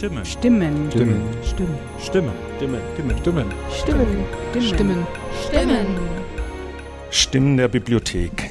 Stimme. 0.00 0.24
Stimmen. 0.24 0.90
Stimmen. 0.90 1.22
Stimmen. 1.44 1.78
Stimme. 2.00 2.32
Stimme. 2.56 2.80
Stimme. 2.96 3.18
Stimmen. 3.18 3.46
Stimmen. 3.70 4.24
Stimmen. 4.62 5.06
Stimmen. 5.46 5.86
Stimmen 7.10 7.56
der 7.58 7.68
Bibliothek. 7.68 8.50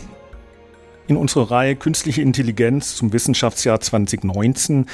In 1.07 1.17
unserer 1.17 1.49
Reihe 1.49 1.75
Künstliche 1.75 2.21
Intelligenz 2.21 2.95
zum 2.95 3.13
Wissenschaftsjahr 3.13 3.79
2019 3.79 4.85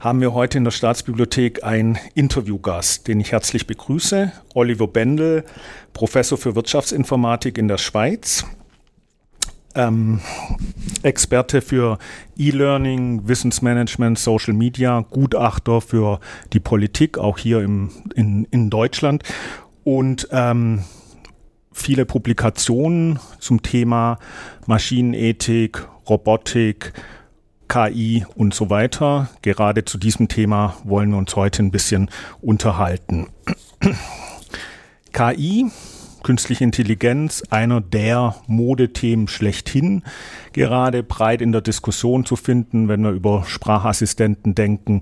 haben 0.00 0.20
wir 0.20 0.34
heute 0.34 0.58
in 0.58 0.64
der 0.64 0.72
Staatsbibliothek 0.72 1.62
einen 1.62 1.96
Interviewgast, 2.14 3.06
den 3.06 3.20
ich 3.20 3.30
herzlich 3.30 3.68
begrüße. 3.68 4.32
Oliver 4.54 4.88
Bendel, 4.88 5.44
Professor 5.92 6.36
für 6.36 6.56
Wirtschaftsinformatik 6.56 7.58
in 7.58 7.68
der 7.68 7.78
Schweiz, 7.78 8.44
ähm, 9.74 10.20
Experte 11.02 11.60
für 11.60 11.98
E-Learning, 12.36 13.26
Wissensmanagement, 13.26 14.18
Social 14.18 14.54
Media, 14.54 15.04
Gutachter 15.10 15.80
für 15.80 16.20
die 16.52 16.60
Politik, 16.60 17.18
auch 17.18 17.38
hier 17.38 17.60
im, 17.60 17.90
in, 18.14 18.44
in 18.50 18.70
Deutschland 18.70 19.22
und 19.84 20.28
ähm, 20.30 20.84
viele 21.72 22.06
Publikationen 22.06 23.18
zum 23.38 23.62
Thema 23.62 24.18
Maschinenethik, 24.66 25.86
Robotik, 26.08 26.92
KI 27.68 28.26
und 28.34 28.52
so 28.52 28.68
weiter. 28.70 29.30
Gerade 29.40 29.84
zu 29.84 29.96
diesem 29.96 30.28
Thema 30.28 30.76
wollen 30.84 31.10
wir 31.10 31.18
uns 31.18 31.34
heute 31.36 31.62
ein 31.62 31.70
bisschen 31.70 32.10
unterhalten. 32.40 33.28
KI, 35.12 35.70
künstliche 36.22 36.64
Intelligenz, 36.64 37.42
einer 37.50 37.80
der 37.80 38.36
Modethemen 38.46 39.28
schlechthin, 39.28 40.02
gerade 40.52 41.02
breit 41.02 41.42
in 41.42 41.52
der 41.52 41.60
Diskussion 41.60 42.24
zu 42.24 42.36
finden, 42.36 42.88
wenn 42.88 43.02
wir 43.02 43.10
über 43.10 43.44
Sprachassistenten 43.46 44.54
denken, 44.54 45.00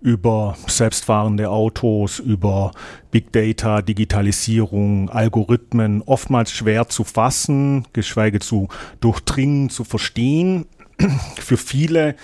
über 0.00 0.56
selbstfahrende 0.66 1.50
Autos, 1.50 2.18
über 2.18 2.72
Big 3.10 3.32
Data, 3.32 3.82
Digitalisierung, 3.82 5.10
Algorithmen, 5.10 6.02
oftmals 6.02 6.52
schwer 6.52 6.88
zu 6.88 7.04
fassen, 7.04 7.86
geschweige 7.92 8.38
zu 8.38 8.68
durchdringen, 9.00 9.70
zu 9.70 9.84
verstehen. 9.84 10.66
Für 11.38 11.56
viele 11.56 12.16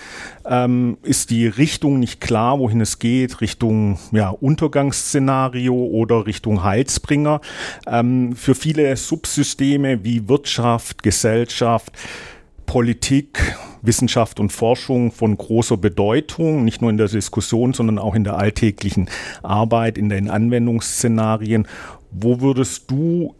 ähm, 0.45 0.97
ist 1.01 1.29
die 1.29 1.47
Richtung 1.47 1.99
nicht 1.99 2.19
klar, 2.19 2.59
wohin 2.59 2.81
es 2.81 2.99
geht, 2.99 3.41
Richtung 3.41 3.97
ja, 4.11 4.29
Untergangsszenario 4.29 5.73
oder 5.73 6.25
Richtung 6.25 6.63
Heilsbringer. 6.63 7.41
Ähm, 7.87 8.35
für 8.35 8.53
viele 8.53 8.95
Subsysteme 8.97 10.03
wie 10.03 10.27
Wirtschaft, 10.27 11.03
Gesellschaft, 11.03 11.93
Politik, 12.65 13.55
Wissenschaft 13.81 14.39
und 14.39 14.51
Forschung 14.51 15.11
von 15.11 15.37
großer 15.37 15.77
Bedeutung, 15.77 16.65
nicht 16.65 16.81
nur 16.81 16.89
in 16.89 16.97
der 16.97 17.07
Diskussion, 17.07 17.73
sondern 17.73 17.99
auch 17.99 18.15
in 18.15 18.23
der 18.23 18.37
alltäglichen 18.37 19.09
Arbeit, 19.43 19.97
in 19.97 20.09
den 20.09 20.29
Anwendungsszenarien. 20.29 21.67
Wo 22.11 22.41
würdest 22.41 22.91
du 22.91 23.35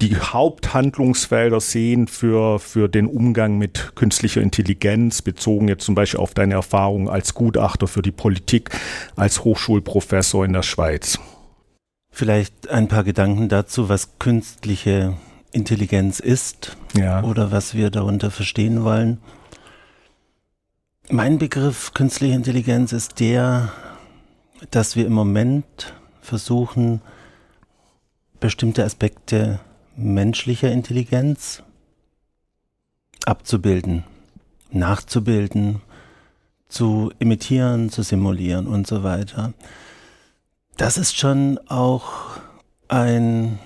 die 0.00 0.16
Haupthandlungsfelder 0.16 1.60
sehen 1.60 2.06
für, 2.06 2.58
für 2.58 2.88
den 2.88 3.06
Umgang 3.06 3.56
mit 3.56 3.92
künstlicher 3.94 4.42
Intelligenz, 4.42 5.22
bezogen 5.22 5.68
jetzt 5.68 5.84
zum 5.84 5.94
Beispiel 5.94 6.20
auf 6.20 6.34
deine 6.34 6.54
Erfahrung 6.54 7.08
als 7.08 7.34
Gutachter 7.34 7.88
für 7.88 8.02
die 8.02 8.12
Politik, 8.12 8.70
als 9.16 9.44
Hochschulprofessor 9.44 10.44
in 10.44 10.52
der 10.52 10.62
Schweiz? 10.62 11.18
Vielleicht 12.10 12.68
ein 12.68 12.88
paar 12.88 13.04
Gedanken 13.04 13.48
dazu, 13.48 13.88
was 13.88 14.18
künstliche 14.18 15.14
Intelligenz 15.52 16.20
ist 16.20 16.76
ja. 16.94 17.22
oder 17.22 17.50
was 17.50 17.74
wir 17.74 17.90
darunter 17.90 18.30
verstehen 18.30 18.84
wollen. 18.84 19.18
Mein 21.08 21.38
Begriff 21.38 21.94
künstliche 21.94 22.34
Intelligenz 22.34 22.92
ist 22.92 23.20
der, 23.20 23.72
dass 24.70 24.96
wir 24.96 25.06
im 25.06 25.12
Moment 25.12 25.94
versuchen, 26.20 27.00
bestimmte 28.40 28.84
Aspekte 28.84 29.60
menschlicher 29.96 30.70
Intelligenz 30.70 31.62
abzubilden, 33.24 34.04
nachzubilden, 34.70 35.80
zu 36.68 37.12
imitieren, 37.18 37.90
zu 37.90 38.02
simulieren 38.02 38.66
und 38.66 38.86
so 38.86 39.02
weiter. 39.02 39.54
Das 40.76 40.98
ist 40.98 41.16
schon 41.16 41.58
auch 41.68 42.38
ein 42.88 43.58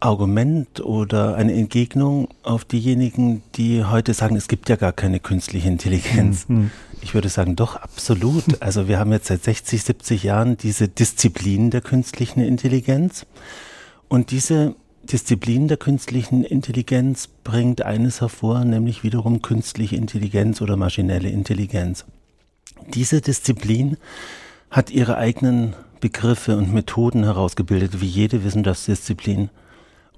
Argument 0.00 0.80
oder 0.80 1.36
eine 1.36 1.52
Entgegnung 1.52 2.28
auf 2.42 2.64
diejenigen, 2.64 3.42
die 3.54 3.84
heute 3.84 4.14
sagen, 4.14 4.36
es 4.36 4.48
gibt 4.48 4.68
ja 4.68 4.76
gar 4.76 4.92
keine 4.92 5.20
künstliche 5.20 5.68
Intelligenz. 5.68 6.48
Mhm. 6.48 6.70
Ich 7.02 7.14
würde 7.14 7.28
sagen, 7.28 7.56
doch, 7.56 7.76
absolut. 7.76 8.44
Also 8.60 8.88
wir 8.88 8.98
haben 8.98 9.12
jetzt 9.12 9.28
seit 9.28 9.44
60, 9.44 9.82
70 9.82 10.22
Jahren 10.22 10.56
diese 10.56 10.88
Disziplin 10.88 11.70
der 11.70 11.80
künstlichen 11.80 12.40
Intelligenz. 12.40 13.26
Und 14.08 14.30
diese 14.30 14.74
Disziplin 15.02 15.68
der 15.68 15.76
künstlichen 15.76 16.44
Intelligenz 16.44 17.28
bringt 17.44 17.82
eines 17.82 18.20
hervor, 18.20 18.64
nämlich 18.64 19.02
wiederum 19.02 19.42
künstliche 19.42 19.96
Intelligenz 19.96 20.60
oder 20.60 20.76
maschinelle 20.76 21.30
Intelligenz. 21.30 22.04
Diese 22.94 23.20
Disziplin 23.20 23.96
hat 24.70 24.90
ihre 24.90 25.16
eigenen 25.16 25.74
Begriffe 26.00 26.56
und 26.56 26.72
Methoden 26.72 27.24
herausgebildet, 27.24 28.00
wie 28.00 28.06
jede 28.06 28.44
Wissenschaftsdisziplin. 28.44 29.50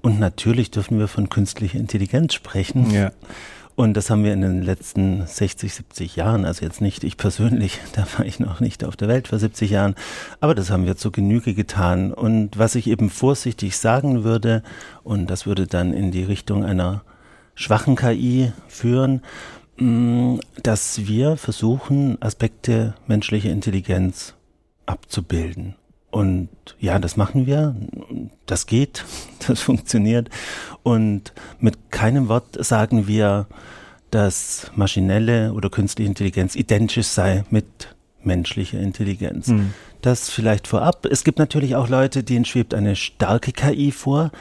Und 0.03 0.19
natürlich 0.19 0.69
dürfen 0.69 0.99
wir 0.99 1.07
von 1.07 1.29
künstlicher 1.29 1.79
Intelligenz 1.79 2.33
sprechen. 2.33 2.91
Ja. 2.91 3.11
Und 3.75 3.95
das 3.95 4.09
haben 4.09 4.23
wir 4.23 4.33
in 4.33 4.41
den 4.41 4.61
letzten 4.61 5.25
60, 5.25 5.73
70 5.73 6.15
Jahren, 6.17 6.45
also 6.45 6.63
jetzt 6.63 6.81
nicht 6.81 7.03
ich 7.03 7.17
persönlich, 7.17 7.79
da 7.93 8.05
war 8.17 8.25
ich 8.25 8.39
noch 8.39 8.59
nicht 8.59 8.83
auf 8.83 8.95
der 8.95 9.07
Welt 9.07 9.29
vor 9.29 9.39
70 9.39 9.71
Jahren, 9.71 9.95
aber 10.41 10.53
das 10.53 10.69
haben 10.69 10.85
wir 10.85 10.97
zur 10.97 11.13
Genüge 11.13 11.53
getan. 11.55 12.13
Und 12.13 12.59
was 12.59 12.75
ich 12.75 12.87
eben 12.87 13.09
vorsichtig 13.09 13.77
sagen 13.77 14.23
würde, 14.23 14.61
und 15.03 15.27
das 15.27 15.47
würde 15.47 15.65
dann 15.65 15.93
in 15.93 16.11
die 16.11 16.23
Richtung 16.23 16.65
einer 16.65 17.03
schwachen 17.55 17.95
KI 17.95 18.51
führen, 18.67 19.21
mh, 19.77 20.41
dass 20.61 21.07
wir 21.07 21.37
versuchen, 21.37 22.21
Aspekte 22.21 22.93
menschlicher 23.07 23.51
Intelligenz 23.51 24.35
abzubilden. 24.85 25.75
Und 26.13 26.49
ja, 26.79 26.99
das 26.99 27.17
machen 27.17 27.47
wir. 27.47 27.75
Das 28.45 28.67
geht. 28.67 29.03
Das 29.45 29.59
funktioniert. 29.59 30.29
Und 30.83 31.33
mit 31.59 31.91
keinem 31.91 32.29
Wort 32.29 32.63
sagen 32.63 33.07
wir, 33.07 33.45
dass 34.09 34.71
maschinelle 34.73 35.51
oder 35.51 35.69
künstliche 35.69 36.07
Intelligenz 36.07 36.55
identisch 36.55 37.07
sei 37.07 37.43
mit 37.49 37.65
menschlicher 38.23 38.79
Intelligenz. 38.79 39.49
Mhm. 39.49 39.73
Das 40.01 40.29
vielleicht 40.29 40.67
vorab. 40.67 41.05
Es 41.07 41.25
gibt 41.25 41.39
natürlich 41.39 41.75
auch 41.75 41.89
Leute, 41.89 42.23
denen 42.23 42.45
schwebt 42.45 42.73
eine 42.73 42.95
starke 42.95 43.51
KI 43.51 43.91
vor. 43.91 44.31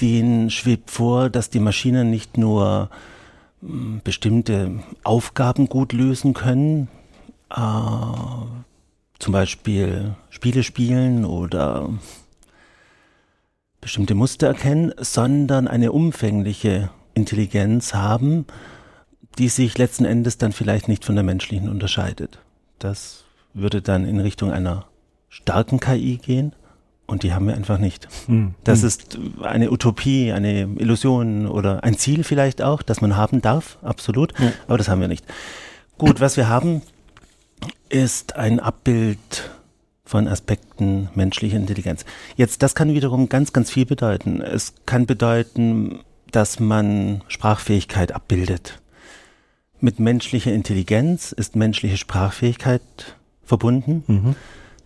Denen 0.00 0.48
schwebt 0.48 0.90
vor, 0.90 1.28
dass 1.28 1.50
die 1.50 1.60
Maschinen 1.60 2.08
nicht 2.08 2.38
nur 2.38 2.88
mh, 3.60 4.00
bestimmte 4.04 4.80
Aufgaben 5.04 5.68
gut 5.68 5.92
lösen 5.92 6.32
können, 6.32 6.88
äh, 7.50 7.60
zum 9.18 9.32
Beispiel 9.32 10.14
Spiele 10.30 10.62
spielen 10.62 11.24
oder 11.24 11.90
bestimmte 13.80 14.14
Muster 14.14 14.48
erkennen, 14.48 14.92
sondern 14.98 15.68
eine 15.68 15.92
umfängliche 15.92 16.90
Intelligenz 17.14 17.94
haben, 17.94 18.46
die 19.38 19.48
sich 19.48 19.76
letzten 19.78 20.04
Endes 20.04 20.38
dann 20.38 20.52
vielleicht 20.52 20.88
nicht 20.88 21.04
von 21.04 21.14
der 21.14 21.24
menschlichen 21.24 21.68
unterscheidet. 21.68 22.38
Das 22.78 23.24
würde 23.54 23.82
dann 23.82 24.04
in 24.06 24.20
Richtung 24.20 24.50
einer 24.50 24.86
starken 25.28 25.78
KI 25.80 26.18
gehen 26.18 26.54
und 27.06 27.22
die 27.22 27.32
haben 27.32 27.46
wir 27.46 27.54
einfach 27.54 27.78
nicht. 27.78 28.08
Mhm. 28.28 28.54
Das 28.64 28.82
ist 28.82 29.18
eine 29.42 29.70
Utopie, 29.70 30.32
eine 30.32 30.62
Illusion 30.78 31.46
oder 31.46 31.84
ein 31.84 31.96
Ziel 31.96 32.24
vielleicht 32.24 32.62
auch, 32.62 32.82
das 32.82 33.00
man 33.00 33.16
haben 33.16 33.40
darf, 33.40 33.78
absolut, 33.82 34.38
Ja. 34.40 34.52
aber 34.66 34.78
das 34.78 34.88
haben 34.88 35.00
wir 35.00 35.08
nicht. 35.08 35.24
Gut, 35.98 36.20
was 36.20 36.36
wir 36.36 36.48
haben, 36.48 36.82
ist 37.88 38.36
ein 38.36 38.60
Abbild 38.60 39.50
von 40.04 40.28
Aspekten 40.28 41.08
menschlicher 41.14 41.56
Intelligenz. 41.56 42.04
Jetzt, 42.36 42.62
das 42.62 42.74
kann 42.74 42.94
wiederum 42.94 43.28
ganz, 43.28 43.52
ganz 43.52 43.70
viel 43.70 43.86
bedeuten. 43.86 44.40
Es 44.40 44.74
kann 44.86 45.06
bedeuten, 45.06 46.00
dass 46.30 46.60
man 46.60 47.22
Sprachfähigkeit 47.28 48.12
abbildet. 48.12 48.80
Mit 49.80 49.98
menschlicher 49.98 50.52
Intelligenz 50.52 51.32
ist 51.32 51.56
menschliche 51.56 51.96
Sprachfähigkeit 51.96 52.82
verbunden. 53.42 54.04
Mhm. 54.06 54.36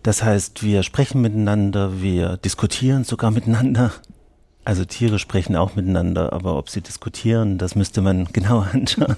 Das 0.03 0.23
heißt, 0.23 0.63
wir 0.63 0.83
sprechen 0.83 1.21
miteinander, 1.21 2.01
wir 2.01 2.37
diskutieren 2.37 3.03
sogar 3.03 3.31
miteinander. 3.31 3.93
Also 4.63 4.85
Tiere 4.85 5.17
sprechen 5.17 5.55
auch 5.55 5.75
miteinander, 5.75 6.33
aber 6.33 6.57
ob 6.57 6.69
sie 6.69 6.81
diskutieren, 6.81 7.57
das 7.57 7.75
müsste 7.75 8.01
man 8.01 8.25
genauer 8.33 8.67
anschauen. 8.73 9.17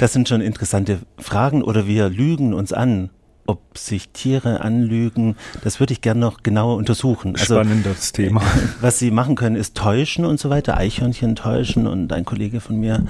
Das 0.00 0.12
sind 0.12 0.28
schon 0.28 0.40
interessante 0.40 1.00
Fragen. 1.18 1.62
Oder 1.62 1.86
wir 1.86 2.08
lügen 2.08 2.54
uns 2.54 2.72
an. 2.72 3.10
Ob 3.46 3.78
sich 3.78 4.10
Tiere 4.10 4.60
anlügen, 4.60 5.34
das 5.64 5.80
würde 5.80 5.94
ich 5.94 6.02
gerne 6.02 6.20
noch 6.20 6.42
genauer 6.42 6.76
untersuchen. 6.76 7.34
Also 7.34 7.54
Spannendes 7.54 8.12
Thema. 8.12 8.42
was 8.82 8.98
sie 8.98 9.10
machen 9.10 9.36
können, 9.36 9.56
ist 9.56 9.74
täuschen 9.74 10.26
und 10.26 10.38
so 10.38 10.50
weiter, 10.50 10.76
Eichhörnchen 10.76 11.34
täuschen. 11.34 11.86
Und 11.86 12.12
ein 12.12 12.26
Kollege 12.26 12.60
von 12.60 12.78
mir 12.78 13.06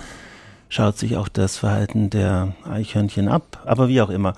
schaut 0.68 0.96
sich 0.96 1.16
auch 1.16 1.26
das 1.26 1.56
Verhalten 1.56 2.10
der 2.10 2.54
Eichhörnchen 2.70 3.28
ab. 3.28 3.62
Aber 3.64 3.88
wie 3.88 4.00
auch 4.00 4.10
immer. 4.10 4.34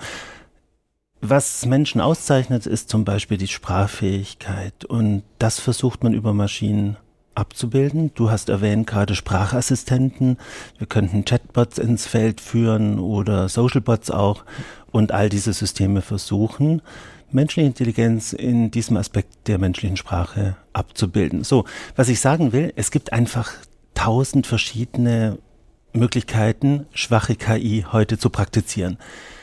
Was 1.21 1.67
Menschen 1.67 2.01
auszeichnet, 2.01 2.65
ist 2.65 2.89
zum 2.89 3.05
Beispiel 3.05 3.37
die 3.37 3.47
Sprachfähigkeit. 3.47 4.85
Und 4.85 5.21
das 5.37 5.59
versucht 5.59 6.03
man 6.03 6.13
über 6.13 6.33
Maschinen 6.33 6.97
abzubilden. 7.35 8.11
Du 8.13 8.29
hast 8.29 8.49
erwähnt 8.49 8.87
gerade 8.87 9.15
Sprachassistenten. 9.15 10.37
Wir 10.77 10.87
könnten 10.87 11.25
Chatbots 11.25 11.77
ins 11.77 12.05
Feld 12.05 12.41
führen 12.41 12.99
oder 12.99 13.49
Socialbots 13.49 14.11
auch 14.11 14.43
und 14.91 15.11
all 15.11 15.29
diese 15.29 15.53
Systeme 15.53 16.01
versuchen, 16.01 16.81
menschliche 17.31 17.67
Intelligenz 17.67 18.33
in 18.33 18.71
diesem 18.71 18.97
Aspekt 18.97 19.47
der 19.47 19.57
menschlichen 19.57 19.97
Sprache 19.97 20.57
abzubilden. 20.73 21.43
So, 21.43 21.65
was 21.95 22.09
ich 22.09 22.19
sagen 22.19 22.51
will, 22.51 22.73
es 22.75 22.91
gibt 22.91 23.13
einfach 23.13 23.53
tausend 23.93 24.47
verschiedene 24.47 25.37
Möglichkeiten, 25.93 26.85
schwache 26.93 27.35
KI 27.35 27.85
heute 27.91 28.17
zu 28.17 28.29
praktizieren. 28.29 28.97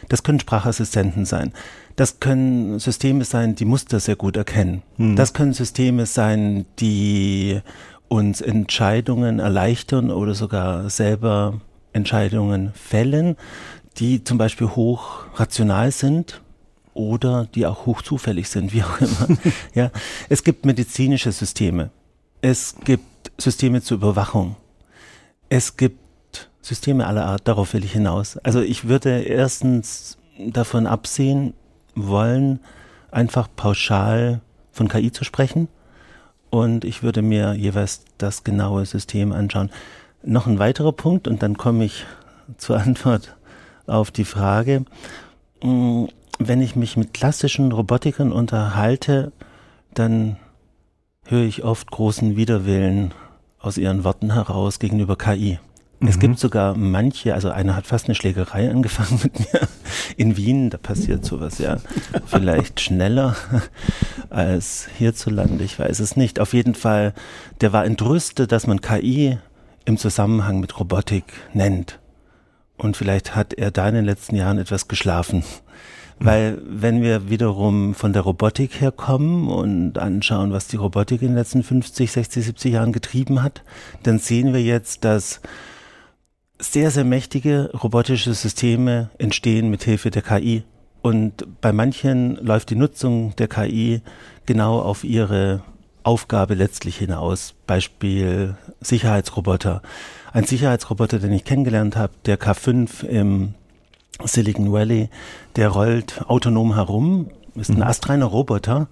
Das 0.08 0.22
können 0.22 0.40
Sprachassistenten 0.40 1.24
sein. 1.24 1.52
Das 1.98 2.20
können 2.20 2.78
Systeme 2.78 3.24
sein, 3.24 3.56
die 3.56 3.64
Muster 3.64 3.98
sehr 3.98 4.14
gut 4.14 4.36
erkennen. 4.36 4.84
Mhm. 4.98 5.16
Das 5.16 5.32
können 5.32 5.52
Systeme 5.52 6.06
sein, 6.06 6.64
die 6.78 7.60
uns 8.06 8.40
Entscheidungen 8.40 9.40
erleichtern 9.40 10.12
oder 10.12 10.34
sogar 10.34 10.90
selber 10.90 11.60
Entscheidungen 11.92 12.72
fällen, 12.72 13.34
die 13.96 14.22
zum 14.22 14.38
Beispiel 14.38 14.68
hoch 14.68 15.24
rational 15.34 15.90
sind 15.90 16.40
oder 16.94 17.48
die 17.52 17.66
auch 17.66 17.84
hoch 17.84 18.00
zufällig 18.02 18.48
sind, 18.48 18.72
wie 18.72 18.84
auch 18.84 19.00
immer. 19.00 19.36
ja, 19.74 19.90
es 20.28 20.44
gibt 20.44 20.64
medizinische 20.64 21.32
Systeme. 21.32 21.90
Es 22.40 22.76
gibt 22.84 23.32
Systeme 23.38 23.82
zur 23.82 23.96
Überwachung. 23.96 24.54
Es 25.48 25.76
gibt 25.76 25.98
Systeme 26.62 27.08
aller 27.08 27.26
Art, 27.26 27.48
darauf 27.48 27.74
will 27.74 27.82
ich 27.82 27.94
hinaus. 27.94 28.36
Also 28.36 28.60
ich 28.60 28.86
würde 28.86 29.18
erstens 29.22 30.16
davon 30.38 30.86
absehen 30.86 31.54
wollen, 32.06 32.60
einfach 33.10 33.48
pauschal 33.54 34.40
von 34.72 34.88
KI 34.88 35.12
zu 35.12 35.24
sprechen. 35.24 35.68
Und 36.50 36.84
ich 36.84 37.02
würde 37.02 37.22
mir 37.22 37.54
jeweils 37.54 38.04
das 38.16 38.44
genaue 38.44 38.86
System 38.86 39.32
anschauen. 39.32 39.70
Noch 40.22 40.46
ein 40.46 40.58
weiterer 40.58 40.92
Punkt 40.92 41.28
und 41.28 41.42
dann 41.42 41.56
komme 41.56 41.84
ich 41.84 42.06
zur 42.56 42.78
Antwort 42.78 43.36
auf 43.86 44.10
die 44.10 44.24
Frage. 44.24 44.84
Mm, 45.62 46.04
wenn 46.38 46.62
ich 46.62 46.76
mich 46.76 46.96
mit 46.96 47.12
klassischen 47.12 47.72
Robotikern 47.72 48.32
unterhalte, 48.32 49.32
dann 49.92 50.36
höre 51.24 51.44
ich 51.44 51.64
oft 51.64 51.90
großen 51.90 52.36
Widerwillen 52.36 53.12
aus 53.58 53.76
ihren 53.76 54.04
Worten 54.04 54.32
heraus 54.32 54.78
gegenüber 54.78 55.16
KI. 55.16 55.58
Es 56.00 56.16
mhm. 56.16 56.20
gibt 56.20 56.38
sogar 56.38 56.76
manche, 56.76 57.34
also 57.34 57.50
einer 57.50 57.74
hat 57.74 57.86
fast 57.86 58.06
eine 58.06 58.14
Schlägerei 58.14 58.70
angefangen 58.70 59.20
mit 59.22 59.38
mir 59.40 59.60
in 60.16 60.36
Wien, 60.36 60.70
da 60.70 60.78
passiert 60.78 61.24
sowas 61.24 61.58
ja 61.58 61.78
vielleicht 62.26 62.80
schneller 62.80 63.34
als 64.30 64.88
hierzulande, 64.96 65.64
ich 65.64 65.78
weiß 65.78 65.98
es 66.00 66.16
nicht. 66.16 66.40
Auf 66.40 66.54
jeden 66.54 66.74
Fall, 66.74 67.14
der 67.60 67.72
war 67.72 67.84
entrüstet, 67.84 68.52
dass 68.52 68.66
man 68.66 68.80
KI 68.80 69.38
im 69.84 69.96
Zusammenhang 69.96 70.60
mit 70.60 70.78
Robotik 70.78 71.24
nennt. 71.52 71.98
Und 72.76 72.96
vielleicht 72.96 73.34
hat 73.34 73.54
er 73.54 73.72
da 73.72 73.88
in 73.88 73.96
den 73.96 74.04
letzten 74.04 74.36
Jahren 74.36 74.58
etwas 74.58 74.86
geschlafen. 74.86 75.42
Weil 76.20 76.60
wenn 76.66 77.02
wir 77.02 77.30
wiederum 77.30 77.94
von 77.94 78.12
der 78.12 78.22
Robotik 78.22 78.80
herkommen 78.80 79.48
und 79.48 79.98
anschauen, 79.98 80.52
was 80.52 80.66
die 80.66 80.76
Robotik 80.76 81.22
in 81.22 81.28
den 81.28 81.36
letzten 81.36 81.62
50, 81.62 82.10
60, 82.10 82.44
70 82.44 82.72
Jahren 82.72 82.92
getrieben 82.92 83.42
hat, 83.42 83.62
dann 84.02 84.18
sehen 84.18 84.52
wir 84.52 84.62
jetzt, 84.62 85.04
dass 85.04 85.40
sehr, 86.58 86.90
sehr 86.90 87.04
mächtige 87.04 87.70
robotische 87.72 88.34
Systeme 88.34 89.10
entstehen 89.18 89.70
mit 89.70 89.84
Hilfe 89.84 90.10
der 90.10 90.22
KI. 90.22 90.64
Und 91.02 91.46
bei 91.60 91.72
manchen 91.72 92.36
läuft 92.36 92.70
die 92.70 92.76
Nutzung 92.76 93.34
der 93.36 93.48
KI 93.48 94.02
genau 94.46 94.80
auf 94.80 95.04
ihre 95.04 95.62
Aufgabe 96.02 96.54
letztlich 96.54 96.96
hinaus. 96.96 97.54
Beispiel 97.66 98.56
Sicherheitsroboter. 98.80 99.82
Ein 100.32 100.44
Sicherheitsroboter, 100.44 101.18
den 101.18 101.32
ich 101.32 101.44
kennengelernt 101.44 101.96
habe, 101.96 102.12
der 102.26 102.38
K5 102.38 103.04
im 103.04 103.54
Silicon 104.24 104.72
Valley, 104.72 105.10
der 105.56 105.68
rollt 105.68 106.22
autonom 106.28 106.74
herum, 106.74 107.30
ist 107.54 107.70
ein 107.70 107.76
mhm. 107.76 107.82
astreiner 107.82 108.26
Roboter, 108.26 108.88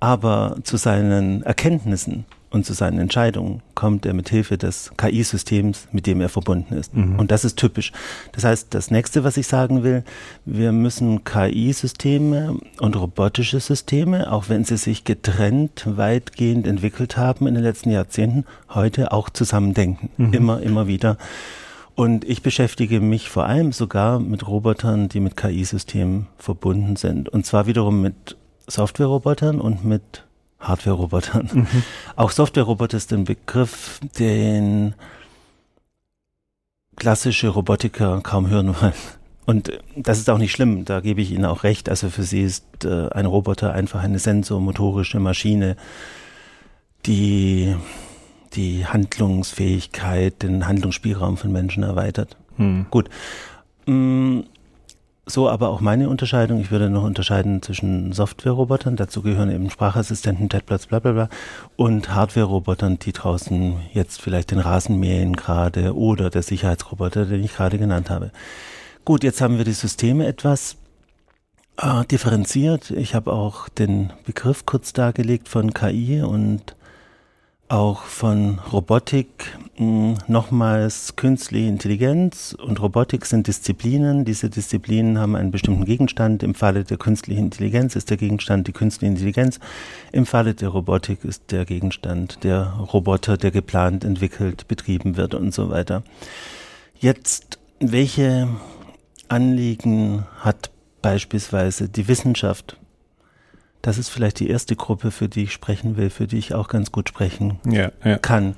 aber 0.00 0.56
zu 0.62 0.76
seinen 0.76 1.42
Erkenntnissen 1.42 2.26
und 2.50 2.64
zu 2.64 2.72
seinen 2.72 2.98
Entscheidungen 2.98 3.62
kommt 3.74 4.06
er 4.06 4.14
mit 4.14 4.28
Hilfe 4.28 4.56
des 4.56 4.92
KI-Systems, 4.96 5.88
mit 5.92 6.06
dem 6.06 6.20
er 6.20 6.28
verbunden 6.28 6.74
ist. 6.74 6.94
Mhm. 6.94 7.18
Und 7.18 7.30
das 7.30 7.44
ist 7.44 7.56
typisch. 7.56 7.92
Das 8.32 8.44
heißt, 8.44 8.68
das 8.70 8.90
nächste, 8.90 9.24
was 9.24 9.36
ich 9.36 9.46
sagen 9.46 9.82
will, 9.82 10.04
wir 10.44 10.72
müssen 10.72 11.24
KI-Systeme 11.24 12.56
und 12.80 12.96
robotische 12.96 13.60
Systeme, 13.60 14.32
auch 14.32 14.48
wenn 14.48 14.64
sie 14.64 14.76
sich 14.76 15.04
getrennt 15.04 15.84
weitgehend 15.86 16.66
entwickelt 16.66 17.16
haben 17.16 17.46
in 17.46 17.54
den 17.54 17.64
letzten 17.64 17.90
Jahrzehnten, 17.90 18.44
heute 18.70 19.12
auch 19.12 19.28
zusammendenken. 19.28 20.10
Mhm. 20.16 20.32
Immer, 20.32 20.62
immer 20.62 20.86
wieder. 20.86 21.18
Und 21.96 22.24
ich 22.24 22.42
beschäftige 22.42 23.00
mich 23.00 23.30
vor 23.30 23.46
allem 23.46 23.72
sogar 23.72 24.20
mit 24.20 24.46
Robotern, 24.46 25.08
die 25.08 25.20
mit 25.20 25.36
KI-Systemen 25.36 26.26
verbunden 26.36 26.96
sind. 26.96 27.30
Und 27.30 27.46
zwar 27.46 27.66
wiederum 27.66 28.02
mit 28.02 28.36
Software-Robotern 28.68 29.60
und 29.60 29.84
mit 29.84 30.25
Hardware-Robotern. 30.60 31.50
Mhm. 31.52 31.82
Auch 32.16 32.30
Software-Roboter 32.30 32.96
ist 32.96 33.12
ein 33.12 33.24
Begriff, 33.24 34.00
den 34.18 34.94
klassische 36.96 37.48
Robotiker 37.48 38.20
kaum 38.22 38.48
hören 38.48 38.74
wollen. 38.80 38.94
Und 39.44 39.70
das 39.94 40.18
ist 40.18 40.28
auch 40.28 40.38
nicht 40.38 40.50
schlimm, 40.50 40.84
da 40.84 41.00
gebe 41.00 41.20
ich 41.20 41.30
Ihnen 41.30 41.44
auch 41.44 41.62
recht. 41.62 41.88
Also 41.88 42.10
für 42.10 42.24
sie 42.24 42.42
ist 42.42 42.84
äh, 42.84 43.08
ein 43.10 43.26
Roboter 43.26 43.72
einfach 43.72 44.02
eine 44.02 44.18
sensormotorische 44.18 45.20
Maschine, 45.20 45.76
die 47.06 47.76
die 48.54 48.86
Handlungsfähigkeit, 48.86 50.42
den 50.42 50.66
Handlungsspielraum 50.66 51.36
von 51.36 51.52
Menschen 51.52 51.82
erweitert. 51.82 52.36
Hm. 52.56 52.86
Gut. 52.90 53.08
Mm, 53.86 54.40
so 55.26 55.48
aber 55.48 55.70
auch 55.70 55.80
meine 55.80 56.08
Unterscheidung. 56.08 56.60
Ich 56.60 56.70
würde 56.70 56.88
noch 56.88 57.02
unterscheiden 57.02 57.60
zwischen 57.60 58.12
Software-Robotern, 58.12 58.94
dazu 58.94 59.22
gehören 59.22 59.50
eben 59.50 59.70
Sprachassistenten, 59.70 60.48
Chatbots, 60.48 60.86
bla 60.86 61.00
bla 61.00 61.12
bla, 61.12 61.28
und 61.74 62.14
Hardware-Robotern, 62.14 63.00
die 63.00 63.12
draußen 63.12 63.76
jetzt 63.92 64.22
vielleicht 64.22 64.52
den 64.52 64.60
Rasen 64.60 65.00
mähen 65.00 65.34
gerade 65.34 65.96
oder 65.96 66.30
der 66.30 66.42
Sicherheitsroboter, 66.42 67.26
den 67.26 67.42
ich 67.42 67.56
gerade 67.56 67.76
genannt 67.76 68.08
habe. 68.08 68.30
Gut, 69.04 69.24
jetzt 69.24 69.40
haben 69.40 69.58
wir 69.58 69.64
die 69.64 69.72
Systeme 69.72 70.26
etwas 70.26 70.76
äh, 71.78 72.04
differenziert. 72.04 72.90
Ich 72.92 73.16
habe 73.16 73.32
auch 73.32 73.68
den 73.68 74.12
Begriff 74.24 74.64
kurz 74.64 74.92
dargelegt 74.92 75.48
von 75.48 75.74
KI 75.74 76.22
und 76.22 76.75
auch 77.68 78.02
von 78.02 78.58
Robotik 78.72 79.58
hm, 79.76 80.14
nochmals 80.26 81.16
künstliche 81.16 81.68
Intelligenz 81.68 82.56
und 82.58 82.80
Robotik 82.80 83.26
sind 83.26 83.46
Disziplinen. 83.46 84.24
Diese 84.24 84.48
Disziplinen 84.48 85.18
haben 85.18 85.36
einen 85.36 85.50
bestimmten 85.50 85.84
Gegenstand. 85.84 86.42
Im 86.42 86.54
Falle 86.54 86.84
der 86.84 86.96
künstlichen 86.96 87.44
Intelligenz 87.44 87.96
ist 87.96 88.10
der 88.10 88.16
Gegenstand 88.16 88.68
die 88.68 88.72
künstliche 88.72 89.10
Intelligenz. 89.12 89.60
Im 90.12 90.26
Falle 90.26 90.54
der 90.54 90.68
Robotik 90.68 91.24
ist 91.24 91.50
der 91.50 91.64
Gegenstand 91.64 92.44
der 92.44 92.66
Roboter, 92.92 93.36
der 93.36 93.50
geplant, 93.50 94.04
entwickelt, 94.04 94.68
betrieben 94.68 95.16
wird 95.16 95.34
und 95.34 95.52
so 95.52 95.68
weiter. 95.70 96.02
Jetzt, 96.98 97.58
welche 97.80 98.48
Anliegen 99.28 100.24
hat 100.40 100.70
beispielsweise 101.02 101.88
die 101.88 102.08
Wissenschaft 102.08 102.78
das 103.86 103.98
ist 103.98 104.08
vielleicht 104.08 104.40
die 104.40 104.50
erste 104.50 104.74
Gruppe, 104.74 105.12
für 105.12 105.28
die 105.28 105.44
ich 105.44 105.52
sprechen 105.52 105.96
will, 105.96 106.10
für 106.10 106.26
die 106.26 106.38
ich 106.38 106.54
auch 106.54 106.66
ganz 106.66 106.90
gut 106.90 107.08
sprechen 107.08 107.60
ja, 107.64 107.92
ja. 108.04 108.18
kann. 108.18 108.56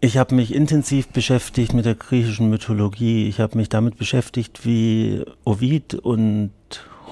Ich 0.00 0.16
habe 0.16 0.36
mich 0.36 0.54
intensiv 0.54 1.08
beschäftigt 1.08 1.74
mit 1.74 1.84
der 1.84 1.96
griechischen 1.96 2.50
Mythologie. 2.50 3.26
Ich 3.26 3.40
habe 3.40 3.56
mich 3.56 3.68
damit 3.68 3.98
beschäftigt, 3.98 4.64
wie 4.64 5.24
Ovid 5.44 5.94
und 5.94 6.52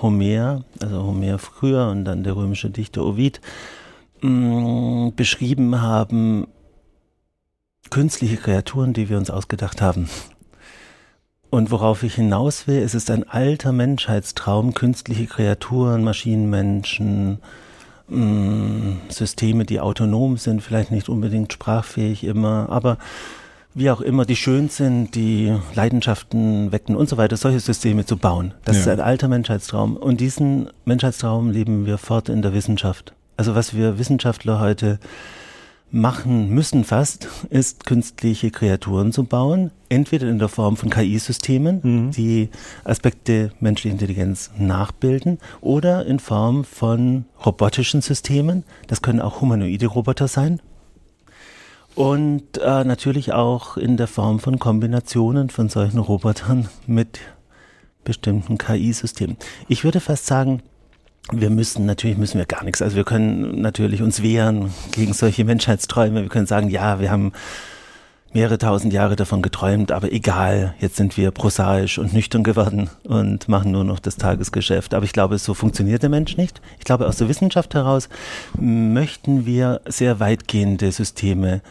Homer, 0.00 0.62
also 0.80 1.02
Homer 1.02 1.40
früher 1.40 1.88
und 1.88 2.04
dann 2.04 2.22
der 2.22 2.36
römische 2.36 2.70
Dichter 2.70 3.04
Ovid, 3.04 3.40
mh, 4.20 4.30
mm, 4.30 5.16
beschrieben 5.16 5.82
haben, 5.82 6.46
künstliche 7.90 8.36
Kreaturen, 8.36 8.92
die 8.92 9.08
wir 9.08 9.18
uns 9.18 9.30
ausgedacht 9.30 9.82
haben. 9.82 10.08
Und 11.50 11.70
worauf 11.70 12.02
ich 12.02 12.14
hinaus 12.14 12.66
will, 12.66 12.82
es 12.82 12.94
ist 12.94 13.10
ein 13.10 13.28
alter 13.28 13.72
Menschheitstraum, 13.72 14.74
künstliche 14.74 15.26
Kreaturen, 15.26 16.02
Maschinenmenschen, 16.02 17.38
mh, 18.08 18.18
mm, 18.18 19.00
Systeme, 19.08 19.64
die 19.64 19.80
autonom 19.80 20.36
sind, 20.36 20.62
vielleicht 20.62 20.90
nicht 20.90 21.08
unbedingt 21.08 21.52
sprachfähig 21.52 22.24
immer, 22.24 22.68
aber 22.70 22.98
wie 23.74 23.90
auch 23.90 24.00
immer, 24.00 24.24
die 24.24 24.36
schön 24.36 24.70
sind, 24.70 25.14
die 25.14 25.54
Leidenschaften 25.74 26.72
wecken 26.72 26.96
und 26.96 27.10
so 27.10 27.18
weiter, 27.18 27.36
solche 27.36 27.60
Systeme 27.60 28.06
zu 28.06 28.16
bauen. 28.16 28.54
Das 28.64 28.76
ja. 28.76 28.82
ist 28.82 28.88
ein 28.88 29.00
alter 29.00 29.28
Menschheitstraum. 29.28 29.98
Und 29.98 30.20
diesen 30.20 30.70
Menschheitstraum 30.86 31.50
leben 31.50 31.84
wir 31.84 31.98
fort 31.98 32.30
in 32.30 32.40
der 32.40 32.54
Wissenschaft. 32.54 33.12
Also 33.36 33.54
was 33.54 33.74
wir 33.74 33.98
Wissenschaftler 33.98 34.60
heute 34.60 34.98
machen 35.90 36.50
müssen 36.50 36.84
fast, 36.84 37.28
ist 37.50 37.86
künstliche 37.86 38.50
Kreaturen 38.50 39.12
zu 39.12 39.24
bauen, 39.24 39.70
entweder 39.88 40.28
in 40.28 40.38
der 40.38 40.48
Form 40.48 40.76
von 40.76 40.90
KI-Systemen, 40.90 41.80
mhm. 41.82 42.10
die 42.10 42.50
Aspekte 42.84 43.52
menschlicher 43.60 43.92
Intelligenz 43.92 44.50
nachbilden, 44.58 45.38
oder 45.60 46.04
in 46.06 46.18
Form 46.18 46.64
von 46.64 47.24
robotischen 47.44 48.02
Systemen. 48.02 48.64
Das 48.88 49.02
können 49.02 49.20
auch 49.20 49.40
humanoide 49.40 49.86
Roboter 49.86 50.28
sein. 50.28 50.60
Und 51.94 52.58
äh, 52.58 52.84
natürlich 52.84 53.32
auch 53.32 53.78
in 53.78 53.96
der 53.96 54.06
Form 54.06 54.38
von 54.38 54.58
Kombinationen 54.58 55.48
von 55.48 55.70
solchen 55.70 55.98
Robotern 55.98 56.68
mit 56.86 57.20
bestimmten 58.04 58.58
KI-Systemen. 58.58 59.38
Ich 59.68 59.82
würde 59.82 60.00
fast 60.00 60.26
sagen, 60.26 60.62
wir 61.32 61.50
müssen, 61.50 61.86
natürlich 61.86 62.16
müssen 62.18 62.38
wir 62.38 62.46
gar 62.46 62.64
nichts. 62.64 62.82
Also 62.82 62.96
wir 62.96 63.04
können 63.04 63.60
natürlich 63.60 64.02
uns 64.02 64.22
wehren 64.22 64.72
gegen 64.92 65.12
solche 65.12 65.44
Menschheitsträume. 65.44 66.22
Wir 66.22 66.28
können 66.28 66.46
sagen, 66.46 66.68
ja, 66.68 67.00
wir 67.00 67.10
haben 67.10 67.32
mehrere 68.32 68.58
tausend 68.58 68.92
Jahre 68.92 69.16
davon 69.16 69.40
geträumt, 69.40 69.90
aber 69.90 70.12
egal, 70.12 70.74
jetzt 70.78 70.96
sind 70.96 71.16
wir 71.16 71.30
prosaisch 71.30 71.98
und 71.98 72.12
nüchtern 72.12 72.44
geworden 72.44 72.90
und 73.04 73.48
machen 73.48 73.72
nur 73.72 73.82
noch 73.82 73.98
das 73.98 74.16
Tagesgeschäft. 74.16 74.92
Aber 74.94 75.04
ich 75.04 75.12
glaube, 75.12 75.38
so 75.38 75.54
funktioniert 75.54 76.02
der 76.02 76.10
Mensch 76.10 76.36
nicht. 76.36 76.60
Ich 76.78 76.84
glaube, 76.84 77.06
aus 77.06 77.16
der 77.16 77.28
Wissenschaft 77.28 77.74
heraus 77.74 78.08
möchten 78.60 79.46
wir 79.46 79.80
sehr 79.86 80.20
weitgehende 80.20 80.92
Systeme 80.92 81.62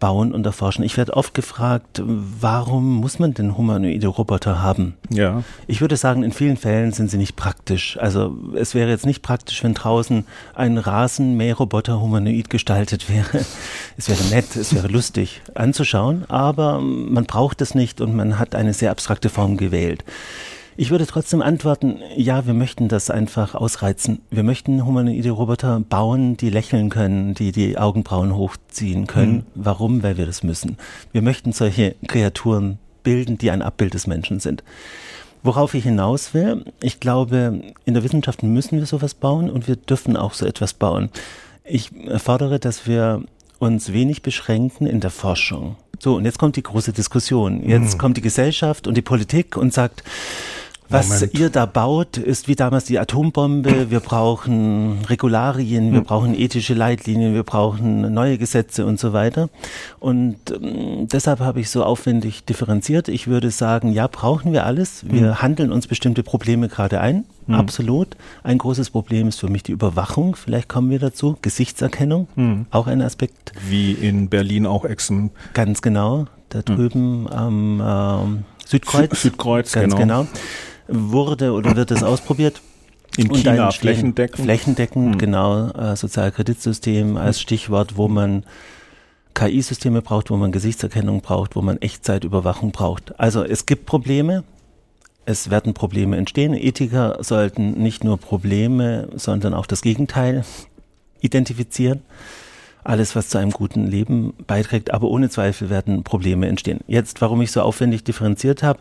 bauen 0.00 0.32
und 0.32 0.46
erforschen. 0.46 0.84
Ich 0.84 0.96
werde 0.96 1.16
oft 1.16 1.34
gefragt, 1.34 2.02
warum 2.04 2.96
muss 2.96 3.18
man 3.18 3.34
denn 3.34 3.56
humanoide 3.56 4.06
Roboter 4.06 4.62
haben? 4.62 4.96
Ja. 5.10 5.42
Ich 5.66 5.80
würde 5.80 5.96
sagen, 5.96 6.22
in 6.22 6.32
vielen 6.32 6.56
Fällen 6.56 6.92
sind 6.92 7.10
sie 7.10 7.18
nicht 7.18 7.36
praktisch. 7.36 7.98
Also 7.98 8.36
es 8.54 8.74
wäre 8.74 8.90
jetzt 8.90 9.06
nicht 9.06 9.22
praktisch, 9.22 9.62
wenn 9.64 9.74
draußen 9.74 10.26
ein 10.54 10.78
Rasenmäherroboter 10.78 12.00
humanoid 12.00 12.50
gestaltet 12.50 13.08
wäre. 13.08 13.44
Es 13.96 14.08
wäre 14.08 14.24
nett, 14.30 14.54
es 14.56 14.74
wäre 14.74 14.88
lustig 14.88 15.42
anzuschauen, 15.54 16.24
aber 16.28 16.80
man 16.80 17.24
braucht 17.24 17.60
es 17.60 17.74
nicht 17.74 18.00
und 18.00 18.14
man 18.14 18.38
hat 18.38 18.54
eine 18.54 18.72
sehr 18.72 18.90
abstrakte 18.90 19.28
Form 19.28 19.56
gewählt. 19.56 20.04
Ich 20.80 20.92
würde 20.92 21.06
trotzdem 21.06 21.42
antworten, 21.42 21.98
ja, 22.14 22.46
wir 22.46 22.54
möchten 22.54 22.86
das 22.86 23.10
einfach 23.10 23.56
ausreizen. 23.56 24.20
Wir 24.30 24.44
möchten 24.44 24.86
humanoide 24.86 25.32
Roboter 25.32 25.80
bauen, 25.80 26.36
die 26.36 26.50
lächeln 26.50 26.88
können, 26.88 27.34
die 27.34 27.50
die 27.50 27.76
Augenbrauen 27.76 28.36
hochziehen 28.36 29.08
können. 29.08 29.32
Mhm. 29.32 29.44
Warum? 29.56 30.02
Weil 30.04 30.18
wir 30.18 30.26
das 30.26 30.44
müssen. 30.44 30.76
Wir 31.10 31.20
möchten 31.20 31.52
solche 31.52 31.96
Kreaturen 32.06 32.78
bilden, 33.02 33.38
die 33.38 33.50
ein 33.50 33.60
Abbild 33.60 33.94
des 33.94 34.06
Menschen 34.06 34.38
sind. 34.38 34.62
Worauf 35.42 35.74
ich 35.74 35.82
hinaus 35.82 36.32
will, 36.32 36.64
ich 36.80 37.00
glaube, 37.00 37.60
in 37.84 37.94
der 37.94 38.04
Wissenschaft 38.04 38.44
müssen 38.44 38.78
wir 38.78 38.86
sowas 38.86 39.14
bauen 39.14 39.50
und 39.50 39.66
wir 39.66 39.74
dürfen 39.74 40.16
auch 40.16 40.32
so 40.32 40.46
etwas 40.46 40.74
bauen. 40.74 41.10
Ich 41.64 41.90
fordere, 42.18 42.60
dass 42.60 42.86
wir 42.86 43.24
uns 43.58 43.92
wenig 43.92 44.22
beschränken 44.22 44.86
in 44.86 45.00
der 45.00 45.10
Forschung. 45.10 45.74
So, 45.98 46.14
und 46.14 46.24
jetzt 46.24 46.38
kommt 46.38 46.54
die 46.54 46.62
große 46.62 46.92
Diskussion. 46.92 47.68
Jetzt 47.68 47.94
mhm. 47.94 47.98
kommt 47.98 48.16
die 48.16 48.22
Gesellschaft 48.22 48.86
und 48.86 48.96
die 48.96 49.02
Politik 49.02 49.56
und 49.56 49.74
sagt, 49.74 50.04
was 50.90 51.08
Moment. 51.08 51.38
ihr 51.38 51.50
da 51.50 51.66
baut, 51.66 52.16
ist 52.16 52.48
wie 52.48 52.54
damals 52.54 52.84
die 52.84 52.98
Atombombe. 52.98 53.90
Wir 53.90 54.00
brauchen 54.00 55.04
Regularien, 55.06 55.92
wir 55.92 55.98
hm. 55.98 56.04
brauchen 56.04 56.34
ethische 56.34 56.74
Leitlinien, 56.74 57.34
wir 57.34 57.42
brauchen 57.42 58.12
neue 58.12 58.38
Gesetze 58.38 58.86
und 58.86 58.98
so 58.98 59.12
weiter. 59.12 59.50
Und 60.00 60.36
ähm, 60.50 61.08
deshalb 61.08 61.40
habe 61.40 61.60
ich 61.60 61.70
so 61.70 61.84
aufwendig 61.84 62.44
differenziert. 62.44 63.08
Ich 63.08 63.26
würde 63.26 63.50
sagen, 63.50 63.92
ja, 63.92 64.06
brauchen 64.06 64.52
wir 64.52 64.64
alles. 64.64 65.04
Wir 65.06 65.28
hm. 65.28 65.42
handeln 65.42 65.72
uns 65.72 65.86
bestimmte 65.86 66.22
Probleme 66.22 66.68
gerade 66.68 67.00
ein. 67.00 67.24
Hm. 67.46 67.54
Absolut. 67.54 68.16
Ein 68.42 68.58
großes 68.58 68.90
Problem 68.90 69.28
ist 69.28 69.40
für 69.40 69.48
mich 69.48 69.62
die 69.62 69.72
Überwachung. 69.72 70.36
Vielleicht 70.36 70.68
kommen 70.68 70.90
wir 70.90 70.98
dazu. 70.98 71.36
Gesichtserkennung, 71.42 72.28
hm. 72.34 72.66
auch 72.70 72.86
ein 72.86 73.02
Aspekt. 73.02 73.52
Wie 73.68 73.92
in 73.92 74.28
Berlin 74.28 74.66
auch 74.66 74.84
Exen. 74.84 75.30
Ganz 75.52 75.82
genau. 75.82 76.26
Da 76.48 76.60
hm. 76.60 76.64
drüben 76.64 77.28
am 77.30 77.82
ähm, 77.84 78.44
Südkreuz. 78.64 79.20
Südkreuz, 79.20 79.72
ganz 79.72 79.94
genau. 79.94 80.22
genau 80.22 80.32
wurde 80.88 81.52
oder 81.52 81.76
wird 81.76 81.90
es 81.90 82.02
ausprobiert. 82.02 82.60
In 83.16 83.30
und 83.30 83.38
China 83.38 83.70
flächendeckend. 83.70 84.44
Flächendeckend, 84.44 85.12
hm. 85.12 85.18
genau. 85.18 85.70
Äh, 85.70 85.96
Sozialkreditsystem 85.96 87.16
als 87.16 87.40
Stichwort, 87.40 87.96
wo 87.96 88.08
man 88.08 88.44
KI-Systeme 89.34 90.02
braucht, 90.02 90.30
wo 90.30 90.36
man 90.36 90.52
Gesichtserkennung 90.52 91.20
braucht, 91.20 91.56
wo 91.56 91.62
man 91.62 91.78
Echtzeitüberwachung 91.78 92.72
braucht. 92.72 93.18
Also 93.18 93.44
es 93.44 93.66
gibt 93.66 93.86
Probleme. 93.86 94.44
Es 95.26 95.50
werden 95.50 95.74
Probleme 95.74 96.16
entstehen. 96.16 96.54
Ethiker 96.54 97.18
sollten 97.20 97.72
nicht 97.82 98.02
nur 98.02 98.18
Probleme, 98.18 99.08
sondern 99.14 99.52
auch 99.52 99.66
das 99.66 99.82
Gegenteil 99.82 100.44
identifizieren. 101.20 102.02
Alles, 102.82 103.14
was 103.14 103.28
zu 103.28 103.38
einem 103.38 103.50
guten 103.50 103.86
Leben 103.86 104.32
beiträgt, 104.46 104.92
aber 104.94 105.08
ohne 105.08 105.28
Zweifel 105.28 105.68
werden 105.68 106.04
Probleme 106.04 106.46
entstehen. 106.46 106.80
Jetzt, 106.86 107.20
warum 107.20 107.42
ich 107.42 107.52
so 107.52 107.60
aufwendig 107.60 108.04
differenziert 108.04 108.62
habe, 108.62 108.80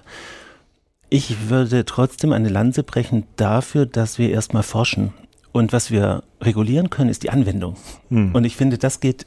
ich 1.09 1.49
würde 1.49 1.85
trotzdem 1.85 2.31
eine 2.33 2.49
Lanze 2.49 2.83
brechen 2.83 3.23
dafür, 3.35 3.85
dass 3.85 4.17
wir 4.17 4.29
erstmal 4.29 4.63
forschen. 4.63 5.13
Und 5.51 5.73
was 5.73 5.89
wir 5.91 6.23
regulieren 6.41 6.89
können, 6.89 7.09
ist 7.09 7.23
die 7.23 7.29
Anwendung. 7.29 7.75
Hm. 8.09 8.35
Und 8.35 8.43
ich 8.43 8.55
finde, 8.55 8.77
das 8.77 8.99
geht 8.99 9.25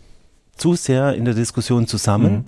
zu 0.60 0.74
sehr 0.74 1.14
in 1.14 1.24
der 1.24 1.34
Diskussion 1.34 1.86
zusammen. 1.86 2.32
Mhm. 2.32 2.44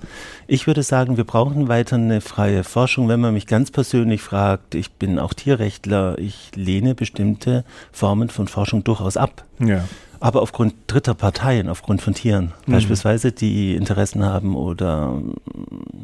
Ich 0.47 0.67
würde 0.67 0.83
sagen, 0.83 1.17
wir 1.17 1.25
brauchen 1.25 1.69
weiter 1.69 1.97
eine 1.97 2.21
freie 2.21 2.62
Forschung. 2.62 3.09
Wenn 3.09 3.21
man 3.21 3.33
mich 3.33 3.47
ganz 3.47 3.71
persönlich 3.71 4.21
fragt, 4.21 4.75
ich 4.75 4.93
bin 4.93 5.19
auch 5.19 5.33
Tierrechtler, 5.33 6.19
ich 6.19 6.51
lehne 6.55 6.95
bestimmte 6.95 7.65
Formen 7.91 8.29
von 8.29 8.49
Forschung 8.49 8.85
durchaus 8.85 9.17
ab. 9.17 9.45
Ja. 9.59 9.85
Aber 10.21 10.43
aufgrund 10.43 10.75
dritter 10.87 11.15
Parteien, 11.15 11.69
aufgrund 11.69 12.03
von 12.03 12.15
Tieren, 12.15 12.53
mhm. 12.67 12.73
beispielsweise, 12.73 13.33
die 13.33 13.75
Interessen 13.75 14.25
haben 14.25 14.57
oder 14.57 15.21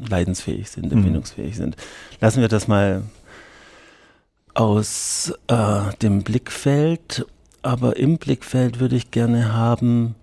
leidensfähig 0.08 0.70
sind, 0.70 0.86
mhm. 0.86 0.98
empfindungsfähig 0.98 1.52
mhm. 1.52 1.58
sind. 1.58 1.76
Lassen 2.20 2.40
wir 2.40 2.48
das 2.48 2.66
mal 2.66 3.02
aus 4.58 5.32
äh, 5.46 5.94
dem 6.02 6.22
Blickfeld, 6.24 7.24
aber 7.62 7.96
im 7.96 8.18
Blickfeld 8.18 8.80
würde 8.80 8.96
ich 8.96 9.12
gerne 9.12 9.54
haben, 9.54 10.16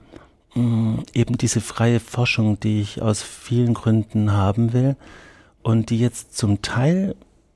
mh, 0.55 0.61
mm, 0.61 1.03
eben 1.13 1.37
diese 1.37 1.61
freie 1.61 2.01
Forschung, 2.01 2.59
die 2.59 2.81
ich 2.81 3.01
aus 3.01 3.23
vielen 3.23 3.73
Gründen 3.73 4.33
haben 4.33 4.73
will 4.73 4.97
und 5.63 5.89
die 5.89 5.99
jetzt 5.99 6.35
zum 6.35 6.61
Teil 6.61 7.15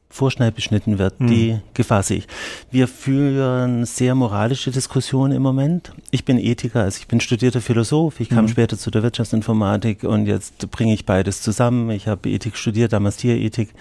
vorschnell 0.09 0.53
beschnitten 0.53 0.97
wird, 0.97 1.19
hm. 1.19 1.27
die 1.27 1.59
Gefahr 1.73 2.01
sehe 2.01 2.19
ich. 2.19 2.27
Wir 2.71 2.87
führen 2.87 3.85
sehr 3.85 4.15
moralische 4.15 4.71
Diskussionen 4.71 5.33
im 5.33 5.41
Moment. 5.41 5.91
Ich 6.11 6.23
bin 6.23 6.39
Ethiker, 6.39 6.81
also 6.83 6.97
ich 6.99 7.07
bin 7.07 7.19
studierter 7.19 7.61
Philosoph, 7.61 8.21
ich 8.21 8.29
kam 8.29 8.45
hm. 8.45 8.47
später 8.47 8.77
zu 8.77 8.89
der 8.89 9.03
Wirtschaftsinformatik 9.03 10.03
und 10.03 10.27
jetzt 10.27 10.71
bringe 10.71 10.93
ich 10.93 11.05
beides 11.05 11.41
zusammen. 11.41 11.91
Ich 11.91 12.07
habe 12.07 12.29
Ethik 12.29 12.55
studiert, 12.55 12.93
damals 12.93 13.17
Tierethik. 13.17 13.73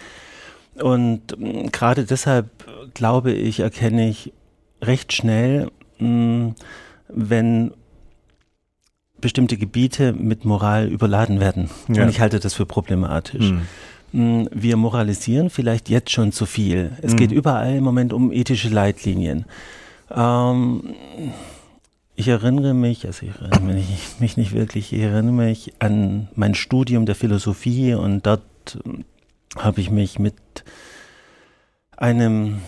Und 0.82 1.38
mm, 1.38 1.68
gerade 1.72 2.04
deshalb 2.04 2.48
glaube 2.94 3.32
ich, 3.32 3.60
erkenne 3.60 4.08
ich 4.08 4.32
recht 4.82 5.12
schnell, 5.12 5.70
mm, 5.98 6.50
wenn 7.08 7.72
bestimmte 9.20 9.56
Gebiete 9.56 10.12
mit 10.12 10.44
Moral 10.44 10.88
überladen 10.88 11.40
werden. 11.40 11.70
Ja. 11.88 12.02
Und 12.02 12.10
ich 12.10 12.20
halte 12.20 12.38
das 12.38 12.54
für 12.54 12.66
problematisch. 12.66 13.52
Mhm. 14.12 14.48
Wir 14.52 14.76
moralisieren 14.76 15.50
vielleicht 15.50 15.88
jetzt 15.88 16.10
schon 16.10 16.32
zu 16.32 16.46
viel. 16.46 16.92
Es 17.02 17.12
mhm. 17.12 17.16
geht 17.16 17.32
überall 17.32 17.74
im 17.76 17.84
Moment 17.84 18.12
um 18.12 18.32
ethische 18.32 18.68
Leitlinien. 18.68 19.44
Ähm, 20.10 20.94
ich 22.14 22.28
erinnere 22.28 22.74
mich, 22.74 23.06
also 23.06 23.26
ich 23.26 23.32
erinnere 23.40 23.74
mich, 23.74 23.86
mich 24.18 24.36
nicht 24.36 24.54
wirklich, 24.54 24.92
ich 24.92 25.02
erinnere 25.02 25.32
mich 25.32 25.74
an 25.78 26.28
mein 26.34 26.54
Studium 26.54 27.06
der 27.06 27.14
Philosophie 27.14 27.94
und 27.94 28.26
dort 28.26 28.42
habe 29.56 29.80
ich 29.80 29.90
mich 29.90 30.18
mit 30.18 30.34
einem 31.96 32.60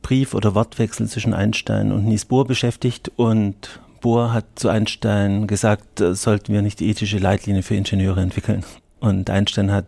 Brief 0.00 0.34
oder 0.34 0.54
Wortwechsel 0.54 1.08
zwischen 1.08 1.34
Einstein 1.34 1.92
und 1.92 2.04
Nies 2.04 2.24
Bohr 2.24 2.46
beschäftigt 2.46 3.10
und 3.16 3.80
Bohr 4.00 4.32
hat 4.32 4.46
zu 4.56 4.68
Einstein 4.68 5.46
gesagt, 5.46 6.00
äh, 6.00 6.14
sollten 6.14 6.52
wir 6.52 6.62
nicht 6.62 6.80
die 6.80 6.90
ethische 6.90 7.18
Leitlinie 7.18 7.62
für 7.62 7.76
Ingenieure 7.76 8.20
entwickeln. 8.20 8.64
Und 9.00 9.30
Einstein 9.30 9.70
hat 9.70 9.86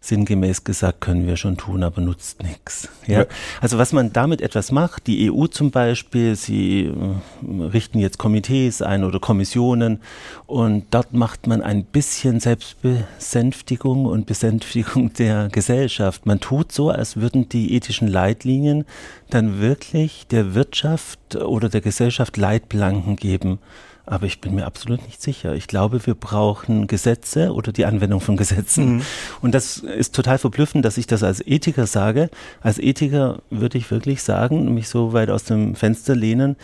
sinngemäß 0.00 0.62
gesagt, 0.62 1.00
können 1.00 1.26
wir 1.26 1.36
schon 1.36 1.56
tun, 1.56 1.82
aber 1.82 2.00
nutzt 2.00 2.42
nichts. 2.42 2.88
Ja? 3.06 3.26
Also 3.60 3.78
was 3.78 3.92
man 3.92 4.12
damit 4.12 4.40
etwas 4.40 4.70
macht, 4.70 5.08
die 5.08 5.30
EU 5.30 5.46
zum 5.46 5.72
Beispiel, 5.72 6.36
sie 6.36 6.84
äh, 6.84 7.62
richten 7.62 7.98
jetzt 7.98 8.16
Komitees 8.16 8.80
ein 8.80 9.02
oder 9.02 9.18
Kommissionen 9.18 10.00
und 10.46 10.86
dort 10.92 11.14
macht 11.14 11.48
man 11.48 11.62
ein 11.62 11.84
bisschen 11.84 12.38
Selbstbesänftigung 12.38 14.06
und 14.06 14.26
Besänftigung 14.26 15.12
der 15.18 15.48
Gesellschaft. 15.48 16.26
Man 16.26 16.38
tut 16.38 16.70
so, 16.70 16.90
als 16.90 17.16
würden 17.16 17.48
die 17.48 17.74
ethischen 17.74 18.08
Leitlinien 18.08 18.84
dann 19.30 19.60
wirklich 19.60 20.26
der 20.28 20.54
Wirtschaft 20.54 21.34
oder 21.34 21.68
der 21.68 21.80
Gesellschaft 21.80 22.36
Leitplanken 22.36 23.16
geben 23.16 23.58
aber 24.10 24.26
ich 24.26 24.40
bin 24.40 24.54
mir 24.54 24.66
absolut 24.66 25.04
nicht 25.04 25.20
sicher. 25.20 25.54
Ich 25.54 25.66
glaube, 25.66 26.06
wir 26.06 26.14
brauchen 26.14 26.86
Gesetze 26.86 27.52
oder 27.52 27.72
die 27.72 27.84
Anwendung 27.84 28.20
von 28.20 28.36
Gesetzen. 28.36 28.96
Mhm. 28.96 29.02
Und 29.42 29.54
das 29.54 29.78
ist 29.78 30.14
total 30.14 30.38
verblüffend, 30.38 30.84
dass 30.84 30.98
ich 30.98 31.06
das 31.06 31.22
als 31.22 31.46
Ethiker 31.46 31.86
sage. 31.86 32.30
Als 32.60 32.78
Ethiker 32.78 33.42
würde 33.50 33.78
ich 33.78 33.90
wirklich 33.90 34.22
sagen, 34.22 34.74
mich 34.74 34.88
so 34.88 35.12
weit 35.12 35.30
aus 35.30 35.44
dem 35.44 35.74
Fenster 35.74 36.14
lehnen, 36.14 36.56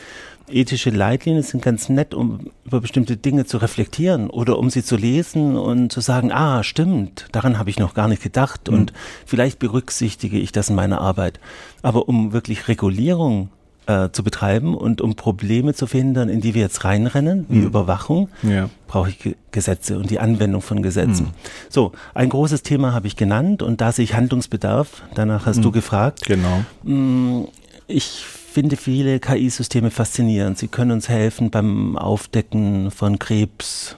ethische 0.49 0.91
Leitlinien 0.91 1.43
sind 1.43 1.63
ganz 1.63 1.89
nett, 1.89 2.15
um 2.15 2.51
über 2.65 2.81
bestimmte 2.81 3.17
Dinge 3.17 3.47
zu 3.47 3.59
reflektieren 3.59 4.29
oder 4.29 4.59
um 4.59 4.69
sie 4.71 4.85
zu 4.85 4.97
lesen 4.97 5.57
und 5.57 5.91
zu 5.91 6.01
sagen, 6.01 6.33
ah, 6.33 6.63
stimmt, 6.63 7.27
daran 7.33 7.59
habe 7.59 7.71
ich 7.71 7.79
noch 7.79 7.95
gar 7.95 8.09
nicht 8.09 8.23
gedacht 8.23 8.69
mhm. 8.69 8.75
und 8.75 8.93
vielleicht 9.27 9.59
berücksichtige 9.59 10.39
ich 10.39 10.53
das 10.53 10.69
in 10.69 10.77
meiner 10.77 11.01
Arbeit. 11.01 11.41
Aber 11.83 12.09
um 12.09 12.33
wirklich 12.33 12.69
Regulierung 12.69 13.49
äh, 13.87 14.11
zu 14.11 14.23
betreiben 14.23 14.75
und 14.75 15.00
um 15.00 15.14
Probleme 15.14 15.75
zu 15.75 15.87
verhindern, 15.87 16.29
in 16.29 16.41
die 16.41 16.55
wir 16.55 16.62
jetzt 16.62 16.85
reinrennen, 16.85 17.47
wie 17.49 17.59
mhm. 17.59 17.67
Überwachung, 17.67 18.29
ja. 18.43 18.71
brauche 18.87 19.11
ich 19.11 19.19
Ge 19.19 19.35
Gesetze 19.50 19.99
und 19.99 20.11
die 20.11 20.19
Anwendung 20.19 20.62
von 20.62 20.83
Gesetzen. 20.83 21.26
Mhm. 21.26 21.31
So, 21.69 21.93
ein 22.12 22.29
großes 22.29 22.62
Thema 22.62 22.93
habe 22.93 23.07
ich 23.07 23.14
genannt 23.14 23.62
und 23.62 23.81
da 23.81 23.93
sehe 23.93 24.05
ich 24.05 24.14
Handlungsbedarf. 24.14 25.03
Danach 25.14 25.47
hast 25.47 25.59
mhm. 25.59 25.62
du 25.62 25.71
gefragt. 25.71 26.23
Genau. 26.26 26.64
Mm, 26.83 27.45
ich 27.87 28.25
finde 28.25 28.76
viele 28.76 29.21
KI-Systeme 29.21 29.93
faszinierend. 29.93 30.59
Sie 30.59 30.67
können 30.69 30.91
uns 30.91 31.09
helfen 31.09 31.50
beim 31.50 31.97
Aufdecken 31.97 32.91
von 32.91 33.21
Krebs. 33.21 33.97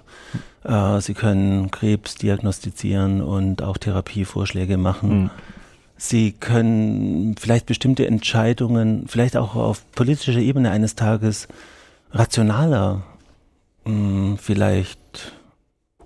Äh, 0.64 1.00
sie 1.00 1.14
können 1.14 1.71
Krebs 1.71 2.16
diagnostizieren 2.16 3.23
und 3.23 3.62
auch 3.62 3.78
Therapievorschläge 3.78 4.76
machen. 4.76 5.31
Sie 5.97 6.33
können 6.33 7.37
vielleicht 7.38 7.67
bestimmte 7.67 8.07
Entscheidungen, 8.07 9.07
vielleicht 9.09 9.37
auch 9.37 9.55
auf 9.55 9.91
politischer 9.93 10.41
Ebene 10.41 10.71
eines 10.71 10.95
Tages 10.95 11.49
rationaler, 12.11 13.03
hm, 13.85 14.37
vielleicht 14.41 15.33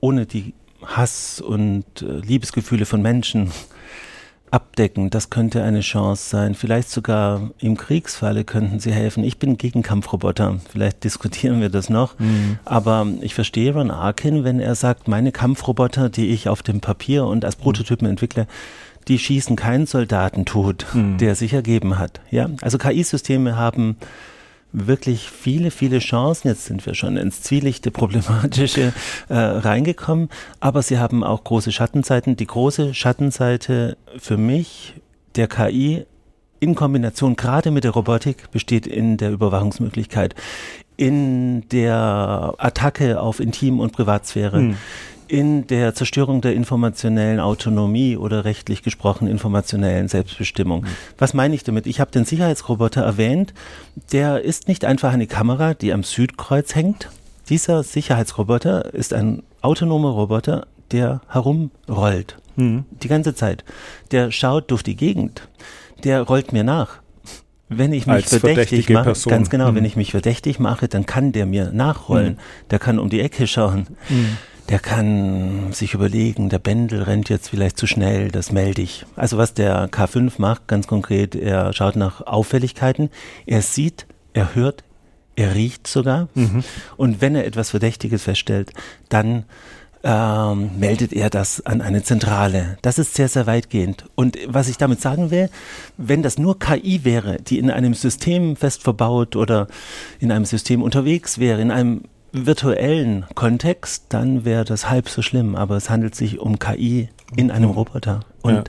ohne 0.00 0.26
die 0.26 0.54
Hass 0.84 1.40
und 1.40 1.84
äh, 2.02 2.20
Liebesgefühle 2.20 2.86
von 2.86 3.02
Menschen 3.02 3.50
abdecken. 4.50 5.10
Das 5.10 5.30
könnte 5.30 5.62
eine 5.62 5.80
Chance 5.80 6.28
sein. 6.28 6.54
Vielleicht 6.54 6.90
sogar 6.90 7.50
im 7.58 7.76
Kriegsfalle 7.76 8.44
könnten 8.44 8.80
sie 8.80 8.92
helfen. 8.92 9.22
Ich 9.22 9.38
bin 9.38 9.58
gegen 9.58 9.82
Kampfroboter. 9.82 10.60
Vielleicht 10.70 11.04
diskutieren 11.04 11.60
wir 11.60 11.68
das 11.68 11.90
noch. 11.90 12.18
Mhm. 12.18 12.58
Aber 12.64 13.06
ich 13.20 13.34
verstehe 13.34 13.74
Ron 13.74 13.90
Arkin, 13.90 14.44
wenn 14.44 14.60
er 14.60 14.74
sagt, 14.74 15.08
meine 15.08 15.32
Kampfroboter, 15.32 16.08
die 16.08 16.28
ich 16.28 16.48
auf 16.48 16.62
dem 16.62 16.80
Papier 16.80 17.26
und 17.26 17.44
als 17.44 17.56
Prototypen 17.56 18.06
mhm. 18.06 18.12
entwickle, 18.12 18.46
die 19.08 19.18
schießen 19.18 19.56
keinen 19.56 19.86
Soldaten 19.86 20.44
tot, 20.44 20.86
mhm. 20.92 21.18
der 21.18 21.34
sich 21.34 21.52
ergeben 21.52 21.98
hat. 21.98 22.20
Ja, 22.30 22.50
also 22.60 22.78
KI-Systeme 22.78 23.56
haben 23.56 23.96
wirklich 24.72 25.28
viele, 25.28 25.70
viele 25.70 25.98
Chancen. 25.98 26.48
Jetzt 26.48 26.66
sind 26.66 26.84
wir 26.86 26.94
schon 26.94 27.16
ins 27.16 27.42
zwielichte 27.42 27.90
Problematische 27.90 28.92
äh, 29.28 29.34
reingekommen, 29.34 30.28
aber 30.60 30.82
sie 30.82 30.98
haben 30.98 31.24
auch 31.24 31.44
große 31.44 31.72
Schattenseiten. 31.72 32.36
Die 32.36 32.46
große 32.46 32.94
Schattenseite 32.94 33.96
für 34.18 34.36
mich 34.36 34.94
der 35.36 35.48
KI 35.48 36.06
in 36.60 36.74
Kombination 36.74 37.36
gerade 37.36 37.70
mit 37.70 37.84
der 37.84 37.92
Robotik 37.92 38.50
besteht 38.50 38.86
in 38.86 39.16
der 39.16 39.30
Überwachungsmöglichkeit, 39.30 40.34
in 40.96 41.66
der 41.70 42.54
Attacke 42.58 43.20
auf 43.20 43.40
Intim- 43.40 43.80
und 43.80 43.92
Privatsphäre. 43.92 44.58
Hm 44.58 44.76
in 45.30 45.66
der 45.68 45.94
Zerstörung 45.94 46.40
der 46.40 46.54
informationellen 46.54 47.38
Autonomie 47.38 48.16
oder 48.16 48.44
rechtlich 48.44 48.82
gesprochen 48.82 49.28
informationellen 49.28 50.08
Selbstbestimmung. 50.08 50.82
Mhm. 50.82 50.86
Was 51.18 51.34
meine 51.34 51.54
ich 51.54 51.62
damit? 51.62 51.86
Ich 51.86 52.00
habe 52.00 52.10
den 52.10 52.24
Sicherheitsroboter 52.24 53.02
erwähnt. 53.02 53.54
Der 54.12 54.42
ist 54.42 54.66
nicht 54.66 54.84
einfach 54.84 55.12
eine 55.12 55.28
Kamera, 55.28 55.74
die 55.74 55.92
am 55.92 56.02
Südkreuz 56.02 56.74
hängt. 56.74 57.10
Dieser 57.48 57.84
Sicherheitsroboter 57.84 58.92
ist 58.92 59.12
ein 59.14 59.44
autonomer 59.62 60.10
Roboter, 60.10 60.66
der 60.90 61.20
herumrollt. 61.28 62.36
Mhm. 62.56 62.84
Die 63.02 63.08
ganze 63.08 63.34
Zeit. 63.34 63.64
Der 64.10 64.32
schaut 64.32 64.70
durch 64.72 64.82
die 64.82 64.96
Gegend. 64.96 65.48
Der 66.02 66.22
rollt 66.22 66.52
mir 66.52 66.64
nach. 66.64 66.98
Wenn 67.68 67.92
ich 67.92 68.08
mich 68.08 68.26
verdächtig 68.26 68.90
mache, 68.90 69.04
Person. 69.04 69.30
ganz 69.30 69.48
genau, 69.48 69.70
mhm. 69.70 69.76
wenn 69.76 69.84
ich 69.84 69.94
mich 69.94 70.10
verdächtig 70.10 70.58
mache, 70.58 70.88
dann 70.88 71.06
kann 71.06 71.30
der 71.30 71.46
mir 71.46 71.70
nachrollen. 71.70 72.32
Mhm. 72.32 72.68
Der 72.70 72.80
kann 72.80 72.98
um 72.98 73.10
die 73.10 73.20
Ecke 73.20 73.46
schauen. 73.46 73.86
Mhm 74.08 74.36
der 74.70 74.78
kann 74.78 75.72
sich 75.72 75.94
überlegen, 75.94 76.48
der 76.48 76.60
Bändel 76.60 77.02
rennt 77.02 77.28
jetzt 77.28 77.50
vielleicht 77.50 77.76
zu 77.76 77.88
schnell, 77.88 78.30
das 78.30 78.52
melde 78.52 78.82
ich. 78.82 79.04
Also 79.16 79.36
was 79.36 79.52
der 79.52 79.90
K5 79.90 80.34
macht, 80.38 80.68
ganz 80.68 80.86
konkret, 80.86 81.34
er 81.34 81.72
schaut 81.72 81.96
nach 81.96 82.24
Auffälligkeiten, 82.24 83.10
er 83.46 83.62
sieht, 83.62 84.06
er 84.32 84.54
hört, 84.54 84.84
er 85.34 85.56
riecht 85.56 85.88
sogar. 85.88 86.28
Mhm. 86.34 86.62
Und 86.96 87.20
wenn 87.20 87.34
er 87.34 87.46
etwas 87.46 87.70
Verdächtiges 87.70 88.22
feststellt, 88.22 88.72
dann 89.08 89.44
ähm, 90.04 90.70
meldet 90.78 91.12
er 91.12 91.30
das 91.30 91.66
an 91.66 91.80
eine 91.80 92.04
Zentrale. 92.04 92.78
Das 92.80 93.00
ist 93.00 93.14
sehr, 93.14 93.28
sehr 93.28 93.48
weitgehend. 93.48 94.04
Und 94.14 94.38
was 94.46 94.68
ich 94.68 94.78
damit 94.78 95.00
sagen 95.00 95.32
will, 95.32 95.50
wenn 95.96 96.22
das 96.22 96.38
nur 96.38 96.60
KI 96.60 97.00
wäre, 97.02 97.38
die 97.42 97.58
in 97.58 97.72
einem 97.72 97.94
System 97.94 98.54
fest 98.54 98.84
verbaut 98.84 99.34
oder 99.34 99.66
in 100.20 100.30
einem 100.30 100.44
System 100.44 100.80
unterwegs 100.80 101.38
wäre, 101.38 101.60
in 101.60 101.72
einem 101.72 102.02
virtuellen 102.32 103.26
Kontext, 103.34 104.06
dann 104.10 104.44
wäre 104.44 104.64
das 104.64 104.88
halb 104.88 105.08
so 105.08 105.22
schlimm. 105.22 105.56
Aber 105.56 105.76
es 105.76 105.90
handelt 105.90 106.14
sich 106.14 106.38
um 106.38 106.58
KI 106.58 107.08
in 107.36 107.50
einem 107.50 107.70
Roboter. 107.70 108.20
Und 108.42 108.54
ja. 108.54 108.64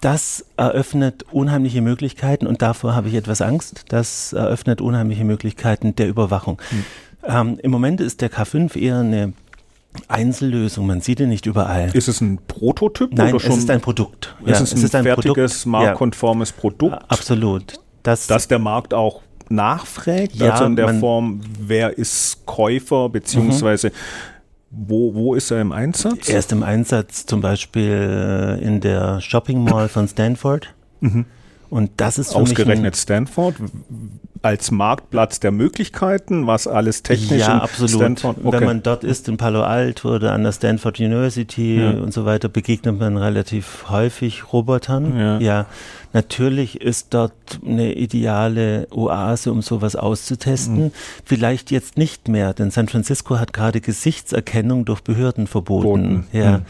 das 0.00 0.44
eröffnet 0.56 1.24
unheimliche 1.30 1.80
Möglichkeiten 1.80 2.46
und 2.46 2.62
davor 2.62 2.94
habe 2.94 3.08
ich 3.08 3.14
etwas 3.14 3.42
Angst. 3.42 3.84
Das 3.88 4.32
eröffnet 4.32 4.80
unheimliche 4.80 5.24
Möglichkeiten 5.24 5.96
der 5.96 6.08
Überwachung. 6.08 6.60
Hm. 6.70 6.84
Ähm, 7.26 7.58
Im 7.62 7.70
Moment 7.70 8.00
ist 8.00 8.20
der 8.20 8.30
K5 8.30 8.78
eher 8.78 8.98
eine 9.00 9.32
Einzellösung, 10.08 10.86
man 10.86 11.00
sieht 11.00 11.20
ihn 11.20 11.28
nicht 11.28 11.46
überall. 11.46 11.90
Ist 11.94 12.08
es 12.08 12.20
ein 12.20 12.38
Prototyp? 12.46 13.12
Nein, 13.12 13.34
oder 13.34 13.40
schon? 13.40 13.52
es 13.52 13.58
ist 13.58 13.70
ein 13.70 13.80
Produkt. 13.80 14.36
Ja, 14.44 14.52
es 14.52 14.60
ist 14.60 14.72
ein, 14.72 14.78
es 14.78 14.84
ist 14.84 14.94
ein 14.94 15.02
fertiges, 15.02 15.62
Produkt, 15.62 15.66
marktkonformes. 15.66 16.52
Produkt. 16.52 17.04
Absolut. 17.08 17.80
Das, 18.02 18.26
das 18.26 18.48
der 18.48 18.58
Markt 18.58 18.94
auch 18.94 19.20
nachfragt, 19.50 20.36
ja, 20.36 20.52
also 20.52 20.64
in 20.64 20.76
der 20.76 20.94
Form, 20.94 21.40
wer 21.58 21.98
ist 21.98 22.46
Käufer, 22.46 23.08
beziehungsweise 23.08 23.88
mhm. 23.88 23.92
wo, 24.70 25.14
wo 25.14 25.34
ist 25.34 25.50
er 25.50 25.60
im 25.60 25.72
Einsatz? 25.72 26.28
Er 26.28 26.38
ist 26.38 26.52
im 26.52 26.62
Einsatz 26.62 27.26
zum 27.26 27.40
Beispiel 27.40 28.58
in 28.62 28.80
der 28.80 29.20
Shopping 29.20 29.64
Mall 29.64 29.88
von 29.88 30.08
Stanford. 30.08 30.72
Mhm. 31.00 31.26
Und 31.68 31.90
das 31.98 32.18
ist 32.18 32.34
ausgerechnet 32.34 32.96
Stanford 32.96 33.56
als 34.42 34.70
Marktplatz 34.70 35.40
der 35.40 35.50
Möglichkeiten, 35.50 36.46
was 36.46 36.66
alles 36.66 37.02
technisch 37.02 37.40
Ja, 37.40 37.58
absolut. 37.58 37.90
Stanford, 37.90 38.38
okay. 38.42 38.56
Wenn 38.58 38.64
man 38.64 38.82
dort 38.82 39.04
ist 39.04 39.28
in 39.28 39.36
Palo 39.36 39.62
Alto 39.62 40.14
oder 40.14 40.32
an 40.32 40.42
der 40.42 40.52
Stanford 40.52 40.98
University 40.98 41.80
ja. 41.80 41.90
und 41.90 42.14
so 42.14 42.24
weiter, 42.24 42.48
begegnet 42.48 42.98
man 42.98 43.16
relativ 43.16 43.86
häufig 43.88 44.52
Robotern. 44.52 45.18
Ja. 45.18 45.38
ja. 45.38 45.66
Natürlich 46.12 46.80
ist 46.80 47.08
dort 47.14 47.32
eine 47.64 47.94
ideale 47.94 48.88
Oase, 48.90 49.52
um 49.52 49.62
sowas 49.62 49.94
auszutesten. 49.94 50.84
Mhm. 50.84 50.92
Vielleicht 51.24 51.70
jetzt 51.70 51.98
nicht 51.98 52.28
mehr, 52.28 52.54
denn 52.54 52.70
San 52.70 52.88
Francisco 52.88 53.38
hat 53.38 53.52
gerade 53.52 53.80
Gesichtserkennung 53.80 54.84
durch 54.86 55.02
Behörden 55.02 55.46
verboten. 55.46 55.82
Boten. 55.84 56.26
Ja. 56.32 56.58
Mhm. 56.58 56.62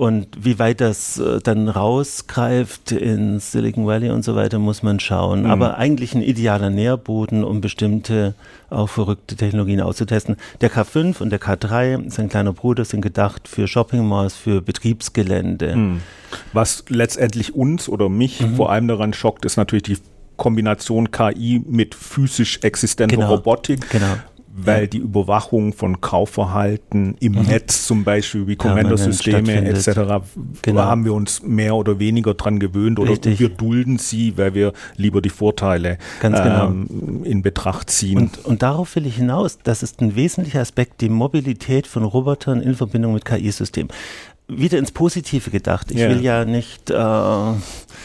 Und 0.00 0.28
wie 0.40 0.58
weit 0.58 0.80
das 0.80 1.18
äh, 1.18 1.40
dann 1.42 1.68
rausgreift 1.68 2.90
in 2.90 3.38
Silicon 3.38 3.84
Valley 3.84 4.08
und 4.08 4.24
so 4.24 4.34
weiter, 4.34 4.58
muss 4.58 4.82
man 4.82 4.98
schauen. 4.98 5.42
Mhm. 5.42 5.50
Aber 5.50 5.76
eigentlich 5.76 6.14
ein 6.14 6.22
idealer 6.22 6.70
Nährboden, 6.70 7.44
um 7.44 7.60
bestimmte 7.60 8.32
auch 8.70 8.88
verrückte 8.88 9.36
Technologien 9.36 9.82
auszutesten. 9.82 10.36
Der 10.62 10.70
K5 10.70 11.20
und 11.20 11.28
der 11.28 11.38
K3, 11.38 12.10
sein 12.10 12.30
kleiner 12.30 12.54
Bruder, 12.54 12.86
sind 12.86 13.02
gedacht 13.02 13.46
für 13.46 13.68
Shopping 13.68 14.08
Malls, 14.08 14.34
für 14.34 14.62
Betriebsgelände. 14.62 15.76
Mhm. 15.76 16.00
Was 16.54 16.82
letztendlich 16.88 17.54
uns 17.54 17.86
oder 17.86 18.08
mich 18.08 18.40
mhm. 18.40 18.56
vor 18.56 18.72
allem 18.72 18.88
daran 18.88 19.12
schockt, 19.12 19.44
ist 19.44 19.58
natürlich 19.58 19.82
die 19.82 19.98
Kombination 20.38 21.10
KI 21.10 21.62
mit 21.68 21.94
physisch 21.94 22.60
existenter 22.62 23.16
genau. 23.16 23.34
Robotik. 23.34 23.90
Genau 23.90 24.16
weil 24.66 24.82
ja. 24.82 24.86
die 24.86 24.98
Überwachung 24.98 25.72
von 25.72 26.00
Kaufverhalten 26.00 27.16
im 27.20 27.32
mhm. 27.32 27.42
Netz 27.42 27.86
zum 27.86 28.04
Beispiel 28.04 28.46
wie 28.46 28.56
Kommandosysteme 28.56 29.64
etc. 29.66 30.00
Genau. 30.62 30.82
haben 30.82 31.04
wir 31.04 31.14
uns 31.14 31.42
mehr 31.42 31.74
oder 31.74 31.98
weniger 31.98 32.34
dran 32.34 32.58
gewöhnt 32.58 32.98
oder 32.98 33.12
Richtig. 33.12 33.40
wir 33.40 33.48
dulden 33.48 33.98
sie, 33.98 34.36
weil 34.36 34.54
wir 34.54 34.72
lieber 34.96 35.20
die 35.22 35.30
Vorteile 35.30 35.98
genau. 36.20 36.68
ähm, 36.68 37.22
in 37.24 37.42
Betracht 37.42 37.90
ziehen. 37.90 38.18
Und, 38.18 38.44
und 38.44 38.62
darauf 38.62 38.94
will 38.96 39.06
ich 39.06 39.16
hinaus, 39.16 39.58
das 39.62 39.82
ist 39.82 40.00
ein 40.00 40.16
wesentlicher 40.16 40.60
Aspekt, 40.60 41.00
die 41.00 41.08
Mobilität 41.08 41.86
von 41.86 42.04
Robotern 42.04 42.60
in 42.60 42.74
Verbindung 42.74 43.14
mit 43.14 43.24
KI-Systemen 43.24 43.90
wieder 44.52 44.78
ins 44.78 44.90
Positive 44.90 45.50
gedacht. 45.50 45.90
Ich 45.90 45.98
ja. 45.98 46.08
will 46.08 46.22
ja 46.22 46.44
nicht 46.44 46.90
äh, 46.90 46.94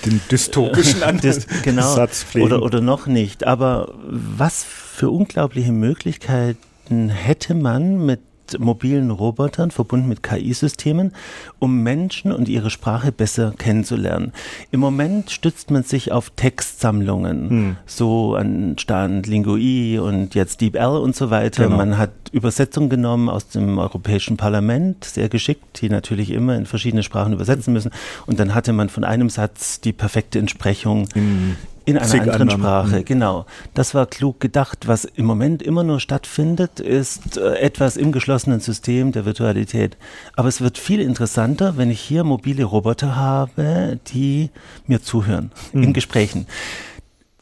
den 0.06 0.22
dystopischen 0.32 1.04
Ansatz 1.04 1.48
genau, 1.64 2.08
pflegen. 2.08 2.48
Oder, 2.48 2.62
oder 2.62 2.82
noch 2.82 3.08
nicht. 3.08 3.46
Aber 3.46 3.94
was 3.96 4.64
für 4.64 5.10
unglaubliche 5.10 5.72
Möglichkeiten 5.72 7.10
hätte 7.10 7.54
man 7.54 8.06
mit 8.06 8.20
mobilen 8.60 9.12
Robotern 9.12 9.72
verbunden 9.72 10.08
mit 10.08 10.24
KI-Systemen, 10.24 11.14
um 11.60 11.84
Menschen 11.84 12.32
und 12.32 12.50
ihre 12.50 12.70
Sprache 12.70 13.12
besser 13.12 13.54
kennenzulernen. 13.58 14.32
Im 14.72 14.80
Moment 14.80 15.32
stützt 15.32 15.72
man 15.72 15.84
sich 15.84 16.12
auf 16.12 16.30
Textsammlungen, 16.32 17.50
hm. 17.50 17.76
so 17.86 18.36
anstand 18.36 19.28
Lingui 19.28 20.00
und 20.00 20.36
jetzt 20.36 20.62
DeepL 20.62 20.98
und 20.98 21.16
so 21.16 21.30
weiter. 21.30 21.66
Genau. 21.66 21.78
Man 21.78 21.98
hat 21.98 22.12
Übersetzungen 22.32 22.90
genommen 22.90 23.30
aus 23.30 23.48
dem 23.48 23.78
Europäischen 23.78 24.38
Parlament, 24.38 25.06
sehr 25.06 25.30
geschickt, 25.30 25.82
die 25.82 25.90
natürlich 25.90 26.32
immer 26.32 26.56
in 26.56 26.66
verschiedene 26.66 27.04
Sprachen 27.04 27.34
übersetzen 27.34 27.74
müssen. 27.74 27.92
Und 28.26 28.40
dann 28.40 28.54
hatte 28.54 28.74
man 28.74 28.90
von 28.90 29.04
einem 29.04 29.30
Satz 29.30 29.82
die 29.82 29.94
perfekte 29.94 30.40
Entsprechung 30.40 31.08
in, 31.16 31.56
in 31.86 31.98
einer 31.98 32.12
anderen, 32.12 32.30
anderen 32.30 32.52
Sprache, 32.52 32.98
mhm. 32.98 33.06
genau. 33.06 33.46
Das 33.74 33.94
war 33.94 34.08
klug 34.08 34.40
gedacht. 34.40 34.88
Was 34.88 35.06
im 35.06 35.26
Moment 35.26 35.62
immer 35.62 35.84
nur 35.84 36.00
stattfindet, 36.00 36.80
ist 36.80 37.38
äh, 37.38 37.56
etwas 37.60 37.96
im 37.96 38.12
geschlossenen 38.12 38.60
System 38.60 39.12
der 39.12 39.26
Virtualität. 39.26 39.98
Aber 40.36 40.48
es 40.48 40.62
wird 40.62 40.78
viel 40.78 41.00
interessanter, 41.00 41.78
wenn 41.78 41.92
ich 41.92 42.02
hier 42.02 42.24
mobile 42.24 42.64
Roboter 42.64 43.16
habe, 43.16 44.00
die 44.08 44.50
mir 44.88 45.02
zuhören 45.02 45.52
mhm. 45.74 45.84
in 45.84 45.94
Gesprächen. 45.94 46.48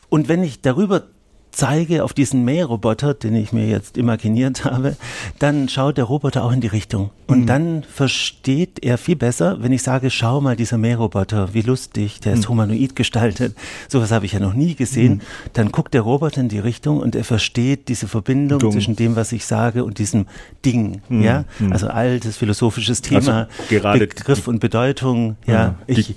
Und 0.10 0.28
wenn 0.28 0.44
ich 0.44 0.62
darüber 0.62 1.04
zeige 1.54 2.04
auf 2.04 2.14
diesen 2.14 2.44
Mähroboter, 2.44 3.14
den 3.14 3.36
ich 3.36 3.54
mir 3.54 3.68
jetzt 3.68 3.96
imaginiert 3.96 4.66
habe, 4.66 4.98
dann 5.40 5.70
schaut 5.70 5.98
der 5.98 6.06
Roboter 6.06 6.44
auch 6.44 6.52
in 6.52 6.62
die 6.62 6.68
Richtung. 6.68 7.12
Und 7.28 7.42
mhm. 7.42 7.46
dann 7.46 7.84
versteht 7.84 8.84
er 8.84 8.98
viel 8.98 9.16
besser, 9.16 9.62
wenn 9.62 9.72
ich 9.72 9.84
sage, 9.84 10.10
schau 10.10 10.42
mal, 10.42 10.56
dieser 10.56 10.78
Mähroboter, 10.78 11.54
wie 11.54 11.62
lustig, 11.62 12.20
der 12.20 12.34
ist 12.34 12.46
mhm. 12.46 12.50
humanoid 12.50 12.96
gestaltet. 12.96 13.56
Sowas 13.88 14.12
habe 14.12 14.26
ich 14.26 14.34
ja 14.34 14.40
noch 14.40 14.56
nie 14.56 14.74
gesehen. 14.76 15.14
Mhm. 15.14 15.22
Dann 15.54 15.72
guckt 15.72 15.94
der 15.94 16.02
Roboter 16.02 16.42
in 16.42 16.50
die 16.50 16.60
Richtung 16.60 17.00
und 17.00 17.16
er 17.16 17.24
versteht 17.24 17.88
diese 17.88 18.08
Verbindung 18.08 18.60
Dumm. 18.60 18.72
zwischen 18.72 18.96
dem, 18.96 19.16
was 19.16 19.32
ich 19.32 19.46
sage 19.46 19.86
und 19.86 20.00
diesem 20.00 20.26
Ding. 20.66 21.02
Mhm. 21.08 21.22
Ja, 21.22 21.46
mhm. 21.60 21.72
also 21.72 21.88
altes 21.88 22.36
philosophisches 22.36 23.02
Thema, 23.02 23.48
also 23.70 24.00
Begriff 24.00 24.48
und 24.48 24.60
Bedeutung. 24.60 25.38
Ja, 25.46 25.76
ich, 25.86 26.16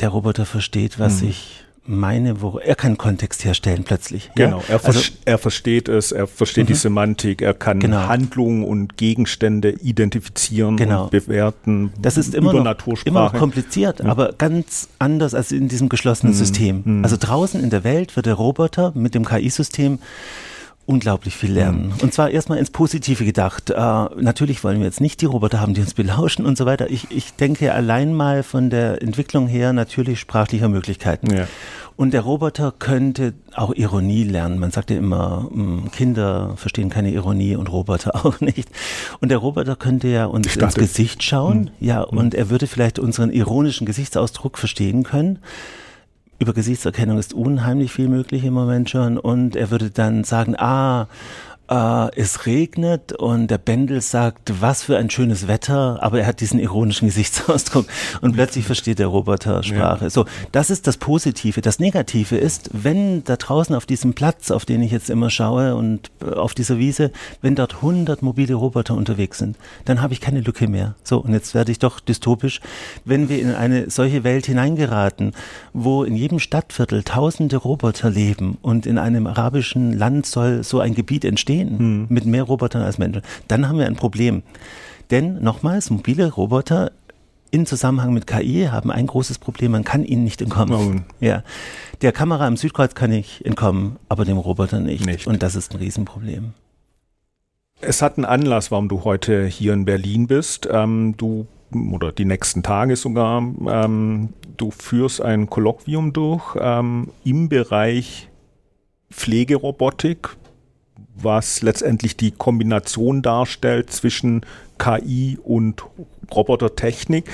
der 0.00 0.08
Roboter 0.08 0.46
versteht, 0.46 0.98
was 0.98 1.22
ich 1.22 1.64
meine, 1.88 2.40
wo 2.42 2.58
er 2.58 2.74
kann 2.74 2.98
Kontext 2.98 3.44
herstellen 3.44 3.84
plötzlich. 3.84 4.30
Genau, 4.34 4.58
ja? 4.68 4.74
er, 4.74 4.84
also, 4.84 5.00
er, 5.24 5.38
versteht 5.38 5.88
es, 5.88 6.12
er 6.12 6.26
versteht 6.26 6.64
-hmm. 6.64 6.68
die 6.68 6.74
Semantik, 6.74 7.42
er 7.42 7.54
kann 7.54 7.80
genau. 7.80 8.06
Handlungen 8.06 8.62
und 8.64 8.96
Gegenstände 8.96 9.70
identifizieren 9.70 10.76
genau. 10.76 11.04
und 11.04 11.10
bewerten. 11.10 11.92
Das 12.00 12.16
ist 12.16 12.34
immer, 12.34 12.52
noch, 12.52 13.04
immer 13.04 13.24
noch 13.24 13.34
kompliziert, 13.34 14.00
ja. 14.00 14.06
aber 14.06 14.34
ganz 14.36 14.88
anders 14.98 15.34
als 15.34 15.50
in 15.50 15.68
diesem 15.68 15.88
geschlossenen 15.88 16.34
mhm. 16.34 16.38
System. 16.38 16.82
Mhm. 16.84 17.04
Also 17.04 17.16
draußen 17.18 17.62
in 17.62 17.70
der 17.70 17.84
Welt 17.84 18.14
wird 18.16 18.26
der 18.26 18.34
Roboter 18.34 18.92
mit 18.94 19.14
dem 19.14 19.24
KI-System 19.24 19.98
unglaublich 20.88 21.36
viel 21.36 21.52
lernen. 21.52 21.92
Und 22.00 22.14
zwar 22.14 22.30
erstmal 22.30 22.58
ins 22.58 22.70
Positive 22.70 23.22
gedacht. 23.26 23.68
Äh, 23.68 23.74
natürlich 23.76 24.64
wollen 24.64 24.78
wir 24.78 24.86
jetzt 24.86 25.02
nicht 25.02 25.20
die 25.20 25.26
Roboter 25.26 25.60
haben, 25.60 25.74
die 25.74 25.82
uns 25.82 25.92
belauschen 25.92 26.46
und 26.46 26.56
so 26.56 26.64
weiter. 26.64 26.88
Ich, 26.90 27.10
ich 27.10 27.34
denke 27.34 27.74
allein 27.74 28.14
mal 28.14 28.42
von 28.42 28.70
der 28.70 29.02
Entwicklung 29.02 29.48
her 29.48 29.74
natürlich 29.74 30.18
sprachlicher 30.18 30.70
Möglichkeiten. 30.70 31.30
Ja. 31.30 31.46
Und 31.96 32.14
der 32.14 32.22
Roboter 32.22 32.72
könnte 32.78 33.34
auch 33.54 33.74
Ironie 33.74 34.24
lernen. 34.24 34.58
Man 34.58 34.70
sagt 34.70 34.88
ja 34.88 34.96
immer, 34.96 35.50
hm, 35.52 35.90
Kinder 35.92 36.54
verstehen 36.56 36.88
keine 36.88 37.10
Ironie 37.10 37.54
und 37.54 37.70
Roboter 37.70 38.14
auch 38.24 38.40
nicht. 38.40 38.70
Und 39.20 39.28
der 39.28 39.38
Roboter 39.38 39.76
könnte 39.76 40.08
ja 40.08 40.24
uns 40.24 40.56
ins 40.56 40.74
Gesicht 40.74 41.22
schauen, 41.22 41.70
hm. 41.78 41.86
ja, 41.86 42.10
hm. 42.10 42.16
und 42.16 42.34
er 42.34 42.48
würde 42.48 42.66
vielleicht 42.66 42.98
unseren 42.98 43.30
ironischen 43.30 43.86
Gesichtsausdruck 43.86 44.56
verstehen 44.56 45.02
können 45.02 45.40
über 46.38 46.52
Gesichtserkennung 46.52 47.18
ist 47.18 47.34
unheimlich 47.34 47.92
viel 47.92 48.08
möglich 48.08 48.44
im 48.44 48.54
Moment 48.54 48.90
schon. 48.90 49.18
Und 49.18 49.56
er 49.56 49.70
würde 49.70 49.90
dann 49.90 50.24
sagen, 50.24 50.54
ah, 50.56 51.08
äh, 51.68 52.08
es 52.16 52.46
regnet 52.46 53.12
und 53.12 53.48
der 53.48 53.58
Bendel 53.58 54.00
sagt, 54.00 54.60
was 54.60 54.82
für 54.82 54.96
ein 54.96 55.10
schönes 55.10 55.48
Wetter, 55.48 55.98
aber 56.02 56.20
er 56.20 56.26
hat 56.26 56.40
diesen 56.40 56.58
ironischen 56.58 57.08
Gesichtsausdruck 57.08 57.86
und 58.20 58.32
plötzlich 58.32 58.64
versteht 58.64 58.98
der 58.98 59.08
Roboter 59.08 59.62
Sprache. 59.62 60.04
Ja. 60.04 60.10
So, 60.10 60.24
das 60.52 60.70
ist 60.70 60.86
das 60.86 60.96
Positive. 60.96 61.60
Das 61.60 61.78
Negative 61.78 62.36
ist, 62.36 62.70
wenn 62.72 63.24
da 63.24 63.36
draußen 63.36 63.74
auf 63.74 63.86
diesem 63.86 64.14
Platz, 64.14 64.50
auf 64.50 64.64
den 64.64 64.82
ich 64.82 64.92
jetzt 64.92 65.10
immer 65.10 65.30
schaue 65.30 65.74
und 65.74 66.10
äh, 66.22 66.34
auf 66.34 66.54
dieser 66.54 66.78
Wiese, 66.78 67.12
wenn 67.42 67.54
dort 67.54 67.76
100 67.76 68.22
mobile 68.22 68.54
Roboter 68.54 68.94
unterwegs 68.94 69.38
sind, 69.38 69.56
dann 69.84 70.00
habe 70.00 70.12
ich 70.12 70.20
keine 70.20 70.40
Lücke 70.40 70.68
mehr. 70.68 70.94
So, 71.04 71.18
und 71.18 71.32
jetzt 71.32 71.54
werde 71.54 71.72
ich 71.72 71.78
doch 71.78 72.00
dystopisch, 72.00 72.60
wenn 73.04 73.28
wir 73.28 73.40
in 73.40 73.54
eine 73.54 73.90
solche 73.90 74.24
Welt 74.24 74.46
hineingeraten, 74.46 75.32
wo 75.72 76.04
in 76.04 76.16
jedem 76.16 76.38
Stadtviertel 76.38 77.02
tausende 77.02 77.56
Roboter 77.56 78.10
leben 78.10 78.58
und 78.62 78.86
in 78.86 78.98
einem 78.98 79.26
arabischen 79.26 79.92
Land 79.92 80.26
soll 80.26 80.64
so 80.64 80.80
ein 80.80 80.94
Gebiet 80.94 81.24
entstehen, 81.24 81.57
sehen 81.58 81.78
hm. 81.78 82.06
mit 82.08 82.24
mehr 82.26 82.44
Robotern 82.44 82.82
als 82.82 82.98
Menschen, 82.98 83.22
dann 83.48 83.68
haben 83.68 83.78
wir 83.78 83.86
ein 83.86 83.96
Problem. 83.96 84.42
Denn 85.10 85.42
nochmals, 85.42 85.90
mobile 85.90 86.30
Roboter 86.30 86.92
in 87.50 87.64
Zusammenhang 87.64 88.12
mit 88.12 88.26
KI 88.26 88.68
haben 88.70 88.90
ein 88.90 89.06
großes 89.06 89.38
Problem, 89.38 89.72
man 89.72 89.84
kann 89.84 90.04
ihnen 90.04 90.24
nicht 90.24 90.42
entkommen. 90.42 91.04
Oh. 91.08 91.24
Ja. 91.24 91.42
Der 92.02 92.12
Kamera 92.12 92.46
im 92.46 92.58
Südkreuz 92.58 92.94
kann 92.94 93.10
ich 93.10 93.44
entkommen, 93.46 93.96
aber 94.08 94.26
dem 94.26 94.36
Roboter 94.36 94.80
nicht. 94.80 95.06
nicht. 95.06 95.26
Und 95.26 95.42
das 95.42 95.54
ist 95.54 95.72
ein 95.72 95.78
Riesenproblem. 95.78 96.52
Es 97.80 98.02
hat 98.02 98.18
einen 98.18 98.26
Anlass, 98.26 98.70
warum 98.70 98.88
du 98.88 99.04
heute 99.04 99.46
hier 99.46 99.72
in 99.72 99.84
Berlin 99.86 100.26
bist. 100.26 100.68
Ähm, 100.70 101.14
du 101.16 101.46
oder 101.92 102.12
die 102.12 102.24
nächsten 102.24 102.62
Tage 102.62 102.96
sogar. 102.96 103.38
Ähm, 103.38 104.30
du 104.56 104.70
führst 104.70 105.22
ein 105.22 105.48
Kolloquium 105.48 106.12
durch 106.12 106.56
ähm, 106.60 107.08
im 107.24 107.48
Bereich 107.48 108.28
Pflegerobotik 109.10 110.36
was 111.22 111.62
letztendlich 111.62 112.16
die 112.16 112.30
Kombination 112.30 113.22
darstellt 113.22 113.90
zwischen 113.90 114.42
KI 114.78 115.38
und 115.42 115.84
Robotertechnik 116.34 117.24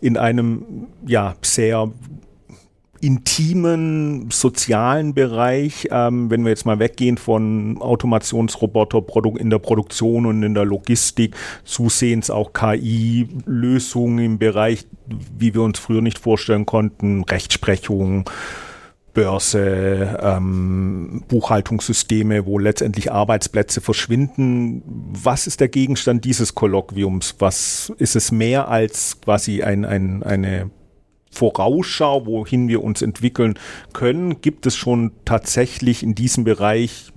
in 0.00 0.16
einem 0.16 0.86
ja 1.06 1.34
sehr 1.42 1.90
intimen 3.00 4.30
sozialen 4.30 5.14
Bereich, 5.14 5.88
ähm, 5.90 6.30
wenn 6.30 6.42
wir 6.42 6.50
jetzt 6.50 6.66
mal 6.66 6.78
weggehen 6.78 7.16
von 7.16 7.80
Automationsroboter 7.80 9.02
in 9.38 9.50
der 9.50 9.58
Produktion 9.58 10.26
und 10.26 10.42
in 10.42 10.54
der 10.54 10.64
Logistik, 10.64 11.36
zusehends 11.64 12.30
auch 12.30 12.52
KI-Lösungen 12.52 14.24
im 14.24 14.38
Bereich, 14.38 14.86
wie 15.38 15.54
wir 15.54 15.62
uns 15.62 15.78
früher 15.78 16.02
nicht 16.02 16.18
vorstellen 16.18 16.66
konnten, 16.66 17.22
Rechtsprechung, 17.24 18.28
Börse, 19.18 20.16
ähm, 20.22 21.24
Buchhaltungssysteme, 21.26 22.46
wo 22.46 22.60
letztendlich 22.60 23.10
Arbeitsplätze 23.10 23.80
verschwinden. 23.80 24.80
Was 24.86 25.48
ist 25.48 25.58
der 25.58 25.66
Gegenstand 25.66 26.24
dieses 26.24 26.54
Kolloquiums? 26.54 27.34
Was 27.40 27.92
ist 27.98 28.14
es 28.14 28.30
mehr 28.30 28.68
als 28.68 29.20
quasi 29.20 29.64
ein, 29.64 29.84
ein, 29.84 30.22
eine 30.22 30.70
Vorausschau, 31.32 32.26
wohin 32.26 32.68
wir 32.68 32.84
uns 32.84 33.02
entwickeln 33.02 33.58
können? 33.92 34.40
Gibt 34.40 34.66
es 34.66 34.76
schon 34.76 35.10
tatsächlich 35.24 36.04
in 36.04 36.14
diesem 36.14 36.44
Bereich 36.44 37.12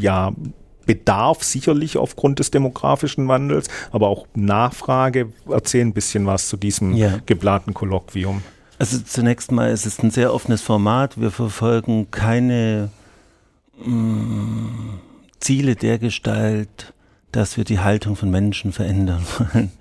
ja 0.00 0.32
Bedarf 0.84 1.44
sicherlich 1.44 1.96
aufgrund 1.96 2.40
des 2.40 2.50
demografischen 2.50 3.28
Wandels, 3.28 3.68
aber 3.92 4.08
auch 4.08 4.26
Nachfrage. 4.34 5.32
Erzähl 5.48 5.82
ein 5.82 5.92
bisschen 5.92 6.26
was 6.26 6.48
zu 6.48 6.56
diesem 6.56 6.96
ja. 6.96 7.20
geplanten 7.24 7.72
Kolloquium. 7.72 8.42
Also 8.78 8.98
zunächst 8.98 9.52
mal 9.52 9.70
ist 9.70 9.86
es 9.86 9.98
ein 10.00 10.10
sehr 10.10 10.34
offenes 10.34 10.62
Format. 10.62 11.20
Wir 11.20 11.30
verfolgen 11.30 12.10
keine 12.10 12.90
mh, 13.84 13.88
mm, 13.88 15.00
Ziele 15.40 15.76
der 15.76 15.98
Gestalt, 15.98 16.92
dass 17.32 17.56
wir 17.56 17.64
die 17.64 17.80
Haltung 17.80 18.16
von 18.16 18.30
Menschen 18.30 18.72
verändern 18.72 19.22
wollen, 19.38 19.72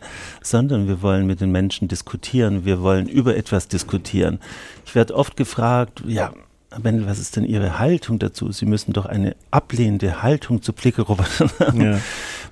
sondern 0.42 0.88
wir 0.88 1.02
wollen 1.02 1.26
mit 1.26 1.42
den 1.42 1.52
Menschen 1.52 1.88
diskutieren. 1.88 2.66
Wir 2.66 2.82
wollen 2.82 3.08
über 3.08 3.36
etwas 3.36 3.68
diskutieren. 3.68 4.40
Ich 4.86 4.96
werde 4.96 5.16
oft 5.16 5.36
gefragt, 5.36 6.04
ja, 6.06 6.34
Bendel, 6.82 7.08
was 7.08 7.20
ist 7.20 7.36
denn 7.36 7.46
Ihre 7.46 7.80
Haltung 7.80 8.20
dazu? 8.20 8.52
Sie 8.52 8.66
müssen 8.66 8.92
doch 8.94 9.06
eine 9.06 9.36
ablehnende 9.52 10.22
Haltung 10.22 10.62
zu 10.62 10.74
Blickerobotern 10.74 11.50
haben. 11.60 11.82
Ja. 11.82 12.00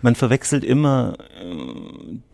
Man 0.03 0.13
verwechselt 0.13 0.63
immer 0.63 1.15
äh, 1.41 1.55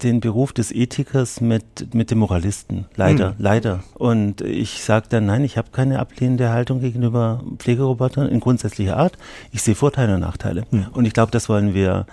den 0.03 0.19
Beruf 0.19 0.51
des 0.51 0.73
Ethikers 0.73 1.39
mit, 1.39 1.93
mit 1.93 2.11
dem 2.11 2.17
Moralisten. 2.17 2.85
Leider, 2.95 3.29
hm. 3.29 3.35
leider. 3.37 3.83
Und 3.93 4.41
ich 4.41 4.83
sage 4.83 5.05
dann, 5.07 5.27
nein, 5.27 5.45
ich 5.45 5.57
habe 5.57 5.69
keine 5.71 5.99
ablehnende 5.99 6.49
Haltung 6.49 6.81
gegenüber 6.81 7.41
Pflegerobotern 7.57 8.27
in 8.27 8.41
grundsätzlicher 8.41 8.97
Art. 8.97 9.17
Ich 9.51 9.61
sehe 9.61 9.75
Vorteile 9.75 10.15
und 10.15 10.21
Nachteile. 10.21 10.65
Hm. 10.71 10.87
Und 10.91 11.05
ich 11.05 11.13
glaube, 11.13 11.31
das 11.31 11.47
wollen 11.47 11.73
wir 11.73 12.05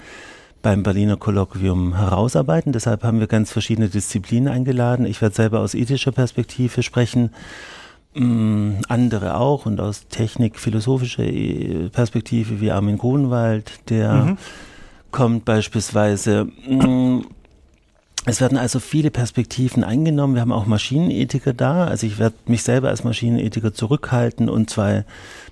beim 0.63 0.85
Berliner 0.85 1.17
Kolloquium 1.17 1.97
herausarbeiten. 1.97 2.73
Deshalb 2.73 3.03
haben 3.03 3.19
wir 3.19 3.27
ganz 3.27 3.51
verschiedene 3.51 3.89
Disziplinen 3.89 4.49
eingeladen. 4.49 5.07
Ich 5.07 5.21
werde 5.21 5.35
selber 5.35 5.61
aus 5.61 5.75
ethischer 5.75 6.13
Perspektive 6.13 6.85
sprechen 6.85 7.31
Mm, 8.19 8.77
andere 8.89 9.37
auch 9.37 9.67
und 9.67 9.79
aus 9.79 10.09
technik-philosophischer 10.09 11.25
äh, 11.25 11.91
Perspektive 11.91 12.63
wie 12.63 12.71
Armin 12.71 12.97
Grunwald, 12.97 13.91
der 13.91 14.15
mhm. 14.15 14.39
Kommt 15.17 15.47
beispielsweise. 15.47 16.45
Mm, 16.69 17.23
Es 18.27 18.41
werden 18.41 18.59
also 18.59 18.81
viele 18.81 19.13
Perspektiven 19.13 19.85
eingenommen. 19.85 20.35
Wir 20.35 20.43
haben 20.43 20.53
auch 20.53 20.67
Maschinenethiker 20.67 21.55
da. 21.55 21.87
Also 21.87 22.09
ich 22.09 22.19
werde 22.19 22.35
mich 22.47 22.65
selber 22.65 22.89
als 22.89 23.05
Maschinenethiker 23.05 23.73
zurückhalten 23.73 24.49
und 24.49 24.69
zwei 24.69 25.05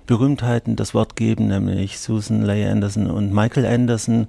Berühmtheiten 0.05 0.75
das 0.75 0.93
Wort 0.93 1.15
geben, 1.15 1.47
nämlich 1.47 1.99
Susan 1.99 2.41
Leigh 2.43 2.69
Anderson 2.69 3.09
und 3.09 3.33
Michael 3.33 3.65
Anderson, 3.65 4.27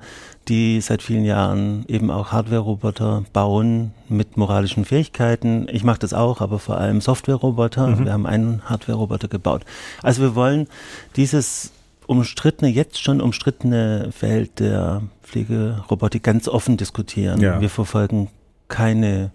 die 0.49 0.81
seit 0.81 1.03
vielen 1.03 1.25
Jahren 1.25 1.85
eben 1.89 2.11
auch 2.11 2.31
Hardware-Roboter 2.31 3.25
bauen 3.33 3.93
mit 4.09 4.37
moralischen 4.37 4.85
Fähigkeiten. 4.85 5.67
Ich 5.69 5.83
mache 5.83 5.99
das 5.99 6.15
auch, 6.15 6.41
aber 6.41 6.61
vor 6.61 6.79
allem 6.79 7.01
Software-Roboter. 7.01 7.89
Mhm. 7.89 8.05
Wir 8.05 8.13
haben 8.13 8.27
einen 8.27 8.63
Hardware-Roboter 8.65 9.29
gebaut. 9.29 9.65
Also 10.03 10.23
wir 10.23 10.35
wollen 10.35 10.69
dieses 11.17 11.73
umstrittene, 12.07 12.71
jetzt 12.71 13.03
schon 13.03 13.21
umstrittene 13.21 14.11
Feld 14.13 14.61
der 14.61 15.03
Pflegerobotik 15.23 16.23
ganz 16.23 16.49
offen 16.49 16.77
diskutieren. 16.77 17.41
Ja. 17.41 17.61
Wir 17.61 17.71
verfolgen 17.71 18.29
keine 18.69 19.33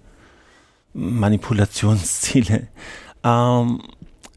Manipulationsziele. 0.94 2.68
Ähm, 3.24 3.82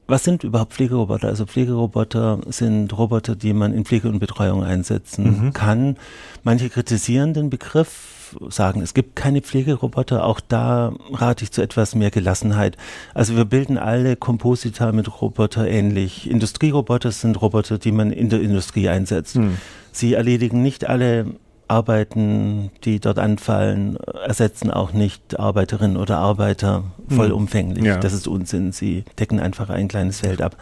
was 0.07 0.25
sind 0.25 0.45
überhaupt 0.45 0.75
Pflegeroboter? 0.75 1.29
Also 1.29 1.47
Pflegeroboter 1.47 2.41
sind 2.49 2.97
Roboter, 2.97 3.37
die 3.37 3.55
man 3.55 3.73
in 3.73 3.85
Pflege 3.85 4.09
und 4.09 4.19
Betreuung 4.19 4.63
einsetzen 4.63 5.47
mhm. 5.47 5.53
kann. 5.53 5.97
Manche 6.43 6.69
kritisieren 6.69 7.33
den 7.33 7.49
Begriff, 7.49 8.24
sagen, 8.49 8.83
es 8.83 8.95
gibt 8.95 9.17
keine 9.17 9.41
Pflegeroboter. 9.41 10.25
Auch 10.25 10.41
da 10.41 10.93
rate 11.13 11.45
ich 11.45 11.53
zu 11.53 11.63
etwas 11.63 11.95
mehr 11.95 12.11
Gelassenheit. 12.11 12.77
Also 13.15 13.37
wir 13.37 13.45
bilden 13.45 13.79
alle 13.79 14.17
Komposita 14.17 14.93
mit 14.93 15.21
Roboter 15.21 15.67
ähnlich. 15.67 16.31
Industrieroboter 16.31 17.13
sind 17.13 17.41
Roboter, 17.41 17.79
die 17.79 17.93
man 17.93 18.11
in 18.11 18.29
der 18.29 18.41
Industrie 18.41 18.89
einsetzt. 18.89 19.37
Mhm. 19.37 19.59
Sie 19.93 20.15
erledigen 20.15 20.63
nicht 20.63 20.89
alle 20.89 21.27
Arbeiten, 21.69 22.71
die 22.85 23.01
dort 23.01 23.19
anfallen, 23.19 23.97
ersetzen 24.27 24.71
auch 24.71 24.93
nicht 24.93 25.39
Arbeiterinnen 25.39 25.97
oder 25.97 26.19
Arbeiter 26.19 26.85
vollumfänglich. 27.09 27.85
Ja. 27.85 27.97
Das 27.97 28.13
ist 28.13 28.29
Unsinn. 28.29 28.73
Sie 28.73 29.05
decken 29.19 29.41
einfach 29.41 29.71
ein 29.71 29.89
kleines 29.89 30.21
Feld 30.21 30.43
ab. 30.43 30.57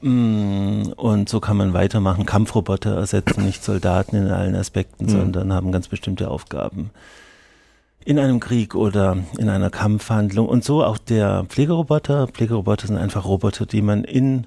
Mm, 0.00 0.92
und 0.96 1.28
so 1.28 1.40
kann 1.40 1.56
man 1.56 1.72
weitermachen. 1.72 2.26
Kampfroboter 2.26 2.96
ersetzen 2.96 3.44
nicht 3.44 3.64
Soldaten 3.64 4.16
in 4.16 4.28
allen 4.28 4.54
Aspekten, 4.54 5.06
mhm. 5.06 5.10
sondern 5.10 5.52
haben 5.52 5.72
ganz 5.72 5.88
bestimmte 5.88 6.30
Aufgaben 6.30 6.90
in 8.06 8.20
einem 8.20 8.38
Krieg 8.38 8.76
oder 8.76 9.18
in 9.36 9.48
einer 9.48 9.68
Kampfhandlung. 9.68 10.48
Und 10.48 10.64
so 10.64 10.84
auch 10.84 10.96
der 10.96 11.44
Pflegeroboter. 11.48 12.28
Pflegeroboter 12.28 12.86
sind 12.86 12.98
einfach 12.98 13.24
Roboter, 13.24 13.66
die 13.66 13.82
man 13.82 14.04
in 14.04 14.46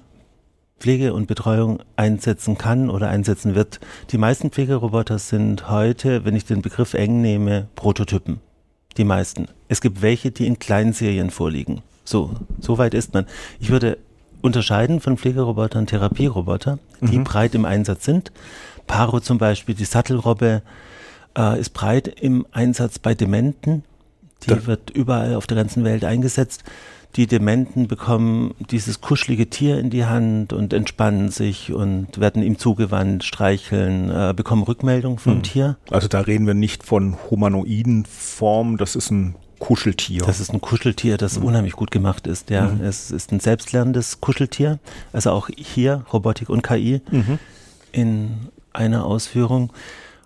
Pflege 0.78 1.12
und 1.12 1.26
Betreuung 1.26 1.82
einsetzen 1.94 2.56
kann 2.56 2.88
oder 2.88 3.10
einsetzen 3.10 3.54
wird. 3.54 3.78
Die 4.10 4.18
meisten 4.18 4.50
Pflegeroboter 4.50 5.18
sind 5.18 5.68
heute, 5.68 6.24
wenn 6.24 6.34
ich 6.34 6.46
den 6.46 6.62
Begriff 6.62 6.94
eng 6.94 7.20
nehme, 7.20 7.68
Prototypen. 7.76 8.40
Die 8.96 9.04
meisten. 9.04 9.46
Es 9.68 9.82
gibt 9.82 10.00
welche, 10.00 10.30
die 10.30 10.46
in 10.46 10.58
Kleinserien 10.58 11.30
vorliegen. 11.30 11.82
So, 12.02 12.30
so 12.60 12.78
weit 12.78 12.94
ist 12.94 13.12
man. 13.12 13.26
Ich 13.60 13.68
würde 13.68 13.98
unterscheiden 14.42 15.00
von 15.00 15.16
Pflegerobotern 15.16 15.86
Therapieroboter, 15.86 16.78
die 17.00 17.18
mhm. 17.18 17.24
breit 17.24 17.54
im 17.54 17.64
Einsatz 17.64 18.04
sind. 18.04 18.32
Paro 18.86 19.20
zum 19.20 19.38
Beispiel, 19.38 19.74
die 19.74 19.84
Sattelrobbe, 19.84 20.62
äh, 21.36 21.60
ist 21.60 21.70
breit 21.70 22.08
im 22.08 22.46
Einsatz 22.52 22.98
bei 22.98 23.14
Dementen. 23.14 23.84
Die 24.44 24.48
da. 24.48 24.66
wird 24.66 24.90
überall 24.90 25.34
auf 25.34 25.46
der 25.46 25.56
ganzen 25.56 25.84
Welt 25.84 26.04
eingesetzt. 26.04 26.64
Die 27.16 27.26
Dementen 27.26 27.88
bekommen 27.88 28.54
dieses 28.70 29.00
kuschelige 29.00 29.50
Tier 29.50 29.78
in 29.78 29.90
die 29.90 30.04
Hand 30.04 30.52
und 30.52 30.72
entspannen 30.72 31.28
sich 31.28 31.72
und 31.72 32.20
werden 32.20 32.42
ihm 32.42 32.56
zugewandt, 32.56 33.24
streicheln, 33.24 34.10
äh, 34.10 34.32
bekommen 34.34 34.62
Rückmeldung 34.62 35.18
vom 35.18 35.34
hm. 35.34 35.42
Tier. 35.42 35.76
Also 35.90 36.06
da 36.06 36.20
reden 36.20 36.46
wir 36.46 36.54
nicht 36.54 36.84
von 36.84 37.16
humanoiden 37.28 38.04
Formen, 38.06 38.76
das 38.76 38.94
ist 38.94 39.10
ein 39.10 39.34
Kuscheltier. 39.60 40.22
Das 40.26 40.40
ist 40.40 40.52
ein 40.52 40.60
Kuscheltier, 40.60 41.16
das 41.16 41.38
mhm. 41.38 41.44
unheimlich 41.44 41.74
gut 41.74 41.92
gemacht 41.92 42.26
ist. 42.26 42.50
Ja, 42.50 42.66
mhm. 42.66 42.82
es 42.82 43.12
ist 43.12 43.30
ein 43.30 43.38
selbstlernendes 43.38 44.20
Kuscheltier. 44.20 44.80
Also 45.12 45.30
auch 45.30 45.48
hier 45.56 46.04
Robotik 46.12 46.48
und 46.48 46.62
KI 46.62 47.00
mhm. 47.10 47.38
in 47.92 48.48
einer 48.72 49.04
Ausführung. 49.04 49.72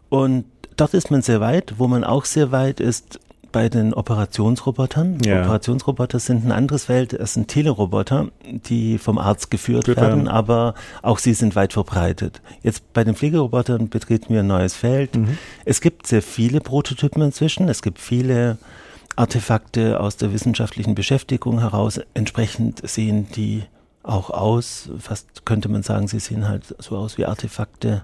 Und 0.08 0.46
dort 0.76 0.94
ist 0.94 1.10
man 1.10 1.20
sehr 1.20 1.40
weit. 1.40 1.74
Wo 1.76 1.88
man 1.88 2.04
auch 2.04 2.24
sehr 2.24 2.52
weit 2.52 2.80
ist, 2.80 3.20
bei 3.54 3.68
den 3.68 3.94
Operationsrobotern. 3.94 5.18
Ja. 5.24 5.42
Operationsroboter 5.42 6.18
sind 6.18 6.44
ein 6.44 6.50
anderes 6.50 6.86
Feld. 6.86 7.12
Es 7.12 7.34
sind 7.34 7.46
Teleroboter, 7.46 8.28
die 8.44 8.98
vom 8.98 9.16
Arzt 9.16 9.48
geführt 9.48 9.86
Bitte. 9.86 10.00
werden, 10.00 10.26
aber 10.26 10.74
auch 11.02 11.18
sie 11.18 11.34
sind 11.34 11.54
weit 11.54 11.72
verbreitet. 11.72 12.40
Jetzt 12.64 12.92
bei 12.92 13.04
den 13.04 13.14
Pflegerobotern 13.14 13.88
betreten 13.90 14.34
wir 14.34 14.40
ein 14.40 14.48
neues 14.48 14.74
Feld. 14.74 15.14
Mhm. 15.14 15.38
Es 15.64 15.80
gibt 15.80 16.08
sehr 16.08 16.20
viele 16.20 16.60
Prototypen 16.60 17.22
inzwischen. 17.22 17.68
Es 17.68 17.80
gibt 17.80 18.00
viele 18.00 18.58
Artefakte 19.16 20.00
aus 20.00 20.16
der 20.16 20.32
wissenschaftlichen 20.32 20.94
Beschäftigung 20.94 21.60
heraus. 21.60 22.00
Entsprechend 22.14 22.88
sehen 22.88 23.28
die 23.34 23.64
auch 24.02 24.30
aus. 24.30 24.90
Fast 24.98 25.46
könnte 25.46 25.68
man 25.68 25.82
sagen, 25.82 26.08
sie 26.08 26.20
sehen 26.20 26.48
halt 26.48 26.74
so 26.78 26.96
aus 26.96 27.18
wie 27.18 27.26
Artefakte 27.26 28.02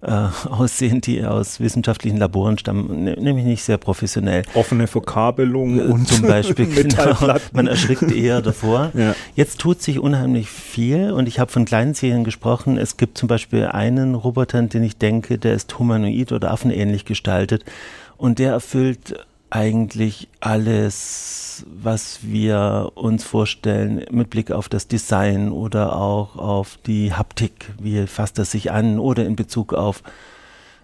äh, 0.00 0.10
aussehen, 0.48 1.00
die 1.00 1.24
aus 1.24 1.60
wissenschaftlichen 1.60 2.18
Laboren 2.18 2.56
stammen, 2.58 3.04
ne, 3.04 3.16
nämlich 3.18 3.44
nicht 3.44 3.64
sehr 3.64 3.78
professionell. 3.78 4.42
Offene 4.54 4.86
Verkabelung 4.86 5.78
äh, 5.78 5.82
und 5.82 6.06
zum 6.08 6.22
Beispiel 6.22 6.66
genau, 6.82 7.16
man 7.52 7.66
erschrickt 7.66 8.10
eher 8.12 8.40
davor. 8.42 8.92
Ja. 8.94 9.14
Jetzt 9.34 9.58
tut 9.58 9.82
sich 9.82 9.98
unheimlich 9.98 10.48
viel 10.48 11.10
und 11.10 11.26
ich 11.26 11.40
habe 11.40 11.50
von 11.50 11.64
kleinen 11.64 11.94
Serien 11.94 12.24
gesprochen. 12.24 12.78
Es 12.78 12.96
gibt 12.96 13.18
zum 13.18 13.28
Beispiel 13.28 13.66
einen 13.66 14.14
Roboter, 14.14 14.62
den 14.62 14.84
ich 14.84 14.96
denke, 14.98 15.38
der 15.38 15.54
ist 15.54 15.78
humanoid 15.78 16.32
oder 16.32 16.50
affenähnlich 16.50 17.04
gestaltet 17.04 17.64
und 18.16 18.38
der 18.38 18.52
erfüllt 18.52 19.26
eigentlich 19.50 20.28
alles, 20.40 21.64
was 21.82 22.20
wir 22.22 22.92
uns 22.94 23.24
vorstellen 23.24 24.04
mit 24.10 24.30
Blick 24.30 24.50
auf 24.50 24.68
das 24.68 24.88
Design 24.88 25.50
oder 25.50 25.96
auch 25.96 26.36
auf 26.36 26.78
die 26.86 27.14
Haptik, 27.14 27.72
wie 27.80 28.06
fasst 28.06 28.38
er 28.38 28.44
sich 28.44 28.70
an 28.70 28.98
oder 28.98 29.24
in 29.24 29.36
Bezug 29.36 29.72
auf 29.72 30.02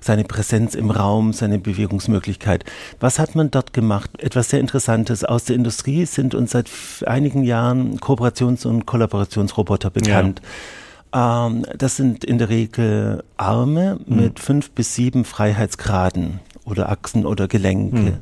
seine 0.01 0.25
Präsenz 0.25 0.75
im 0.75 0.91
Raum, 0.91 1.33
seine 1.33 1.59
Bewegungsmöglichkeit. 1.59 2.65
Was 3.01 3.19
hat 3.19 3.35
man 3.35 3.51
dort 3.51 3.73
gemacht? 3.73 4.11
Etwas 4.19 4.51
sehr 4.51 4.61
Interessantes. 4.61 5.25
Aus 5.25 5.45
der 5.45 5.57
Industrie 5.57 6.05
sind 6.05 6.35
uns 6.35 6.51
seit 6.51 6.69
einigen 7.07 7.43
Jahren 7.43 7.99
Kooperations- 7.99 8.67
und 8.67 8.85
Kollaborationsroboter 8.85 9.91
bekannt. 9.91 10.43
Ja. 11.15 11.47
Ähm, 11.47 11.65
das 11.77 11.97
sind 11.97 12.25
in 12.25 12.39
der 12.39 12.51
Regel 12.51 13.25
Arme 13.39 13.99
mhm. 14.07 14.17
mit 14.17 14.41
fünf 14.41 14.71
bis 14.73 14.95
sieben 14.95 15.25
Freiheitsgraden 15.25 16.41
oder 16.67 16.91
Achsen 16.91 17.25
oder 17.25 17.49
Gelenke. 17.49 17.97
Mhm. 17.97 18.19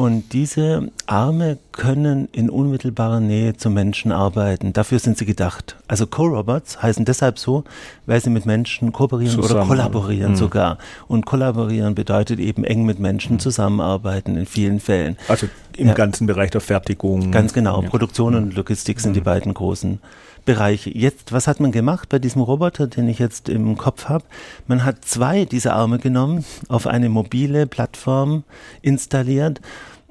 Und 0.00 0.32
diese 0.32 0.90
Arme 1.04 1.58
können 1.72 2.30
in 2.32 2.48
unmittelbarer 2.48 3.20
Nähe 3.20 3.58
zum 3.58 3.74
Menschen 3.74 4.12
arbeiten. 4.12 4.72
Dafür 4.72 4.98
sind 4.98 5.18
sie 5.18 5.26
gedacht. 5.26 5.76
Also 5.88 6.06
Co-Robots 6.06 6.82
heißen 6.82 7.04
deshalb 7.04 7.38
so, 7.38 7.64
weil 8.06 8.18
sie 8.18 8.30
mit 8.30 8.46
Menschen 8.46 8.92
kooperieren 8.92 9.38
oder 9.40 9.66
kollaborieren 9.66 10.32
mhm. 10.32 10.36
sogar. 10.36 10.78
Und 11.06 11.26
kollaborieren 11.26 11.94
bedeutet 11.94 12.40
eben 12.40 12.64
eng 12.64 12.86
mit 12.86 12.98
Menschen 12.98 13.34
mhm. 13.34 13.40
zusammenarbeiten 13.40 14.38
in 14.38 14.46
vielen 14.46 14.80
Fällen. 14.80 15.18
Also 15.28 15.48
im 15.76 15.88
ja. 15.88 15.92
ganzen 15.92 16.26
Bereich 16.26 16.50
der 16.50 16.62
Fertigung. 16.62 17.30
Ganz 17.30 17.52
genau. 17.52 17.82
Ja. 17.82 17.88
Produktion 17.90 18.34
und 18.34 18.54
Logistik 18.54 19.00
sind 19.00 19.14
die 19.16 19.20
mhm. 19.20 19.24
beiden 19.24 19.52
großen 19.52 20.00
Bereiche. 20.46 20.90
Jetzt, 20.96 21.32
was 21.32 21.46
hat 21.46 21.60
man 21.60 21.72
gemacht 21.72 22.08
bei 22.08 22.18
diesem 22.18 22.42
Roboter, 22.42 22.86
den 22.86 23.08
ich 23.08 23.18
jetzt 23.18 23.48
im 23.48 23.76
Kopf 23.76 24.06
habe? 24.06 24.24
Man 24.66 24.84
hat 24.84 25.04
zwei 25.04 25.44
dieser 25.44 25.74
Arme 25.74 25.98
genommen, 25.98 26.44
auf 26.68 26.86
eine 26.86 27.08
mobile 27.08 27.66
Plattform 27.66 28.44
installiert 28.80 29.60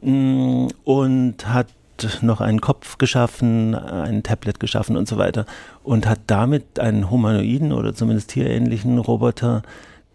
und 0.01 1.35
hat 1.45 1.67
noch 2.21 2.41
einen 2.41 2.61
Kopf 2.61 2.97
geschaffen, 2.97 3.75
ein 3.75 4.23
Tablet 4.23 4.59
geschaffen 4.59 4.95
und 4.95 5.07
so 5.07 5.17
weiter 5.17 5.45
und 5.83 6.07
hat 6.07 6.19
damit 6.27 6.79
einen 6.79 7.09
humanoiden 7.09 7.73
oder 7.73 7.93
zumindest 7.93 8.29
tierähnlichen 8.29 8.97
Roboter 8.97 9.63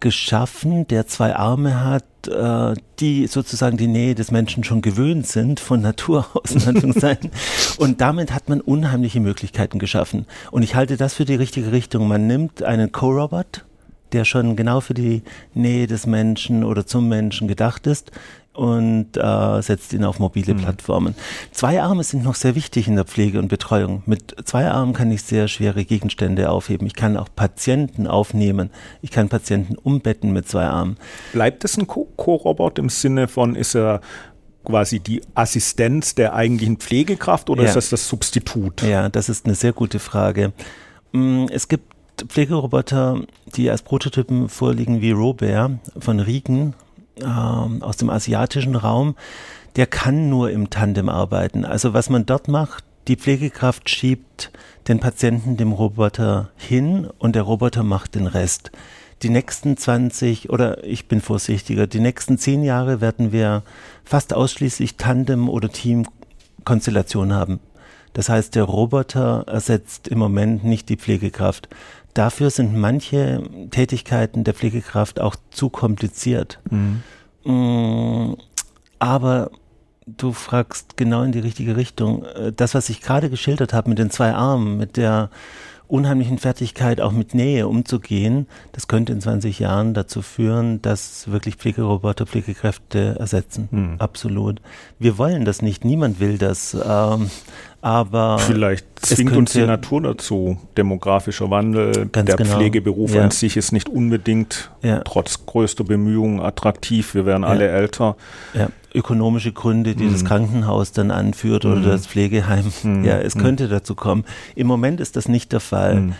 geschaffen, 0.01 0.87
der 0.89 1.07
zwei 1.07 1.35
Arme 1.35 1.83
hat, 1.83 2.05
äh, 2.29 2.75
die 3.01 3.27
sozusagen 3.27 3.79
die 3.79 3.87
Nähe 3.87 4.15
des 4.15 4.31
Menschen 4.31 4.63
schon 4.63 4.83
gewöhnt 4.83 5.27
sind, 5.27 5.61
von 5.61 5.81
Natur 5.81 6.27
aus 6.35 6.53
in 6.53 6.69
Anführungszeichen. 6.69 7.31
und 7.79 8.03
damit 8.03 8.35
hat 8.35 8.51
man 8.51 8.61
unheimliche 8.61 9.21
Möglichkeiten 9.21 9.79
geschaffen. 9.79 10.27
Und 10.51 10.63
ich 10.63 10.75
halte 10.75 10.99
das 10.99 11.15
für 11.15 11.25
die 11.25 11.37
richtige 11.37 11.73
Richtung. 11.73 12.07
Man 12.07 12.27
nimmt 12.27 12.63
einen 12.63 12.93
Co-Robot, 12.93 13.65
der 14.13 14.27
schon 14.27 14.57
genau 14.57 14.81
für 14.81 14.95
die 14.95 15.23
Nähe 15.55 15.87
des 15.87 16.07
Menschen 16.07 16.65
oder 16.65 16.87
zum 16.87 17.09
Menschen 17.09 17.49
gedacht 17.49 17.87
ist, 17.87 18.13
und 18.55 19.17
äh, 19.17 19.63
setzt 19.63 19.93
ihn 19.93 20.05
auf 20.05 20.19
mobile 20.19 20.55
mhm. 20.55 20.59
Plattformen. 20.59 21.15
Zwei 21.51 21.83
Arme 21.83 22.05
sind 22.05 22.25
noch 22.25 22.37
sehr 22.37 22.55
wichtig 22.55 22.89
in 22.89 22.95
der 22.95 23.05
Pflege 23.05 23.39
und 23.39 23.49
Betreuung. 23.49 24.03
Mit 24.07 24.35
zwei 24.45 24.71
Armen 24.71 24.95
kann 24.95 25.11
ich 25.11 25.23
sehr 25.23 25.49
schwere 25.49 25.85
Gegenstände 25.85 26.51
aufheben. 26.51 26.87
Ich 26.87 26.95
kann 26.95 27.17
auch 27.17 27.29
Patienten 27.35 28.07
aufnehmen. 28.07 28.71
Ich 29.03 29.11
kann 29.11 29.29
Patienten 29.29 29.77
umbetten 29.77 30.33
mit 30.33 30.49
zwei 30.49 30.65
Armen. 30.65 30.97
Bleibt 31.33 31.65
es 31.65 31.77
ein 31.77 31.87
Co-Robot 31.87 32.79
im 32.79 32.89
Sinne 32.89 33.29
von, 33.29 33.57
ist 33.57 33.75
er 33.75 34.01
quasi 34.65 35.01
die 35.01 35.21
Assistenz 35.35 36.15
der 36.15 36.35
eigentlichen 36.35 36.79
Pflegekraft 36.79 37.51
oder 37.51 37.63
ja. 37.63 37.69
ist 37.69 37.77
das 37.77 37.91
das 37.91 38.09
Substitut? 38.09 38.83
Ja, 38.83 39.09
das 39.09 39.29
ist 39.29 39.47
eine 39.47 39.55
sehr 39.55 39.73
gute 39.73 39.99
Frage. 39.99 40.53
Mm, 41.13 41.47
es 41.51 41.69
gibt 41.69 41.93
Pflegeroboter, 42.29 43.23
die 43.57 43.69
als 43.69 43.83
Prototypen 43.83 44.49
vorliegen 44.49 45.01
wie 45.01 45.11
Robert 45.11 45.73
von 45.99 46.21
Riegen 46.21 46.75
äh, 47.21 47.25
aus 47.25 47.97
dem 47.97 48.11
asiatischen 48.11 48.77
Raum, 48.77 49.15
der 49.77 49.87
kann 49.87 50.29
nur 50.29 50.51
im 50.51 50.71
Tandem 50.71 51.09
arbeiten. 51.09 51.65
Also 51.65 51.95
was 51.95 52.11
man 52.11 52.27
dort 52.27 52.49
macht, 52.49 52.85
die 53.09 53.17
Pflegekraft 53.17 53.91
schiebt 53.91 54.51
den 54.89 55.01
Patienten 55.01 55.57
dem 55.57 55.73
Roboter 55.73 56.51
hin 56.57 57.09
und 57.19 57.35
der 57.35 57.43
Roboter 57.43 57.83
macht 57.83 58.15
den 58.15 58.27
Rest. 58.27 58.71
Die 59.23 59.31
nächsten 59.31 59.77
20 59.77 60.51
oder 60.51 60.85
ich 60.85 61.09
bin 61.09 61.21
vorsichtiger, 61.21 61.87
die 61.87 62.01
nächsten 62.01 62.39
10 62.39 62.63
Jahre 62.63 63.01
werden 63.01 63.33
wir 63.33 63.63
fast 64.05 64.35
ausschließlich 64.35 64.97
Tandem- 64.97 65.49
oder 65.49 65.71
Teamkonstellationen 65.71 67.35
haben. 67.35 67.61
Das 68.13 68.29
heißt, 68.29 68.55
der 68.55 68.65
Roboter 68.65 69.45
ersetzt 69.47 70.09
im 70.09 70.19
Moment 70.19 70.65
nicht 70.65 70.89
die 70.89 70.97
Pflegekraft. 70.97 71.69
Dafür 72.15 72.51
sind 72.51 72.77
manche 72.77 73.43
Tätigkeiten 73.71 74.45
der 74.45 74.55
Pflegekraft 74.55 75.21
auch 75.21 75.37
zu 75.51 75.69
kompliziert. 75.69 76.61
Mhm. 76.71 77.03
Mm, 77.45 78.37
aber 78.99 79.51
du 80.07 80.33
fragst 80.33 80.97
genau 80.97 81.23
in 81.23 81.33
die 81.33 81.41
richtige 81.41 81.77
Richtung. 81.77 82.25
Äh, 82.25 82.53
das, 82.53 82.75
was 82.75 82.89
ich 82.89 83.01
gerade 83.01 83.31
geschildert 83.31 83.73
habe 83.73 83.89
mit 83.89 83.99
den 83.99 84.11
zwei 84.11 84.33
Armen, 84.33 84.77
mit 84.77 84.97
der 84.97 85.31
unheimlichen 85.87 86.39
Fertigkeit, 86.39 87.01
auch 87.01 87.13
mit 87.13 87.35
Nähe 87.35 87.69
umzugehen, 87.69 88.47
das 88.73 88.89
könnte 88.89 89.13
in 89.13 89.21
20 89.21 89.59
Jahren 89.59 89.93
dazu 89.93 90.23
führen, 90.23 90.81
dass 90.81 91.31
wirklich 91.31 91.57
Pflegeroboter 91.57 92.27
Pflegekräfte 92.27 93.17
ersetzen. 93.19 93.69
Hm. 93.71 93.97
Absolut. 93.99 94.61
Wir 94.99 95.19
wollen 95.19 95.45
das 95.45 95.63
nicht, 95.63 95.85
niemand 95.85 96.21
will 96.21 96.39
das. 96.39 96.75
Ähm, 96.75 97.31
aber 97.85 98.39
vielleicht 98.39 98.87
zwingt 99.05 99.37
uns 99.37 99.53
die 99.53 99.61
Natur 99.61 100.01
dazu. 100.01 100.57
Demografischer 100.75 101.51
Wandel, 101.51 102.07
der 102.07 102.25
genau. 102.25 102.57
Pflegeberuf 102.57 103.15
ja. 103.15 103.25
an 103.25 103.31
sich 103.31 103.59
ist 103.59 103.73
nicht 103.73 103.91
unbedingt 103.91 104.71
ja. 104.81 105.01
trotz 105.01 105.45
größter 105.45 105.85
Bemühungen 105.85 106.41
attraktiv. 106.41 107.15
Wir 107.15 107.27
werden 107.27 107.43
ja. 107.43 107.51
alle 107.51 107.69
älter. 107.69 108.17
Ökonomische 108.95 109.53
Gründe, 109.53 109.95
die 109.95 110.05
mhm. 110.05 110.13
das 110.13 110.25
Krankenhaus 110.25 110.93
dann 110.93 111.11
anführt 111.11 111.67
oder 111.67 111.77
mhm. 111.77 111.85
das 111.85 112.07
Pflegeheim. 112.07 112.73
Mhm. 112.85 113.05
Ja, 113.05 113.19
es 113.19 113.35
mhm. 113.35 113.41
könnte 113.41 113.69
dazu 113.69 113.95
kommen. 113.95 114.25
Im 114.55 114.67
Moment 114.67 114.99
ist 114.99 115.17
das 115.17 115.29
nicht 115.29 115.53
der 115.53 115.61
Fall. 115.61 116.01
Mhm. 116.01 116.15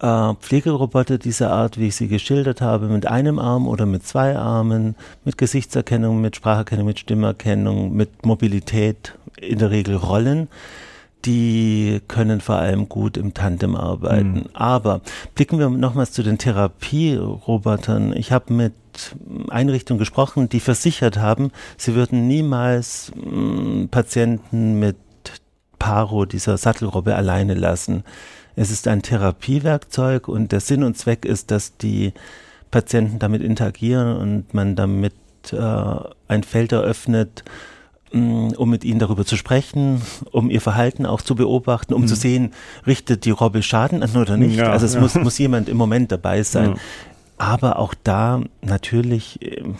Äh, 0.00 0.34
Pflegeroboter 0.40 1.18
dieser 1.18 1.52
Art, 1.52 1.78
wie 1.78 1.88
ich 1.88 1.96
sie 1.96 2.08
geschildert 2.08 2.62
habe, 2.62 2.86
mit 2.86 3.06
einem 3.06 3.38
Arm 3.38 3.68
oder 3.68 3.84
mit 3.84 4.06
zwei 4.06 4.38
Armen, 4.38 4.94
mit 5.26 5.36
Gesichtserkennung, 5.36 6.22
mit 6.22 6.36
Spracherkennung, 6.36 6.86
mit 6.86 7.00
Stimmerkennung, 7.00 7.94
mit 7.94 8.24
Mobilität, 8.24 9.14
in 9.38 9.58
der 9.58 9.70
Regel 9.70 9.96
Rollen 9.96 10.48
die 11.24 12.00
können 12.08 12.40
vor 12.40 12.56
allem 12.56 12.88
gut 12.88 13.16
im 13.16 13.34
Tandem 13.34 13.76
arbeiten. 13.76 14.34
Mhm. 14.34 14.48
Aber 14.54 15.00
blicken 15.34 15.58
wir 15.58 15.68
nochmals 15.70 16.12
zu 16.12 16.22
den 16.22 16.38
Therapierobotern. 16.38 18.16
Ich 18.16 18.32
habe 18.32 18.52
mit 18.52 18.74
Einrichtungen 19.48 19.98
gesprochen, 19.98 20.48
die 20.48 20.60
versichert 20.60 21.16
haben, 21.16 21.50
sie 21.76 21.94
würden 21.94 22.26
niemals 22.26 23.12
mh, 23.14 23.22
hm, 23.24 23.88
Patienten 23.90 24.78
mit 24.78 24.96
Paro, 25.78 26.26
dieser 26.26 26.58
Sattelrobbe, 26.58 27.14
alleine 27.14 27.54
lassen. 27.54 28.04
Es 28.54 28.70
ist 28.70 28.86
ein 28.86 29.02
Therapiewerkzeug 29.02 30.28
und 30.28 30.52
der 30.52 30.60
Sinn 30.60 30.82
und 30.82 30.98
Zweck 30.98 31.24
ist, 31.24 31.50
dass 31.50 31.76
die 31.78 32.12
Patienten 32.70 33.18
damit 33.18 33.42
interagieren 33.42 34.16
und 34.16 34.54
man 34.54 34.76
damit 34.76 35.14
äh, 35.52 35.96
ein 36.28 36.42
Feld 36.42 36.72
eröffnet, 36.72 37.44
Mm, 37.44 37.71
um 38.12 38.70
mit 38.70 38.84
ihnen 38.84 38.98
darüber 38.98 39.24
zu 39.24 39.36
sprechen, 39.36 40.02
um 40.30 40.50
ihr 40.50 40.60
Verhalten 40.60 41.06
auch 41.06 41.22
zu 41.22 41.34
beobachten, 41.34 41.94
um 41.94 42.02
mhm. 42.02 42.06
zu 42.06 42.14
sehen, 42.14 42.52
richtet 42.86 43.24
die 43.24 43.30
Robbe 43.30 43.62
Schaden 43.62 44.02
an 44.02 44.16
oder 44.16 44.36
nicht. 44.36 44.56
Ja, 44.56 44.70
also 44.70 44.86
es 44.86 44.94
ja. 44.94 45.00
muss, 45.00 45.14
muss 45.14 45.38
jemand 45.38 45.68
im 45.68 45.76
Moment 45.76 46.12
dabei 46.12 46.42
sein. 46.42 46.70
Ja. 46.70 46.76
Aber 47.38 47.78
auch 47.78 47.94
da 48.04 48.40
natürlich, 48.60 49.40
ähm, 49.42 49.76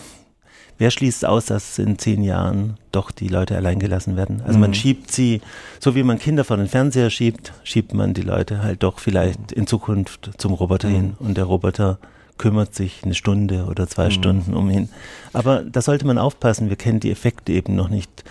wer 0.79 0.91
schließt 0.91 1.25
aus, 1.27 1.47
dass 1.47 1.79
in 1.79 1.99
zehn 1.99 2.23
Jahren 2.23 2.79
doch 2.91 3.11
die 3.11 3.29
Leute 3.29 3.57
allein 3.57 3.79
gelassen 3.79 4.17
werden? 4.17 4.41
Also 4.41 4.55
mhm. 4.55 4.63
man 4.63 4.75
schiebt 4.75 5.13
sie, 5.13 5.43
so 5.79 5.95
wie 5.95 6.03
man 6.03 6.19
Kinder 6.19 6.45
vor 6.45 6.57
den 6.57 6.69
Fernseher 6.69 7.11
schiebt, 7.11 7.53
schiebt 7.65 7.93
man 7.95 8.15
die 8.15 8.23
Leute 8.23 8.63
halt 8.63 8.83
doch 8.83 8.99
vielleicht 8.99 9.53
in 9.53 9.67
Zukunft 9.67 10.31
zum 10.39 10.55
Roboter 10.55 10.89
mhm. 10.89 10.95
hin 10.95 11.15
und 11.19 11.37
der 11.37 11.45
Roboter 11.45 11.99
kümmert 12.39 12.75
sich 12.75 13.03
eine 13.05 13.15
Stunde 13.15 13.67
oder 13.67 13.87
zwei 13.87 14.07
mhm. 14.07 14.11
Stunden 14.11 14.55
um 14.55 14.71
ihn. 14.71 14.89
Aber 15.33 15.63
da 15.63 15.83
sollte 15.83 16.07
man 16.07 16.19
aufpassen, 16.19 16.69
wir 16.69 16.77
kennen 16.77 17.01
die 17.01 17.11
Effekte 17.11 17.53
eben 17.53 17.75
noch 17.75 17.89
nicht 17.89 18.25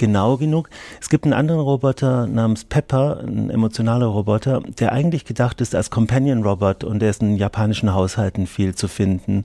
genau 0.00 0.38
genug. 0.38 0.70
Es 1.00 1.10
gibt 1.10 1.24
einen 1.24 1.34
anderen 1.34 1.60
Roboter 1.60 2.26
namens 2.26 2.64
Pepper, 2.64 3.20
ein 3.22 3.50
emotionaler 3.50 4.06
Roboter, 4.06 4.62
der 4.78 4.92
eigentlich 4.92 5.26
gedacht 5.26 5.60
ist 5.60 5.74
als 5.74 5.90
Companion 5.90 6.42
Robot 6.42 6.84
und 6.84 7.00
der 7.00 7.10
ist 7.10 7.22
in 7.22 7.36
japanischen 7.36 7.92
Haushalten 7.92 8.46
viel 8.46 8.74
zu 8.74 8.88
finden. 8.88 9.44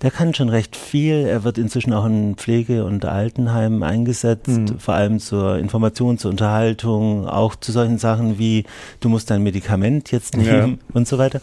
Der 0.00 0.10
kann 0.10 0.34
schon 0.34 0.48
recht 0.48 0.76
viel. 0.76 1.26
Er 1.26 1.44
wird 1.44 1.56
inzwischen 1.56 1.92
auch 1.92 2.04
in 2.04 2.36
Pflege- 2.36 2.84
und 2.84 3.04
Altenheimen 3.04 3.82
eingesetzt, 3.82 4.48
mhm. 4.48 4.78
vor 4.78 4.94
allem 4.94 5.18
zur 5.18 5.58
Information, 5.58 6.18
zur 6.18 6.30
Unterhaltung, 6.30 7.26
auch 7.26 7.56
zu 7.56 7.72
solchen 7.72 7.98
Sachen 7.98 8.38
wie 8.38 8.64
du 9.00 9.08
musst 9.08 9.30
dein 9.30 9.42
Medikament 9.42 10.12
jetzt 10.12 10.36
nehmen 10.36 10.78
ja. 10.78 10.94
und 10.94 11.08
so 11.08 11.18
weiter. 11.18 11.40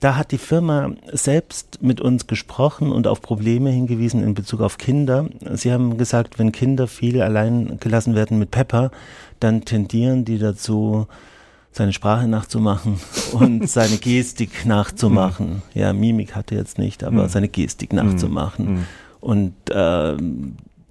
Da 0.00 0.16
hat 0.16 0.32
die 0.32 0.38
Firma 0.38 0.92
selbst 1.12 1.82
mit 1.82 2.00
uns 2.00 2.26
gesprochen 2.26 2.90
und 2.90 3.06
auf 3.06 3.20
Probleme 3.20 3.68
hingewiesen 3.70 4.24
in 4.24 4.32
Bezug 4.32 4.62
auf 4.62 4.78
Kinder. 4.78 5.28
Sie 5.52 5.70
haben 5.70 5.98
gesagt, 5.98 6.38
wenn 6.38 6.52
Kinder 6.52 6.88
viel 6.88 7.20
allein 7.20 7.78
gelassen 7.80 8.14
werden 8.14 8.38
mit 8.38 8.50
Pepper, 8.50 8.90
dann 9.40 9.66
tendieren 9.66 10.24
die 10.24 10.38
dazu, 10.38 11.06
seine 11.72 11.92
Sprache 11.92 12.26
nachzumachen 12.26 12.98
und 13.32 13.68
seine 13.68 13.98
Gestik 13.98 14.64
nachzumachen. 14.64 15.62
Ja, 15.74 15.92
Mimik 15.92 16.34
hatte 16.34 16.54
jetzt 16.54 16.78
nicht, 16.78 17.04
aber 17.04 17.24
hm. 17.24 17.28
seine 17.28 17.48
Gestik 17.48 17.92
nachzumachen. 17.92 18.66
Hm. 18.66 18.86
Und 19.20 19.54
äh, 19.70 20.16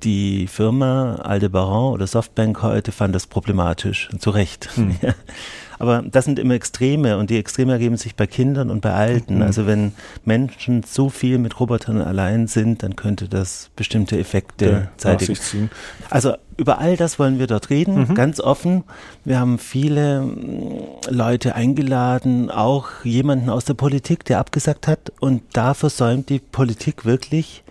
die 0.03 0.47
Firma 0.47 1.15
Aldebaran 1.15 1.93
oder 1.93 2.07
Softbank 2.07 2.61
heute 2.61 2.91
fand 2.91 3.13
das 3.15 3.27
problematisch, 3.27 4.09
zu 4.19 4.29
Recht. 4.29 4.69
Hm. 5.79 5.87
Ja. 5.87 5.93
Aber 5.93 6.03
das 6.09 6.25
sind 6.25 6.39
immer 6.39 6.53
Extreme 6.53 7.17
und 7.17 7.29
die 7.29 7.37
Extreme 7.37 7.73
ergeben 7.73 7.97
sich 7.97 8.15
bei 8.15 8.27
Kindern 8.27 8.69
und 8.69 8.81
bei 8.81 8.93
Alten. 8.93 9.37
Mhm. 9.37 9.41
Also 9.41 9.65
wenn 9.65 9.93
Menschen 10.25 10.83
so 10.83 11.09
viel 11.09 11.37
mit 11.37 11.59
Robotern 11.59 12.01
allein 12.01 12.47
sind, 12.47 12.83
dann 12.83 12.95
könnte 12.95 13.27
das 13.27 13.69
bestimmte 13.75 14.17
Effekte 14.17 14.89
zeitigen. 14.97 15.69
Also 16.09 16.35
über 16.57 16.79
all 16.79 16.97
das 16.97 17.19
wollen 17.19 17.39
wir 17.39 17.47
dort 17.47 17.69
reden, 17.69 18.09
mhm. 18.09 18.15
ganz 18.15 18.39
offen. 18.39 18.83
Wir 19.23 19.39
haben 19.39 19.59
viele 19.59 20.21
mm, 20.21 21.09
Leute 21.09 21.55
eingeladen, 21.55 22.51
auch 22.51 22.89
jemanden 23.03 23.49
aus 23.49 23.63
der 23.63 23.75
Politik, 23.75 24.25
der 24.25 24.39
abgesagt 24.39 24.87
hat. 24.87 25.13
Und 25.21 25.41
da 25.53 25.73
versäumt 25.73 26.29
die 26.29 26.39
Politik 26.39 27.05
wirklich 27.05 27.63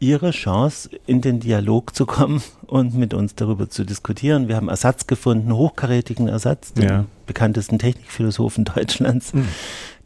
ihre 0.00 0.30
Chance, 0.32 0.90
in 1.06 1.20
den 1.20 1.40
Dialog 1.40 1.94
zu 1.94 2.06
kommen 2.06 2.42
und 2.72 2.94
mit 2.94 3.12
uns 3.12 3.34
darüber 3.34 3.68
zu 3.68 3.84
diskutieren. 3.84 4.48
Wir 4.48 4.56
haben 4.56 4.70
Ersatz 4.70 5.06
gefunden, 5.06 5.54
hochkarätigen 5.54 6.26
Ersatz, 6.26 6.72
den 6.72 6.88
ja. 6.88 7.04
bekanntesten 7.26 7.78
Technikphilosophen 7.78 8.64
Deutschlands, 8.76 9.34
mhm. 9.34 9.46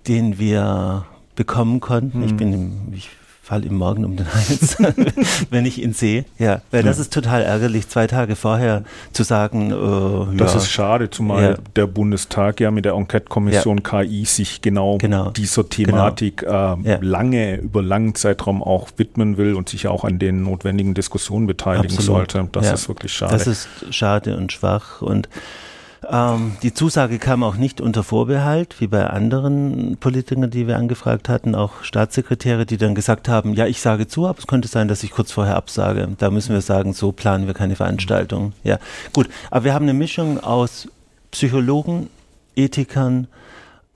den 0.09 0.40
wir 0.40 1.07
bekommen 1.37 1.79
konnten. 1.79 2.18
Mhm. 2.18 2.24
Ich 2.24 2.37
bin 2.37 2.52
im, 2.52 2.92
ich 2.92 3.11
fall 3.47 3.65
ihm 3.65 3.77
morgen 3.77 4.05
um 4.05 4.17
den 4.17 4.27
Hals, 4.35 4.77
wenn 5.51 5.67
ich 5.67 5.81
ihn 5.81 5.93
sehe. 5.93 6.25
Ja, 6.37 6.63
weil 6.73 6.83
das 6.83 6.99
ist 6.99 7.13
total 7.13 7.43
ärgerlich, 7.43 7.89
zwei 7.89 8.09
Tage 8.09 8.35
vorher 8.35 8.83
zu 9.13 9.23
sagen, 9.23 9.71
äh, 9.71 10.37
Das 10.37 10.55
ja. 10.55 10.59
ist 10.59 10.69
schade, 10.69 11.11
zumal 11.11 11.43
ja. 11.43 11.57
der 11.77 11.87
Bundestag 11.87 12.59
ja 12.59 12.73
mit 12.73 12.87
der 12.87 12.95
Enquete-Kommission. 12.95 13.85
KI 13.85 14.25
sich 14.25 14.63
genau, 14.63 14.99
genau. 14.99 15.31
dieser 15.31 15.69
Thematik 15.69 16.39
genau. 16.39 16.77
äh, 16.85 16.99
lange, 17.01 17.59
über 17.59 17.83
langen 17.83 18.17
Zeitraum 18.17 18.65
auch 18.65 18.89
widmen 18.97 19.37
will 19.37 19.55
und 19.55 19.69
sich 19.69 19.87
auch 19.87 20.03
an 20.03 20.19
den 20.19 20.43
notwendigen 20.43 20.95
Diskussionen 20.95 21.47
beteiligen 21.47 21.97
Absolut. 21.97 22.33
sollte. 22.33 22.49
Das 22.51 22.73
ist 22.73 22.89
wirklich 22.89 23.13
schade. 23.13 23.33
Das 23.33 23.47
ist 23.47 23.69
schade 23.91 24.37
und 24.37 24.51
schwach 24.51 25.03
und 25.03 25.29
ähm, 26.11 26.57
die 26.62 26.75
Zusage 26.75 27.19
kam 27.19 27.42
auch 27.42 27.57
nicht 27.57 27.81
unter 27.81 28.03
Vorbehalt, 28.03 28.81
wie 28.81 28.87
bei 28.87 29.07
anderen 29.07 29.97
Politikern, 29.99 30.51
die 30.51 30.66
wir 30.66 30.77
angefragt 30.77 31.29
hatten, 31.29 31.55
auch 31.55 31.83
Staatssekretäre, 31.83 32.66
die 32.66 32.77
dann 32.77 32.95
gesagt 32.95 33.29
haben, 33.29 33.55
ja, 33.55 33.66
ich 33.66 33.81
sage 33.81 34.07
zu, 34.07 34.27
aber 34.27 34.38
es 34.38 34.47
könnte 34.47 34.69
sein, 34.69 34.88
dass 34.88 35.03
ich 35.03 35.11
kurz 35.11 35.33
vorher 35.33 35.57
absage. 35.57 36.09
Da 36.19 36.31
müssen 36.31 36.53
wir 36.53 36.61
sagen, 36.61 36.92
so 36.92 37.12
planen 37.12 37.47
wir 37.47 37.55
keine 37.55 37.77
Veranstaltung. 37.77 38.53
Ja, 38.64 38.79
gut. 39.12 39.29
Aber 39.51 39.64
wir 39.64 39.75
haben 39.75 39.85
eine 39.85 39.95
Mischung 39.95 40.38
aus 40.38 40.88
Psychologen, 41.31 42.09
Ethikern, 42.55 43.29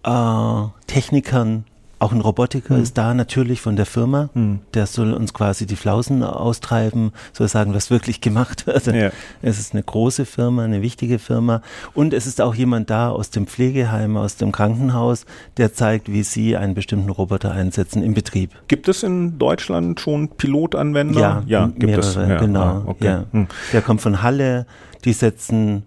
äh, 0.04 0.62
Technikern, 0.86 1.64
auch 2.00 2.12
ein 2.12 2.20
Robotiker 2.20 2.74
mhm. 2.74 2.82
ist 2.82 2.98
da 2.98 3.14
natürlich 3.14 3.60
von 3.60 3.76
der 3.76 3.86
Firma. 3.86 4.30
Mhm. 4.34 4.60
Der 4.74 4.86
soll 4.86 5.12
uns 5.12 5.34
quasi 5.34 5.66
die 5.66 5.76
Flausen 5.76 6.22
austreiben, 6.24 7.12
soll 7.32 7.46
sagen, 7.46 7.74
was 7.74 7.90
wirklich 7.90 8.20
gemacht 8.20 8.66
wird. 8.66 8.86
Ja. 8.86 9.10
Es 9.42 9.58
ist 9.58 9.74
eine 9.74 9.82
große 9.82 10.24
Firma, 10.24 10.64
eine 10.64 10.80
wichtige 10.80 11.18
Firma. 11.18 11.60
Und 11.94 12.14
es 12.14 12.26
ist 12.26 12.40
auch 12.40 12.54
jemand 12.54 12.88
da 12.88 13.10
aus 13.10 13.30
dem 13.30 13.46
Pflegeheim, 13.46 14.16
aus 14.16 14.36
dem 14.36 14.50
Krankenhaus, 14.50 15.26
der 15.58 15.74
zeigt, 15.74 16.10
wie 16.10 16.22
sie 16.22 16.56
einen 16.56 16.74
bestimmten 16.74 17.10
Roboter 17.10 17.52
einsetzen 17.52 18.02
im 18.02 18.14
Betrieb. 18.14 18.50
Gibt 18.66 18.88
es 18.88 19.02
in 19.02 19.38
Deutschland 19.38 20.00
schon 20.00 20.28
Pilotanwender? 20.28 21.20
Ja, 21.20 21.42
ja 21.46 21.66
gibt 21.66 21.82
mehrere, 21.82 22.00
es. 22.00 22.14
Ja, 22.14 22.38
genau. 22.38 22.60
Ah, 22.60 22.82
okay. 22.86 23.04
ja. 23.04 23.24
Hm. 23.30 23.46
Der 23.72 23.82
kommt 23.82 24.00
von 24.00 24.22
Halle. 24.22 24.66
Die 25.04 25.12
setzen 25.12 25.84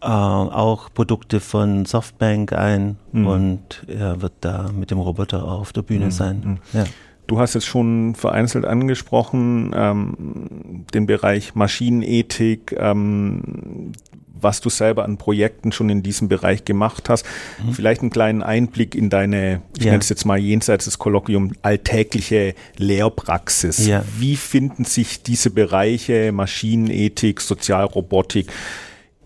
äh, 0.00 0.06
auch 0.06 0.92
Produkte 0.92 1.40
von 1.40 1.84
Softbank 1.84 2.52
ein 2.52 2.96
mhm. 3.12 3.26
und 3.26 3.84
er 3.88 4.22
wird 4.22 4.34
da 4.40 4.70
mit 4.72 4.90
dem 4.90 4.98
Roboter 4.98 5.44
auch 5.44 5.60
auf 5.60 5.72
der 5.72 5.82
Bühne 5.82 6.06
mhm. 6.06 6.10
sein. 6.10 6.40
Mhm. 6.44 6.78
Ja. 6.78 6.84
Du 7.26 7.38
hast 7.38 7.54
jetzt 7.54 7.66
schon 7.66 8.14
vereinzelt 8.14 8.64
angesprochen, 8.64 9.72
ähm, 9.74 10.84
den 10.94 11.06
Bereich 11.06 11.54
Maschinenethik, 11.54 12.74
ähm, 12.78 13.92
was 14.40 14.60
du 14.60 14.70
selber 14.70 15.04
an 15.04 15.18
Projekten 15.18 15.72
schon 15.72 15.90
in 15.90 16.02
diesem 16.02 16.28
Bereich 16.28 16.64
gemacht 16.64 17.08
hast. 17.08 17.26
Mhm. 17.62 17.72
Vielleicht 17.72 18.00
einen 18.00 18.10
kleinen 18.10 18.42
Einblick 18.42 18.94
in 18.94 19.10
deine, 19.10 19.62
ich 19.76 19.84
ja. 19.84 19.90
nenne 19.90 20.00
es 20.00 20.08
jetzt 20.08 20.24
mal 20.24 20.38
jenseits 20.38 20.86
des 20.86 20.98
Kolloquium, 20.98 21.52
alltägliche 21.60 22.54
Lehrpraxis. 22.76 23.86
Ja. 23.86 24.04
Wie 24.16 24.36
finden 24.36 24.84
sich 24.84 25.22
diese 25.22 25.50
Bereiche 25.50 26.32
Maschinenethik, 26.32 27.40
Sozialrobotik 27.40 28.46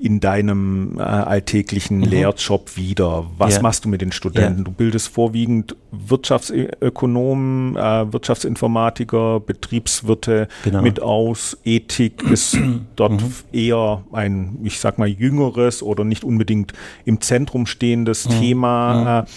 in 0.03 0.19
deinem 0.19 0.99
äh, 0.99 1.03
alltäglichen 1.03 1.99
mhm. 1.99 2.05
Lehrjob 2.05 2.77
wieder? 2.77 3.27
Was 3.39 3.57
ja. 3.57 3.63
machst 3.63 3.85
du 3.85 3.89
mit 3.89 4.01
den 4.01 4.11
Studenten? 4.11 4.59
Ja. 4.59 4.65
Du 4.65 4.73
bildest 4.73 5.09
vorwiegend 5.09 5.77
Wirtschaftsökonomen, 5.93 7.77
äh, 7.77 8.13
Wirtschaftsinformatiker, 8.13 9.39
Betriebswirte 9.41 10.49
genau. 10.65 10.83
mit 10.83 11.01
aus. 11.01 11.57
Ethik 11.65 12.25
ist 12.25 12.59
dort 12.97 13.23
mhm. 13.23 13.33
eher 13.53 14.03
ein, 14.13 14.59
ich 14.65 14.81
sag 14.81 14.99
mal, 14.99 15.09
jüngeres 15.09 15.83
oder 15.85 16.03
nicht 16.03 16.25
unbedingt 16.25 16.73
im 17.05 17.21
Zentrum 17.21 17.67
stehendes 17.67 18.29
mhm. 18.29 18.41
Thema. 18.41 18.95
Mhm. 18.95 19.07
Äh, 19.07 19.31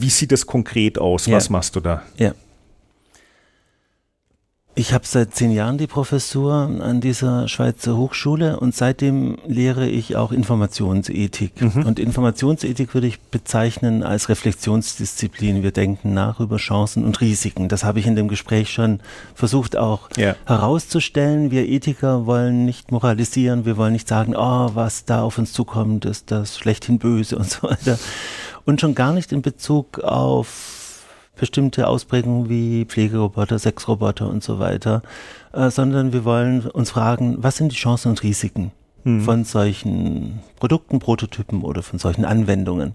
wie 0.00 0.10
sieht 0.10 0.30
es 0.30 0.46
konkret 0.46 0.98
aus? 0.98 1.26
Ja. 1.26 1.36
Was 1.36 1.50
machst 1.50 1.74
du 1.74 1.80
da? 1.80 2.02
Ja. 2.16 2.34
Ich 4.78 4.92
habe 4.92 5.04
seit 5.04 5.34
zehn 5.34 5.50
Jahren 5.50 5.76
die 5.76 5.88
Professur 5.88 6.54
an 6.54 7.00
dieser 7.00 7.48
Schweizer 7.48 7.96
Hochschule 7.96 8.60
und 8.60 8.76
seitdem 8.76 9.36
lehre 9.44 9.88
ich 9.88 10.14
auch 10.14 10.30
Informationsethik. 10.30 11.60
Mhm. 11.60 11.84
Und 11.84 11.98
Informationsethik 11.98 12.94
würde 12.94 13.08
ich 13.08 13.18
bezeichnen 13.18 14.04
als 14.04 14.28
Reflexionsdisziplin. 14.28 15.64
Wir 15.64 15.72
denken 15.72 16.14
nach 16.14 16.38
über 16.38 16.58
Chancen 16.58 17.04
und 17.04 17.20
Risiken. 17.20 17.68
Das 17.68 17.82
habe 17.82 17.98
ich 17.98 18.06
in 18.06 18.14
dem 18.14 18.28
Gespräch 18.28 18.72
schon 18.72 19.00
versucht 19.34 19.76
auch 19.76 20.10
ja. 20.16 20.36
herauszustellen. 20.46 21.50
Wir 21.50 21.68
Ethiker 21.68 22.26
wollen 22.26 22.64
nicht 22.64 22.92
moralisieren, 22.92 23.64
wir 23.64 23.76
wollen 23.76 23.94
nicht 23.94 24.06
sagen, 24.06 24.36
oh, 24.36 24.70
was 24.74 25.04
da 25.04 25.22
auf 25.22 25.38
uns 25.38 25.52
zukommt, 25.52 26.04
ist 26.04 26.30
das 26.30 26.56
schlechthin 26.56 27.00
böse 27.00 27.36
und 27.36 27.50
so 27.50 27.64
weiter. 27.64 27.98
Und 28.64 28.80
schon 28.80 28.94
gar 28.94 29.12
nicht 29.12 29.32
in 29.32 29.42
Bezug 29.42 29.98
auf 29.98 30.87
bestimmte 31.38 31.88
Ausprägungen 31.88 32.48
wie 32.48 32.84
Pflegeroboter, 32.84 33.58
Sexroboter 33.58 34.28
und 34.28 34.42
so 34.42 34.58
weiter, 34.58 35.02
äh, 35.52 35.70
sondern 35.70 36.12
wir 36.12 36.24
wollen 36.24 36.66
uns 36.66 36.90
fragen, 36.90 37.36
was 37.38 37.56
sind 37.56 37.72
die 37.72 37.76
Chancen 37.76 38.10
und 38.10 38.22
Risiken 38.22 38.72
mhm. 39.16 39.20
von 39.22 39.44
solchen 39.44 40.40
Produkten, 40.58 40.98
Prototypen 40.98 41.62
oder 41.62 41.82
von 41.82 41.98
solchen 41.98 42.24
Anwendungen. 42.24 42.94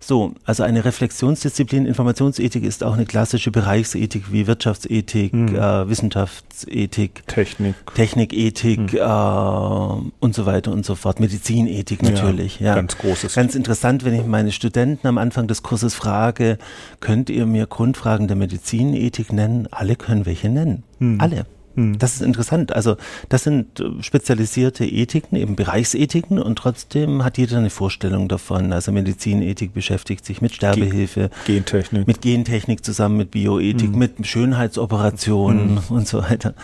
So, 0.00 0.34
also 0.44 0.64
eine 0.64 0.84
Reflexionsdisziplin, 0.84 1.86
Informationsethik 1.86 2.64
ist 2.64 2.82
auch 2.82 2.94
eine 2.94 3.06
klassische 3.06 3.52
Bereichsethik 3.52 4.32
wie 4.32 4.48
Wirtschaftsethik, 4.48 5.32
mhm. 5.32 5.54
äh, 5.54 5.88
Wissenschaftsethik, 5.88 7.22
Technik, 7.28 7.76
Technikethik 7.94 8.94
mhm. 8.94 8.98
äh, 8.98 10.10
und 10.18 10.34
so 10.34 10.44
weiter 10.44 10.72
und 10.72 10.84
so 10.84 10.96
fort. 10.96 11.20
Medizinethik 11.20 12.02
natürlich. 12.02 12.58
Ja, 12.58 12.68
ja, 12.68 12.74
Ganz 12.74 12.98
großes. 12.98 13.34
Ganz 13.34 13.54
interessant, 13.54 14.04
wenn 14.04 14.14
ich 14.14 14.26
meine 14.26 14.50
Studenten 14.50 15.06
am 15.06 15.18
Anfang 15.18 15.46
des 15.46 15.62
Kurses 15.62 15.94
frage, 15.94 16.58
könnt 16.98 17.30
ihr 17.30 17.46
mir 17.46 17.66
Grundfragen 17.66 18.26
der 18.26 18.36
Medizinethik 18.36 19.32
nennen? 19.32 19.68
Alle 19.70 19.94
können 19.94 20.26
welche 20.26 20.48
nennen. 20.48 20.82
Mhm. 20.98 21.20
Alle. 21.20 21.46
Hm. 21.74 21.98
Das 21.98 22.14
ist 22.14 22.22
interessant. 22.22 22.72
Also 22.72 22.96
das 23.28 23.44
sind 23.44 23.80
äh, 23.80 24.02
spezialisierte 24.02 24.84
Ethiken, 24.84 25.36
eben 25.36 25.56
Bereichsethiken 25.56 26.38
und 26.38 26.56
trotzdem 26.56 27.24
hat 27.24 27.38
jeder 27.38 27.58
eine 27.58 27.70
Vorstellung 27.70 28.28
davon. 28.28 28.72
Also 28.72 28.92
Medizinethik 28.92 29.74
beschäftigt 29.74 30.24
sich 30.24 30.40
mit 30.40 30.54
Sterbehilfe, 30.54 31.30
Gentechnik, 31.46 32.06
mit 32.06 32.20
Gentechnik 32.20 32.84
zusammen 32.84 33.16
mit 33.16 33.30
Bioethik, 33.30 33.92
hm. 33.92 33.98
mit 33.98 34.26
Schönheitsoperationen 34.26 35.82
hm. 35.88 35.96
und 35.96 36.08
so 36.08 36.22
weiter. 36.22 36.54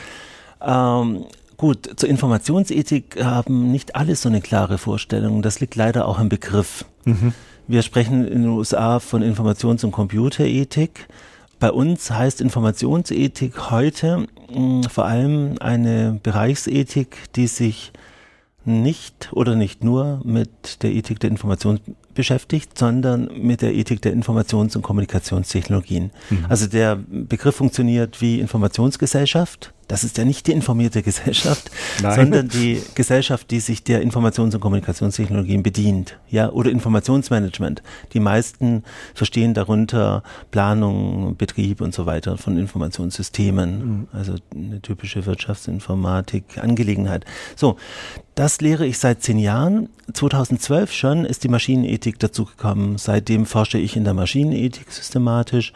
Ähm, 0.60 1.24
gut, 1.56 1.88
zur 1.96 2.08
Informationsethik 2.08 3.22
haben 3.22 3.70
nicht 3.70 3.96
alle 3.96 4.16
so 4.16 4.28
eine 4.28 4.40
klare 4.40 4.78
Vorstellung. 4.78 5.42
Das 5.42 5.60
liegt 5.60 5.76
leider 5.76 6.06
auch 6.06 6.18
im 6.18 6.28
Begriff. 6.28 6.84
Mhm. 7.04 7.32
Wir 7.66 7.82
sprechen 7.82 8.26
in 8.26 8.42
den 8.42 8.50
USA 8.50 8.98
von 8.98 9.22
Informations- 9.22 9.84
und 9.84 9.92
Computerethik. 9.92 11.06
Bei 11.60 11.72
uns 11.72 12.10
heißt 12.10 12.40
Informationsethik 12.40 13.70
heute 13.70 14.26
mh, 14.50 14.56
hm, 14.56 14.82
vor 14.84 15.04
allem 15.06 15.56
eine 15.60 16.20
Bereichsethik, 16.22 17.16
die 17.34 17.46
sich 17.46 17.92
nicht 18.64 19.30
oder 19.32 19.56
nicht 19.56 19.82
nur 19.82 20.20
mit 20.24 20.82
der 20.82 20.92
Ethik 20.92 21.20
der 21.20 21.30
Information 21.30 21.80
beschäftigt, 22.14 22.76
sondern 22.78 23.30
mit 23.34 23.62
der 23.62 23.74
Ethik 23.74 24.02
der 24.02 24.12
Informations- 24.12 24.76
und 24.76 24.82
Kommunikationstechnologien. 24.82 26.10
Mhm. 26.30 26.46
Also 26.48 26.66
der 26.66 26.96
Begriff 26.96 27.56
funktioniert 27.56 28.20
wie 28.20 28.40
Informationsgesellschaft. 28.40 29.72
Das 29.88 30.04
ist 30.04 30.18
ja 30.18 30.24
nicht 30.24 30.46
die 30.46 30.52
informierte 30.52 31.02
Gesellschaft, 31.02 31.70
Nein. 32.02 32.14
sondern 32.14 32.48
die 32.48 32.82
Gesellschaft, 32.94 33.50
die 33.50 33.60
sich 33.60 33.82
der 33.82 34.02
Informations- 34.02 34.54
und 34.54 34.60
Kommunikationstechnologien 34.60 35.62
bedient, 35.62 36.18
ja, 36.28 36.50
oder 36.50 36.70
Informationsmanagement. 36.70 37.82
Die 38.12 38.20
meisten 38.20 38.84
verstehen 39.14 39.54
darunter 39.54 40.22
Planung, 40.50 41.36
Betrieb 41.36 41.80
und 41.80 41.94
so 41.94 42.04
weiter 42.04 42.36
von 42.36 42.58
Informationssystemen, 42.58 43.78
mhm. 43.78 44.08
also 44.12 44.34
eine 44.54 44.82
typische 44.82 45.24
Wirtschaftsinformatik 45.24 46.58
Angelegenheit. 46.58 47.24
So, 47.56 47.76
das 48.34 48.60
lehre 48.60 48.86
ich 48.86 48.98
seit 48.98 49.22
zehn 49.22 49.38
Jahren. 49.38 49.88
2012 50.12 50.92
schon 50.92 51.24
ist 51.24 51.44
die 51.44 51.48
Maschinenethik 51.48 52.18
dazugekommen. 52.18 52.98
Seitdem 52.98 53.46
forsche 53.46 53.78
ich 53.78 53.96
in 53.96 54.04
der 54.04 54.14
Maschinenethik 54.14 54.92
systematisch. 54.92 55.72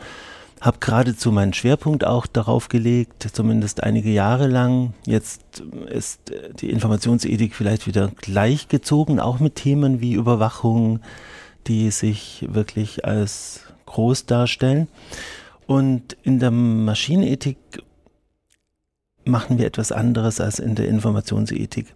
Habe 0.62 0.78
geradezu 0.78 1.32
meinen 1.32 1.52
Schwerpunkt 1.52 2.04
auch 2.04 2.24
darauf 2.24 2.68
gelegt, 2.68 3.26
zumindest 3.32 3.82
einige 3.82 4.10
Jahre 4.10 4.46
lang. 4.46 4.94
Jetzt 5.06 5.60
ist 5.90 6.32
die 6.60 6.70
Informationsethik 6.70 7.56
vielleicht 7.56 7.88
wieder 7.88 8.12
gleichgezogen, 8.20 9.18
auch 9.18 9.40
mit 9.40 9.56
Themen 9.56 10.00
wie 10.00 10.12
Überwachung, 10.12 11.00
die 11.66 11.90
sich 11.90 12.46
wirklich 12.48 13.04
als 13.04 13.62
groß 13.86 14.26
darstellen. 14.26 14.86
Und 15.66 16.16
in 16.22 16.38
der 16.38 16.52
Maschinenethik 16.52 17.58
machen 19.24 19.58
wir 19.58 19.66
etwas 19.66 19.92
anderes 19.92 20.40
als 20.40 20.58
in 20.58 20.74
der 20.74 20.88
Informationsethik. 20.88 21.86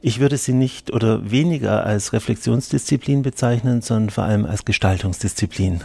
Ich 0.00 0.20
würde 0.20 0.36
sie 0.36 0.52
nicht 0.52 0.92
oder 0.92 1.30
weniger 1.30 1.84
als 1.84 2.12
Reflexionsdisziplin 2.12 3.22
bezeichnen, 3.22 3.82
sondern 3.82 4.10
vor 4.10 4.24
allem 4.24 4.44
als 4.44 4.64
Gestaltungsdisziplin. 4.64 5.80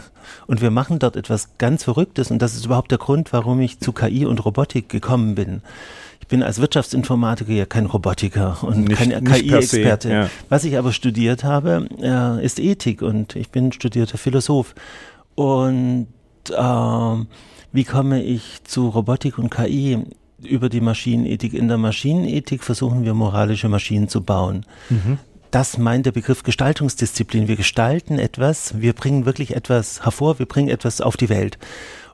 Und 0.46 0.60
wir 0.60 0.70
machen 0.70 0.98
dort 0.98 1.16
etwas 1.16 1.58
ganz 1.58 1.84
Verrücktes 1.84 2.30
und 2.30 2.40
das 2.40 2.54
ist 2.54 2.66
überhaupt 2.66 2.90
der 2.90 2.98
Grund, 2.98 3.32
warum 3.32 3.60
ich 3.60 3.80
zu 3.80 3.92
KI 3.92 4.24
und 4.26 4.44
Robotik 4.44 4.88
gekommen 4.88 5.34
bin. 5.34 5.62
Ich 6.20 6.28
bin 6.28 6.42
als 6.42 6.60
Wirtschaftsinformatiker 6.60 7.52
ja 7.52 7.66
kein 7.66 7.86
Robotiker 7.86 8.58
und 8.62 8.84
nicht, 8.84 8.98
kein 8.98 9.24
KI-Experte. 9.24 10.10
Ja. 10.10 10.30
Was 10.48 10.64
ich 10.64 10.78
aber 10.78 10.92
studiert 10.92 11.42
habe, 11.42 11.88
äh, 12.00 12.44
ist 12.44 12.60
Ethik 12.60 13.02
und 13.02 13.34
ich 13.34 13.50
bin 13.50 13.72
studierter 13.72 14.18
Philosoph. 14.18 14.74
Und 15.34 16.06
äh, 16.48 17.24
wie 17.72 17.84
komme 17.84 18.22
ich 18.22 18.62
zu 18.64 18.88
Robotik 18.88 19.38
und 19.38 19.50
KI? 19.50 20.04
Über 20.44 20.68
die 20.68 20.80
Maschinenethik. 20.80 21.54
In 21.54 21.68
der 21.68 21.78
Maschinenethik 21.78 22.62
versuchen 22.62 23.04
wir 23.04 23.14
moralische 23.14 23.68
Maschinen 23.68 24.08
zu 24.08 24.22
bauen. 24.22 24.64
Mhm. 24.90 25.18
Das 25.50 25.76
meint 25.76 26.06
der 26.06 26.12
Begriff 26.12 26.42
Gestaltungsdisziplin. 26.44 27.46
Wir 27.46 27.56
gestalten 27.56 28.18
etwas, 28.18 28.80
wir 28.80 28.94
bringen 28.94 29.26
wirklich 29.26 29.54
etwas 29.54 30.04
hervor, 30.04 30.38
wir 30.38 30.46
bringen 30.46 30.68
etwas 30.68 31.00
auf 31.00 31.16
die 31.16 31.28
Welt. 31.28 31.58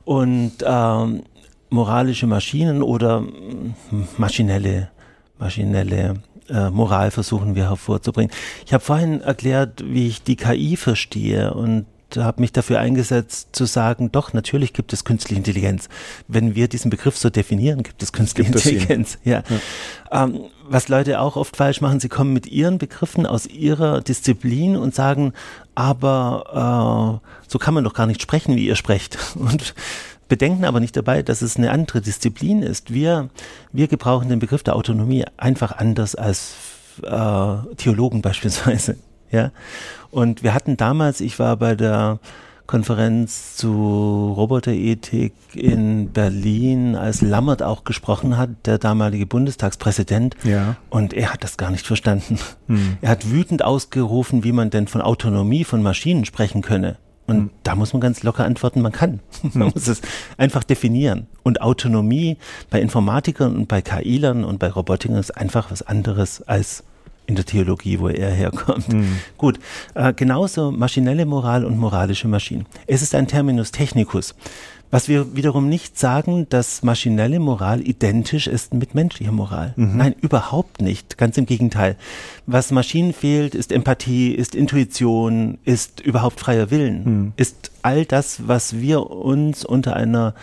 Und 0.03 0.53
ähm, 0.65 1.23
moralische 1.69 2.27
Maschinen 2.27 2.83
oder 2.83 3.19
hm, 3.19 4.07
maschinelle, 4.17 4.89
maschinelle 5.37 6.15
äh, 6.49 6.69
Moral 6.69 7.11
versuchen 7.11 7.55
wir 7.55 7.69
hervorzubringen. 7.69 8.31
Ich 8.65 8.73
habe 8.73 8.83
vorhin 8.83 9.21
erklärt, 9.21 9.83
wie 9.85 10.07
ich 10.07 10.23
die 10.23 10.35
KI 10.35 10.75
verstehe 10.75 11.53
und 11.53 11.85
habe 12.17 12.41
mich 12.41 12.51
dafür 12.51 12.79
eingesetzt 12.79 13.49
zu 13.51 13.65
sagen, 13.65 14.11
doch, 14.11 14.33
natürlich 14.33 14.73
gibt 14.73 14.93
es 14.93 15.03
künstliche 15.03 15.37
Intelligenz. 15.37 15.89
Wenn 16.27 16.55
wir 16.55 16.67
diesen 16.67 16.89
Begriff 16.89 17.17
so 17.17 17.29
definieren, 17.29 17.83
gibt 17.83 18.01
es 18.03 18.11
künstliche 18.13 18.51
gibt 18.51 18.65
Intelligenz. 18.65 19.17
Ja. 19.23 19.43
ja. 20.11 20.23
Ähm, 20.23 20.41
was 20.67 20.87
Leute 20.87 21.19
auch 21.19 21.35
oft 21.35 21.57
falsch 21.57 21.81
machen, 21.81 21.99
sie 21.99 22.09
kommen 22.09 22.33
mit 22.33 22.47
ihren 22.47 22.77
Begriffen 22.77 23.25
aus 23.25 23.45
ihrer 23.45 24.01
Disziplin 24.01 24.75
und 24.75 24.93
sagen, 24.93 25.33
aber 25.75 27.21
äh, 27.23 27.47
so 27.47 27.59
kann 27.59 27.73
man 27.73 27.83
doch 27.83 27.93
gar 27.93 28.05
nicht 28.05 28.21
sprechen, 28.21 28.55
wie 28.55 28.67
ihr 28.67 28.75
sprecht. 28.75 29.17
Und 29.35 29.73
bedenken 30.27 30.63
aber 30.63 30.79
nicht 30.79 30.95
dabei, 30.95 31.23
dass 31.23 31.41
es 31.41 31.57
eine 31.57 31.71
andere 31.71 32.01
Disziplin 32.01 32.61
ist. 32.61 32.93
Wir, 32.93 33.29
wir 33.71 33.87
gebrauchen 33.87 34.29
den 34.29 34.39
Begriff 34.39 34.61
der 34.61 34.75
Autonomie 34.75 35.25
einfach 35.37 35.71
anders 35.71 36.15
als 36.15 36.53
äh, 37.03 37.75
Theologen 37.77 38.21
beispielsweise. 38.21 38.95
Ja. 39.31 39.51
Und 40.11 40.43
wir 40.43 40.53
hatten 40.53 40.77
damals, 40.77 41.21
ich 41.21 41.39
war 41.39 41.57
bei 41.57 41.75
der 41.75 42.19
Konferenz 42.69 43.55
zu 43.55 44.33
Roboterethik 44.37 45.33
in 45.55 46.11
Berlin, 46.11 46.95
als 46.95 47.21
Lammert 47.21 47.63
auch 47.63 47.83
gesprochen 47.83 48.37
hat, 48.37 48.49
der 48.65 48.77
damalige 48.77 49.25
Bundestagspräsident. 49.25 50.35
Ja. 50.43 50.75
Und 50.91 51.13
er 51.13 51.33
hat 51.33 51.43
das 51.43 51.57
gar 51.57 51.71
nicht 51.71 51.87
verstanden. 51.87 52.37
Hm. 52.67 52.97
Er 53.01 53.09
hat 53.09 53.31
wütend 53.31 53.63
ausgerufen, 53.63 54.43
wie 54.43 54.51
man 54.51 54.69
denn 54.69 54.87
von 54.87 55.01
Autonomie 55.01 55.63
von 55.63 55.81
Maschinen 55.81 56.25
sprechen 56.25 56.61
könne. 56.61 56.97
Und 57.29 57.37
mhm. 57.37 57.49
da 57.63 57.75
muss 57.75 57.93
man 57.93 58.01
ganz 58.01 58.23
locker 58.23 58.43
antworten, 58.43 58.81
man 58.81 58.91
kann. 58.91 59.19
man 59.53 59.71
muss 59.73 59.87
es 59.87 60.01
einfach 60.37 60.63
definieren. 60.63 61.27
Und 61.43 61.61
Autonomie 61.61 62.37
bei 62.69 62.81
Informatikern 62.81 63.55
und 63.55 63.67
bei 63.67 63.81
KI-Lern 63.81 64.43
und 64.43 64.59
bei 64.59 64.69
Robotikern 64.69 65.17
ist 65.17 65.37
einfach 65.37 65.71
was 65.71 65.81
anderes 65.81 66.41
als 66.41 66.83
in 67.29 67.35
der 67.35 67.45
Theologie, 67.45 67.99
wo 67.99 68.09
er 68.09 68.31
herkommt. 68.31 68.91
Mhm. 68.91 69.19
Gut, 69.37 69.59
äh, 69.93 70.13
genauso 70.13 70.71
maschinelle 70.71 71.25
Moral 71.25 71.63
und 71.63 71.77
moralische 71.77 72.27
Maschinen. 72.27 72.65
Es 72.87 73.03
ist 73.03 73.13
ein 73.13 73.27
Terminus 73.27 73.71
technicus. 73.71 74.35
Was 74.91 75.07
wir 75.07 75.35
wiederum 75.35 75.69
nicht 75.69 75.99
sagen, 75.99 76.47
dass 76.49 76.81
maschinelle 76.81 77.39
Moral 77.39 77.87
identisch 77.87 78.47
ist 78.47 78.73
mit 78.73 78.95
menschlicher 78.95 79.31
Moral. 79.31 79.73
Mhm. 79.75 79.97
Nein, 79.97 80.15
überhaupt 80.19 80.81
nicht. 80.81 81.19
Ganz 81.19 81.37
im 81.37 81.45
Gegenteil. 81.45 81.95
Was 82.47 82.71
Maschinen 82.71 83.13
fehlt, 83.13 83.53
ist 83.53 83.71
Empathie, 83.71 84.31
ist 84.31 84.55
Intuition, 84.55 85.59
ist 85.63 85.99
überhaupt 85.99 86.39
freier 86.39 86.71
Willen, 86.71 87.03
mhm. 87.03 87.33
ist 87.37 87.69
all 87.83 88.05
das, 88.05 88.47
was 88.47 88.79
wir 88.79 89.11
uns 89.11 89.63
unter 89.63 89.95
einer 89.95 90.33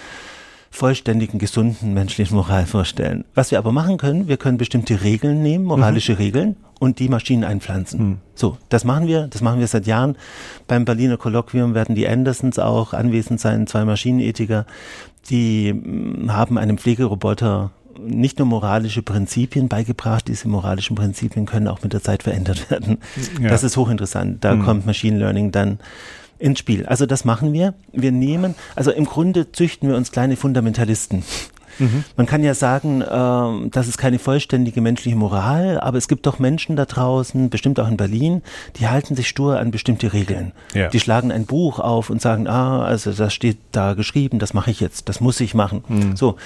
vollständigen, 0.76 1.38
gesunden 1.38 1.94
menschlichen 1.94 2.36
Moral 2.36 2.66
vorstellen. 2.66 3.24
Was 3.34 3.50
wir 3.50 3.58
aber 3.58 3.72
machen 3.72 3.96
können, 3.96 4.28
wir 4.28 4.36
können 4.36 4.58
bestimmte 4.58 5.02
Regeln 5.02 5.42
nehmen, 5.42 5.64
moralische 5.64 6.12
mhm. 6.12 6.18
Regeln, 6.18 6.56
und 6.78 6.98
die 6.98 7.08
Maschinen 7.08 7.44
einpflanzen. 7.44 8.00
Mhm. 8.00 8.16
So, 8.34 8.58
das 8.68 8.84
machen 8.84 9.06
wir, 9.06 9.28
das 9.28 9.40
machen 9.40 9.60
wir 9.60 9.66
seit 9.66 9.86
Jahren. 9.86 10.16
Beim 10.68 10.84
Berliner 10.84 11.16
Kolloquium 11.16 11.74
werden 11.74 11.94
die 11.94 12.06
Andersons 12.06 12.58
auch 12.58 12.92
anwesend 12.92 13.40
sein, 13.40 13.66
zwei 13.66 13.84
Maschinenethiker, 13.84 14.66
die 15.30 15.70
hm, 15.70 16.32
haben 16.32 16.58
einem 16.58 16.78
Pflegeroboter 16.78 17.70
nicht 17.98 18.38
nur 18.38 18.46
moralische 18.46 19.00
Prinzipien 19.00 19.68
beigebracht, 19.68 20.28
diese 20.28 20.48
moralischen 20.48 20.96
Prinzipien 20.96 21.46
können 21.46 21.66
auch 21.66 21.82
mit 21.82 21.94
der 21.94 22.02
Zeit 22.02 22.24
verändert 22.24 22.70
werden. 22.70 22.98
Ja. 23.40 23.48
Das 23.48 23.64
ist 23.64 23.78
hochinteressant. 23.78 24.44
Da 24.44 24.54
mhm. 24.54 24.64
kommt 24.64 24.86
Machine 24.86 25.18
Learning 25.18 25.50
dann 25.50 25.78
ins 26.38 26.58
Spiel. 26.58 26.86
Also 26.86 27.06
das 27.06 27.24
machen 27.24 27.52
wir. 27.52 27.74
Wir 27.92 28.12
nehmen, 28.12 28.54
also 28.74 28.90
im 28.90 29.04
Grunde 29.04 29.52
züchten 29.52 29.88
wir 29.88 29.96
uns 29.96 30.12
kleine 30.12 30.36
Fundamentalisten. 30.36 31.22
Mhm. 31.78 32.04
Man 32.16 32.26
kann 32.26 32.42
ja 32.42 32.54
sagen, 32.54 33.02
äh, 33.02 33.70
das 33.70 33.88
ist 33.88 33.98
keine 33.98 34.18
vollständige 34.18 34.80
menschliche 34.80 35.16
Moral, 35.16 35.80
aber 35.80 35.98
es 35.98 36.08
gibt 36.08 36.26
doch 36.26 36.38
Menschen 36.38 36.76
da 36.76 36.84
draußen, 36.84 37.50
bestimmt 37.50 37.80
auch 37.80 37.88
in 37.88 37.96
Berlin, 37.96 38.42
die 38.76 38.88
halten 38.88 39.14
sich 39.14 39.28
stur 39.28 39.58
an 39.58 39.70
bestimmte 39.70 40.12
Regeln. 40.12 40.52
Ja. 40.74 40.88
Die 40.88 41.00
schlagen 41.00 41.32
ein 41.32 41.46
Buch 41.46 41.78
auf 41.78 42.10
und 42.10 42.20
sagen, 42.20 42.48
ah, 42.48 42.82
also 42.84 43.12
das 43.12 43.32
steht 43.32 43.58
da 43.72 43.94
geschrieben, 43.94 44.38
das 44.38 44.54
mache 44.54 44.70
ich 44.70 44.80
jetzt, 44.80 45.08
das 45.08 45.20
muss 45.20 45.40
ich 45.40 45.54
machen. 45.54 45.84
Mhm. 45.88 46.16
So, 46.16 46.36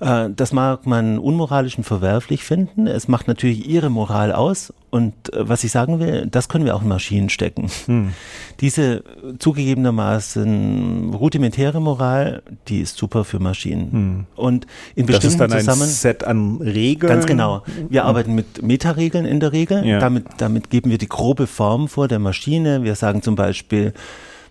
äh, 0.00 0.28
das 0.34 0.52
mag 0.52 0.86
man 0.86 1.18
unmoralisch 1.18 1.76
und 1.76 1.84
verwerflich 1.84 2.44
finden. 2.44 2.86
Es 2.86 3.08
macht 3.08 3.28
natürlich 3.28 3.68
ihre 3.68 3.90
Moral 3.90 4.32
aus 4.32 4.72
und 4.90 5.32
äh, 5.32 5.48
was 5.48 5.64
ich 5.64 5.72
sagen 5.72 5.98
will, 5.98 6.26
das 6.30 6.48
können 6.48 6.64
wir 6.64 6.74
auch 6.74 6.82
in 6.82 6.88
Maschinen 6.88 7.28
stecken. 7.28 7.68
Hm. 7.86 8.12
Diese 8.60 9.02
zugegebenermaßen 9.38 11.12
rudimentäre 11.14 11.80
Moral, 11.80 12.42
die 12.68 12.80
ist 12.80 12.96
super 12.96 13.24
für 13.24 13.38
Maschinen. 13.38 13.92
Hm. 13.92 14.26
Und 14.36 14.66
in 14.94 15.06
bestimmten 15.06 15.38
das 15.38 15.54
ist 15.54 15.68
dann 15.68 15.80
ein 15.80 15.88
Set 15.88 16.24
an 16.24 16.56
Regeln. 16.60 17.12
Ganz 17.12 17.26
genau. 17.26 17.62
Wir 17.88 18.02
hm. 18.02 18.08
arbeiten 18.08 18.34
mit 18.34 18.62
Metaregeln 18.62 19.24
in 19.24 19.40
der 19.40 19.52
Regel. 19.52 19.84
Ja. 19.84 19.98
Damit, 19.98 20.26
damit 20.38 20.70
geben 20.70 20.90
wir 20.90 20.98
die 20.98 21.08
grobe 21.08 21.46
Form 21.46 21.88
vor 21.88 22.08
der 22.08 22.18
Maschine. 22.18 22.84
Wir 22.84 22.94
sagen 22.94 23.22
zum 23.22 23.34
Beispiel, 23.34 23.92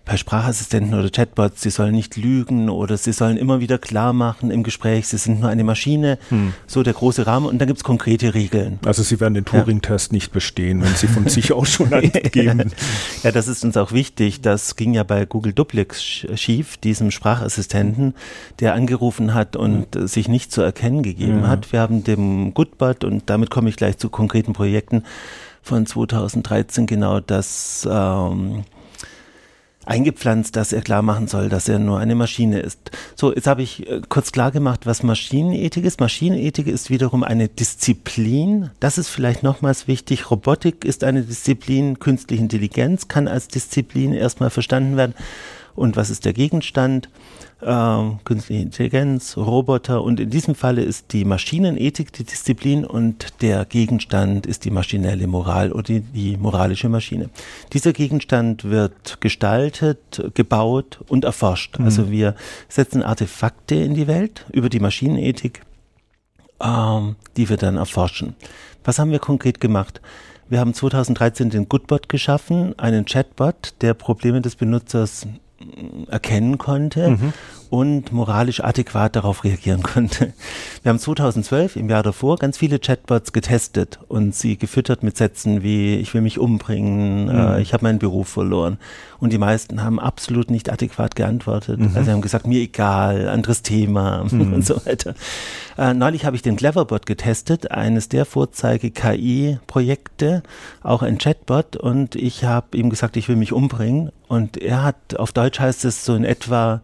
bei 0.06 0.16
Sprachassistenten 0.16 0.94
oder 0.94 1.10
Chatbots, 1.10 1.62
sie 1.62 1.70
sollen 1.70 1.92
nicht 1.92 2.16
lügen 2.16 2.70
oder 2.70 2.96
sie 2.96 3.12
sollen 3.12 3.36
immer 3.36 3.58
wieder 3.58 3.76
klar 3.76 4.12
machen 4.12 4.52
im 4.52 4.62
Gespräch, 4.62 5.08
sie 5.08 5.18
sind 5.18 5.40
nur 5.40 5.50
eine 5.50 5.64
Maschine, 5.64 6.18
hm. 6.28 6.54
so 6.68 6.84
der 6.84 6.92
große 6.92 7.26
Rahmen 7.26 7.46
und 7.46 7.58
dann 7.58 7.66
gibt 7.66 7.78
es 7.78 7.84
konkrete 7.84 8.32
Regeln. 8.32 8.78
Also 8.86 9.02
sie 9.02 9.18
werden 9.18 9.34
den 9.34 9.44
Turing-Test 9.44 10.12
ja. 10.12 10.14
nicht 10.14 10.30
bestehen, 10.30 10.80
wenn 10.80 10.94
sie 10.94 11.08
von 11.08 11.26
sich 11.28 11.52
aus 11.52 11.70
schon 11.70 11.92
angeben. 11.92 12.70
ja, 13.24 13.32
das 13.32 13.48
ist 13.48 13.64
uns 13.64 13.76
auch 13.76 13.90
wichtig. 13.90 14.40
Das 14.40 14.76
ging 14.76 14.94
ja 14.94 15.02
bei 15.02 15.26
Google 15.26 15.52
Duplex 15.52 16.00
schief, 16.36 16.76
diesem 16.76 17.10
Sprachassistenten, 17.10 18.14
der 18.60 18.74
angerufen 18.74 19.34
hat 19.34 19.56
und 19.56 19.96
hm. 19.96 20.06
sich 20.06 20.28
nicht 20.28 20.52
zu 20.52 20.62
erkennen 20.62 21.02
gegeben 21.02 21.40
ja. 21.40 21.48
hat. 21.48 21.72
Wir 21.72 21.80
haben 21.80 22.04
dem 22.04 22.54
Goodbot 22.54 23.02
und 23.02 23.28
damit 23.28 23.50
komme 23.50 23.70
ich 23.70 23.76
gleich 23.76 23.98
zu 23.98 24.08
konkreten 24.08 24.52
Projekten 24.52 25.02
von 25.62 25.84
2013 25.84 26.86
genau 26.86 27.18
das 27.18 27.88
ähm, 27.90 28.62
eingepflanzt, 29.86 30.56
dass 30.56 30.72
er 30.72 30.82
klar 30.82 31.00
machen 31.00 31.28
soll, 31.28 31.48
dass 31.48 31.68
er 31.68 31.78
nur 31.78 31.98
eine 31.98 32.14
Maschine 32.14 32.60
ist. 32.60 32.90
So, 33.14 33.34
jetzt 33.34 33.46
habe 33.46 33.62
ich 33.62 33.88
äh, 33.88 34.02
kurz 34.08 34.32
klar 34.32 34.50
gemacht, 34.50 34.84
was 34.84 35.02
Maschinenethik 35.02 35.84
ist. 35.84 36.00
Maschinenethik 36.00 36.66
ist 36.66 36.90
wiederum 36.90 37.22
eine 37.22 37.48
Disziplin. 37.48 38.70
Das 38.80 38.98
ist 38.98 39.08
vielleicht 39.08 39.42
nochmals 39.42 39.88
wichtig. 39.88 40.30
Robotik 40.30 40.84
ist 40.84 41.04
eine 41.04 41.22
Disziplin. 41.22 41.98
Künstliche 41.98 42.42
Intelligenz 42.42 43.08
kann 43.08 43.28
als 43.28 43.48
Disziplin 43.48 44.12
erstmal 44.12 44.50
verstanden 44.50 44.96
werden. 44.96 45.14
Und 45.76 45.96
was 45.96 46.10
ist 46.10 46.24
der 46.24 46.32
Gegenstand? 46.32 47.08
Äh, 47.60 48.02
künstliche 48.24 48.62
Intelligenz, 48.62 49.36
Roboter 49.36 50.02
und 50.02 50.20
in 50.20 50.30
diesem 50.30 50.54
Falle 50.54 50.82
ist 50.82 51.12
die 51.12 51.24
Maschinenethik 51.24 52.12
die 52.12 52.24
Disziplin 52.24 52.84
und 52.84 53.42
der 53.42 53.64
Gegenstand 53.64 54.46
ist 54.46 54.64
die 54.64 54.70
maschinelle 54.70 55.26
Moral 55.26 55.72
oder 55.72 55.82
die, 55.84 56.00
die 56.00 56.36
moralische 56.36 56.88
Maschine. 56.88 57.30
Dieser 57.72 57.92
Gegenstand 57.92 58.64
wird 58.64 59.20
gestaltet, 59.20 60.30
gebaut 60.34 61.00
und 61.08 61.24
erforscht. 61.24 61.78
Mhm. 61.78 61.84
Also 61.86 62.10
wir 62.10 62.34
setzen 62.68 63.02
Artefakte 63.02 63.74
in 63.76 63.94
die 63.94 64.06
Welt 64.06 64.46
über 64.52 64.68
die 64.68 64.80
Maschinenethik, 64.80 65.62
ähm, 66.62 67.16
die 67.36 67.48
wir 67.48 67.56
dann 67.56 67.76
erforschen. 67.76 68.36
Was 68.84 68.98
haben 68.98 69.10
wir 69.10 69.18
konkret 69.18 69.60
gemacht? 69.60 70.00
Wir 70.48 70.60
haben 70.60 70.74
2013 70.74 71.50
den 71.50 71.68
Goodbot 71.68 72.08
geschaffen, 72.08 72.78
einen 72.78 73.04
Chatbot, 73.04 73.74
der 73.80 73.94
Probleme 73.94 74.40
des 74.40 74.54
Benutzers 74.54 75.26
erkennen 76.08 76.58
konnte 76.58 77.10
mhm. 77.10 77.32
Und 77.70 78.12
moralisch 78.12 78.62
adäquat 78.62 79.16
darauf 79.16 79.44
reagieren 79.44 79.82
konnte. 79.82 80.32
Wir 80.82 80.90
haben 80.90 80.98
2012 80.98 81.76
im 81.76 81.88
Jahr 81.88 82.02
davor 82.02 82.36
ganz 82.36 82.58
viele 82.58 82.78
Chatbots 82.78 83.32
getestet 83.32 83.98
und 84.08 84.34
sie 84.34 84.56
gefüttert 84.56 85.02
mit 85.02 85.16
Sätzen 85.16 85.62
wie 85.62 85.96
ich 85.96 86.12
will 86.14 86.20
mich 86.20 86.38
umbringen, 86.38 87.28
äh, 87.28 87.32
mhm. 87.32 87.38
äh, 87.38 87.60
ich 87.60 87.72
habe 87.72 87.84
meinen 87.84 87.98
Beruf 87.98 88.28
verloren 88.28 88.78
und 89.18 89.32
die 89.32 89.38
meisten 89.38 89.82
haben 89.82 89.98
absolut 89.98 90.50
nicht 90.50 90.70
adäquat 90.70 91.16
geantwortet. 91.16 91.80
Mhm. 91.80 91.92
Also 91.94 92.02
sie 92.02 92.10
haben 92.10 92.20
gesagt, 92.20 92.46
mir 92.46 92.60
egal, 92.60 93.28
anderes 93.28 93.62
Thema 93.62 94.24
mhm. 94.30 94.52
und 94.54 94.66
so 94.66 94.84
weiter. 94.86 95.14
Äh, 95.78 95.94
neulich 95.94 96.24
habe 96.24 96.36
ich 96.36 96.42
den 96.42 96.56
Cleverbot 96.56 97.06
getestet, 97.06 97.70
eines 97.70 98.08
der 98.08 98.24
Vorzeige-KI-Projekte, 98.24 100.42
auch 100.82 101.02
ein 101.02 101.18
Chatbot 101.18 101.76
und 101.76 102.16
ich 102.16 102.44
habe 102.44 102.76
ihm 102.76 102.90
gesagt, 102.90 103.16
ich 103.16 103.28
will 103.28 103.36
mich 103.36 103.52
umbringen 103.52 104.10
und 104.28 104.56
er 104.56 104.82
hat, 104.82 105.16
auf 105.16 105.32
Deutsch 105.32 105.60
heißt 105.60 105.84
es 105.84 106.04
so 106.04 106.14
in 106.14 106.24
etwa, 106.24 106.80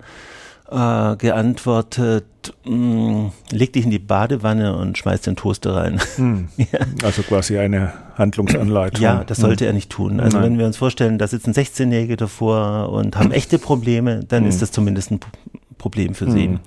äh, 0.73 1.17
geantwortet, 1.17 2.55
mm, 2.65 3.27
leg 3.51 3.73
dich 3.73 3.85
in 3.85 3.91
die 3.91 3.99
Badewanne 3.99 4.77
und 4.77 4.99
schmeiß 4.99 5.23
den 5.23 5.37
Toaster 5.37 5.75
rein. 5.75 6.01
Hm. 6.17 6.49
ja. 6.57 6.81
Also 7.03 7.23
quasi 7.23 7.59
eine 7.59 7.93
Handlungsanleitung. 8.17 9.03
Ja, 9.03 9.25
das 9.25 9.39
sollte 9.39 9.65
hm. 9.65 9.71
er 9.71 9.73
nicht 9.75 9.91
tun. 9.91 10.21
Also 10.21 10.39
Nein. 10.39 10.53
wenn 10.53 10.59
wir 10.59 10.67
uns 10.67 10.77
vorstellen, 10.77 11.19
da 11.19 11.27
sitzen 11.27 11.53
16-Jährige 11.53 12.17
davor 12.17 12.91
und 12.91 13.17
haben 13.17 13.33
echte 13.33 13.59
Probleme, 13.59 14.21
dann 14.27 14.43
hm. 14.43 14.49
ist 14.49 14.63
das 14.63 14.73
zumindest 14.73 15.11
ein 15.11 15.21
Problem 15.79 16.15
für 16.15 16.31
sie. 16.31 16.59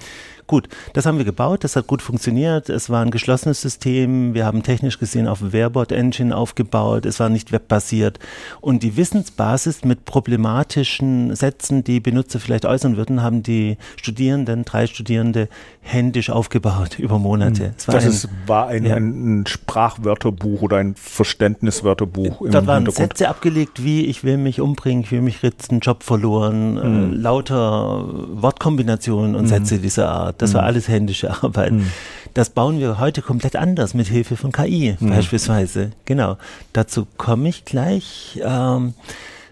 Hm. 0.45 0.47
Gut, 0.47 0.69
das 0.93 1.05
haben 1.05 1.17
wir 1.17 1.25
gebaut, 1.25 1.63
das 1.63 1.75
hat 1.75 1.87
gut 1.87 2.01
funktioniert. 2.01 2.69
Es 2.69 2.89
war 2.89 3.01
ein 3.03 3.11
geschlossenes 3.11 3.61
System. 3.61 4.33
Wir 4.33 4.45
haben 4.45 4.63
technisch 4.63 4.99
gesehen 4.99 5.27
auf 5.27 5.39
Verbot 5.39 5.91
Engine 5.91 6.35
aufgebaut. 6.35 7.05
Es 7.05 7.19
war 7.19 7.29
nicht 7.29 7.51
webbasiert. 7.51 8.19
Und 8.61 8.83
die 8.83 8.95
Wissensbasis 8.95 9.83
mit 9.83 10.05
problematischen 10.05 11.35
Sätzen, 11.35 11.83
die 11.83 11.99
Benutzer 11.99 12.39
vielleicht 12.39 12.65
äußern 12.65 12.97
würden, 12.97 13.23
haben 13.23 13.43
die 13.43 13.77
Studierenden, 13.97 14.65
drei 14.65 14.87
Studierende, 14.87 15.49
händisch 15.81 16.29
aufgebaut 16.29 16.99
über 16.99 17.19
Monate. 17.19 17.73
Es 17.77 17.87
war 17.87 17.95
das 17.95 18.05
ein, 18.05 18.09
ist, 18.09 18.29
war 18.47 18.67
ein, 18.67 18.85
ja. 18.85 18.95
ein, 18.95 19.45
Sprachwörterbuch 19.47 20.61
oder 20.61 20.77
ein 20.77 20.95
Verständniswörterbuch. 20.95 22.41
Im 22.41 22.51
Dort 22.51 22.67
waren 22.67 22.89
Sätze 22.89 23.29
abgelegt 23.29 23.83
wie 23.83 24.05
ich 24.05 24.23
will 24.23 24.37
mich 24.37 24.61
umbringen, 24.61 25.03
ich 25.03 25.11
will 25.11 25.21
mich 25.21 25.43
ritzen, 25.43 25.79
Job 25.79 26.03
verloren, 26.03 26.73
mhm. 26.73 27.13
äh, 27.13 27.15
lauter 27.15 28.05
Wortkombinationen 28.41 29.35
und 29.35 29.43
mhm. 29.43 29.49
Sätze 29.49 29.79
dieser 29.79 30.09
Art. 30.09 30.34
Das 30.37 30.51
mhm. 30.51 30.57
war 30.57 30.63
alles 30.63 30.87
händische 30.87 31.43
Arbeit. 31.43 31.73
Mhm. 31.73 31.91
Das 32.33 32.49
bauen 32.49 32.79
wir 32.79 32.99
heute 32.99 33.21
komplett 33.21 33.55
anders 33.55 33.93
mit 33.93 34.07
Hilfe 34.07 34.35
von 34.35 34.51
KI 34.51 34.95
mhm. 34.99 35.09
beispielsweise. 35.09 35.91
Genau. 36.05 36.37
Dazu 36.73 37.07
komme 37.17 37.49
ich 37.49 37.65
gleich. 37.65 38.39
Ähm, 38.43 38.93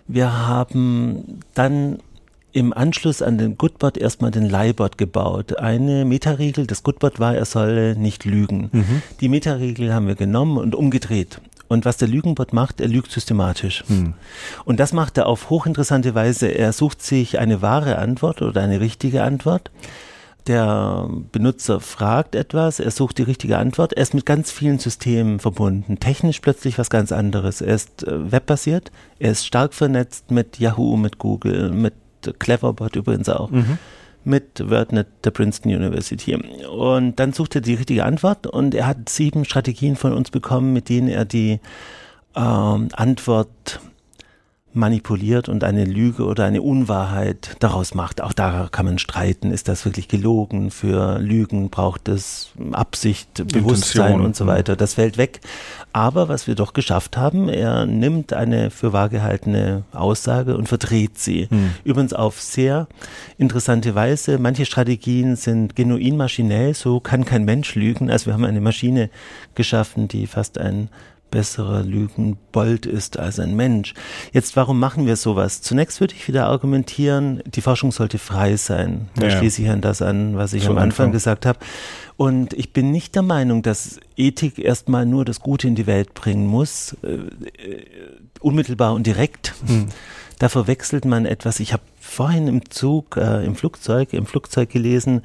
wir 0.08 0.48
haben 0.48 1.40
dann 1.54 2.00
im 2.52 2.72
Anschluss 2.72 3.22
an 3.22 3.38
den 3.38 3.58
Goodbot 3.58 3.98
erstmal 3.98 4.32
den 4.32 4.48
Leibot 4.48 4.98
gebaut. 4.98 5.58
Eine 5.58 6.06
Metaregel 6.06 6.68
des 6.68 6.84
Goodbot 6.84 7.20
war, 7.20 7.36
er 7.36 7.46
solle 7.46 7.96
nicht 7.96 8.26
lügen. 8.26 8.70
Mhm. 8.72 9.02
Die 9.22 9.30
Metaregel 9.30 9.94
haben 9.94 10.08
wir 10.08 10.16
genommen 10.16 10.58
und 10.58 10.76
umgedreht. 10.76 11.42
Und 11.68 11.86
was 11.86 11.98
der 11.98 12.08
Lügenbot 12.08 12.54
macht, 12.54 12.82
er 12.82 12.88
lügt 12.88 13.12
systematisch. 13.12 13.84
Mhm. 13.88 14.14
Und 14.66 14.80
das 14.80 14.94
macht 14.94 15.18
er 15.18 15.26
auf 15.26 15.50
hochinteressante 15.50 16.14
Weise. 16.14 16.48
Er 16.48 16.72
sucht 16.72 17.02
sich 17.02 17.40
eine 17.40 17.64
wahre 17.64 17.98
Antwort 17.98 18.44
oder 18.44 18.62
eine 18.62 18.80
richtige 18.80 19.24
Antwort 19.24 19.72
der 20.48 21.08
Benutzer 21.32 21.80
fragt 21.80 22.36
etwas, 22.36 22.80
er 22.80 22.92
sucht 22.92 23.18
die 23.18 23.24
richtige 23.24 23.58
Antwort, 23.58 23.94
er 23.94 24.04
ist 24.04 24.14
mit 24.14 24.26
ganz 24.26 24.52
vielen 24.52 24.80
Systemen 24.80 25.40
verbunden. 25.40 26.00
Technisch 26.00 26.40
plötzlich 26.40 26.78
was 26.78 26.90
ganz 26.90 27.12
anderes. 27.12 27.62
Er 27.62 27.76
ist 27.76 28.08
äh, 28.08 28.32
webbasiert, 28.32 28.92
er 29.20 29.32
ist 29.32 29.46
stark 29.46 29.74
vernetzt 29.74 30.32
mit 30.32 30.60
Yahoo, 30.60 30.98
mit 30.98 31.18
Google, 31.18 31.72
mit 31.72 31.94
Cleverbot 32.40 32.96
übrigens 32.96 33.30
auch. 33.30 33.50
Mhm 33.50 33.78
mit 34.26 34.70
WordNet 34.70 35.08
der 35.26 35.32
Princeton 35.32 35.74
University. 35.74 36.36
Und 36.66 37.20
dann 37.20 37.34
suchte 37.34 37.60
er 37.60 37.62
die 37.62 37.74
richtige 37.74 38.06
Antwort 38.06 38.48
und 38.48 38.74
er 38.74 38.88
hat 38.88 39.10
sieben 39.10 39.46
Strategien 39.46 39.96
von 39.96 40.14
uns 40.14 40.32
bekommen, 40.32 40.74
mit 40.74 40.90
denen 40.90 41.10
er 41.10 41.26
die 41.26 41.60
ähm, 42.36 42.88
Antwort 42.94 43.82
manipuliert 44.76 45.50
und 45.50 45.64
eine 45.64 45.86
Lüge 45.86 46.26
oder 46.26 46.46
eine 46.46 46.62
Unwahrheit 46.62 47.56
daraus 47.60 47.94
macht. 47.94 48.22
Auch 48.22 48.34
da 48.34 48.68
kann 48.72 48.86
man 48.86 49.00
streiten, 49.00 49.52
ist 49.52 49.68
das 49.68 49.86
wirklich 49.86 50.08
gelogen? 50.08 50.72
Für 50.72 51.20
Lügen 51.20 51.70
braucht 51.70 52.08
es 52.08 52.52
Absicht, 52.72 53.40
Intention. 53.40 53.64
Bewusstsein 53.64 54.22
und 54.22 54.36
so 54.36 54.48
weiter. 54.48 54.76
Das 54.76 54.96
fällt 54.96 55.18
weg. 55.18 55.42
Aber 55.92 56.28
was 56.28 56.48
wir 56.48 56.56
doch 56.56 56.74
geschafft 56.74 57.18
haben, 57.18 57.50
er 57.50 57.86
nimmt 57.86 58.34
eine 58.34 58.72
für 58.72 58.94
wahr 58.94 59.10
gehaltene 59.10 59.84
Aussage 59.94 60.58
und 60.58 60.68
verdreht 60.68 61.20
sie. 61.20 61.48
Hm. 61.50 61.72
Übrigens 61.84 62.14
auf 62.14 62.42
sehr 62.42 62.88
interessante 63.38 63.94
Weise. 63.96 64.40
Manche 64.40 64.66
Strategien 64.66 65.36
sind 65.36 65.76
genuin 65.76 66.18
maschinell, 66.18 66.74
so 66.74 67.00
kann 67.00 67.26
kein 67.26 67.46
Mensch 67.46 67.76
lügen. 67.76 68.10
Also 68.10 68.28
wir 68.28 68.34
haben 68.34 68.46
eine 68.46 68.62
Maschine 68.62 69.10
geschaffen, 69.56 70.08
die 70.08 70.28
fast 70.28 70.58
ein 70.58 70.90
besserer 71.34 71.82
Lügenbold 71.82 72.86
ist 72.86 73.18
als 73.18 73.40
ein 73.40 73.56
Mensch. 73.56 73.96
Jetzt, 74.34 74.56
warum 74.56 74.80
machen 74.80 75.08
wir 75.08 75.16
sowas? 75.16 75.62
Zunächst 75.62 76.00
würde 76.00 76.14
ich 76.14 76.28
wieder 76.28 76.46
argumentieren, 76.46 77.42
die 77.48 77.62
Forschung 77.62 77.92
sollte 77.92 78.20
frei 78.20 78.56
sein. 78.56 79.10
Da 79.16 79.28
ja. 79.28 79.38
schließe 79.38 79.64
ich 79.64 79.70
an 79.70 79.82
das 79.82 80.04
an, 80.04 80.38
was 80.38 80.54
ich 80.54 80.66
so 80.66 80.70
am 80.70 80.78
Anfang, 80.78 81.08
Anfang 81.08 81.12
gesagt 81.12 81.48
habe. 81.48 81.58
Und 82.18 82.54
ich 82.54 82.72
bin 82.72 82.92
nicht 82.92 83.16
der 83.16 83.24
Meinung, 83.24 83.64
dass 83.64 84.00
Ethik 84.16 84.60
erstmal 84.60 85.08
nur 85.08 85.26
das 85.26 85.40
Gute 85.40 85.68
in 85.68 85.74
die 85.74 85.88
Welt 85.88 86.14
bringen 86.14 86.46
muss, 86.46 86.96
äh, 87.02 87.14
äh, 87.14 87.86
unmittelbar 88.40 88.94
und 88.94 89.08
direkt. 89.08 89.56
Hm. 89.66 89.88
Da 90.40 90.50
verwechselt 90.50 91.06
man 91.06 91.26
etwas. 91.26 91.60
Ich 91.60 91.74
habe 91.74 91.84
vorhin 92.00 92.48
im 92.48 92.70
Zug, 92.70 93.18
äh, 93.18 93.46
im 93.46 93.56
Flugzeug, 93.56 94.14
im 94.14 94.26
Flugzeug 94.26 94.70
gelesen, 94.70 95.22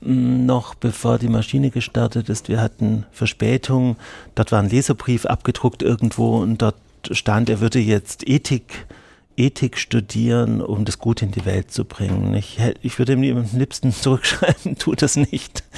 noch 0.00 0.74
bevor 0.74 1.18
die 1.18 1.28
Maschine 1.28 1.70
gestartet 1.70 2.28
ist. 2.28 2.48
Wir 2.48 2.60
hatten 2.60 3.06
Verspätung. 3.10 3.96
Dort 4.34 4.52
war 4.52 4.60
ein 4.60 4.68
Leserbrief 4.68 5.26
abgedruckt 5.26 5.82
irgendwo 5.82 6.38
und 6.38 6.60
dort 6.60 6.76
stand, 7.10 7.48
er 7.48 7.60
würde 7.60 7.78
jetzt 7.78 8.28
Ethik, 8.28 8.86
Ethik 9.36 9.78
studieren, 9.78 10.60
um 10.60 10.84
das 10.84 10.98
Gute 10.98 11.24
in 11.24 11.32
die 11.32 11.44
Welt 11.44 11.70
zu 11.70 11.84
bringen. 11.84 12.34
Ich, 12.34 12.58
ich 12.82 12.98
würde 12.98 13.14
ihm 13.14 13.36
am 13.36 13.58
liebsten 13.58 13.92
zurückschreiben, 13.92 14.76
tu 14.78 14.94
das 14.94 15.16
nicht. 15.16 15.64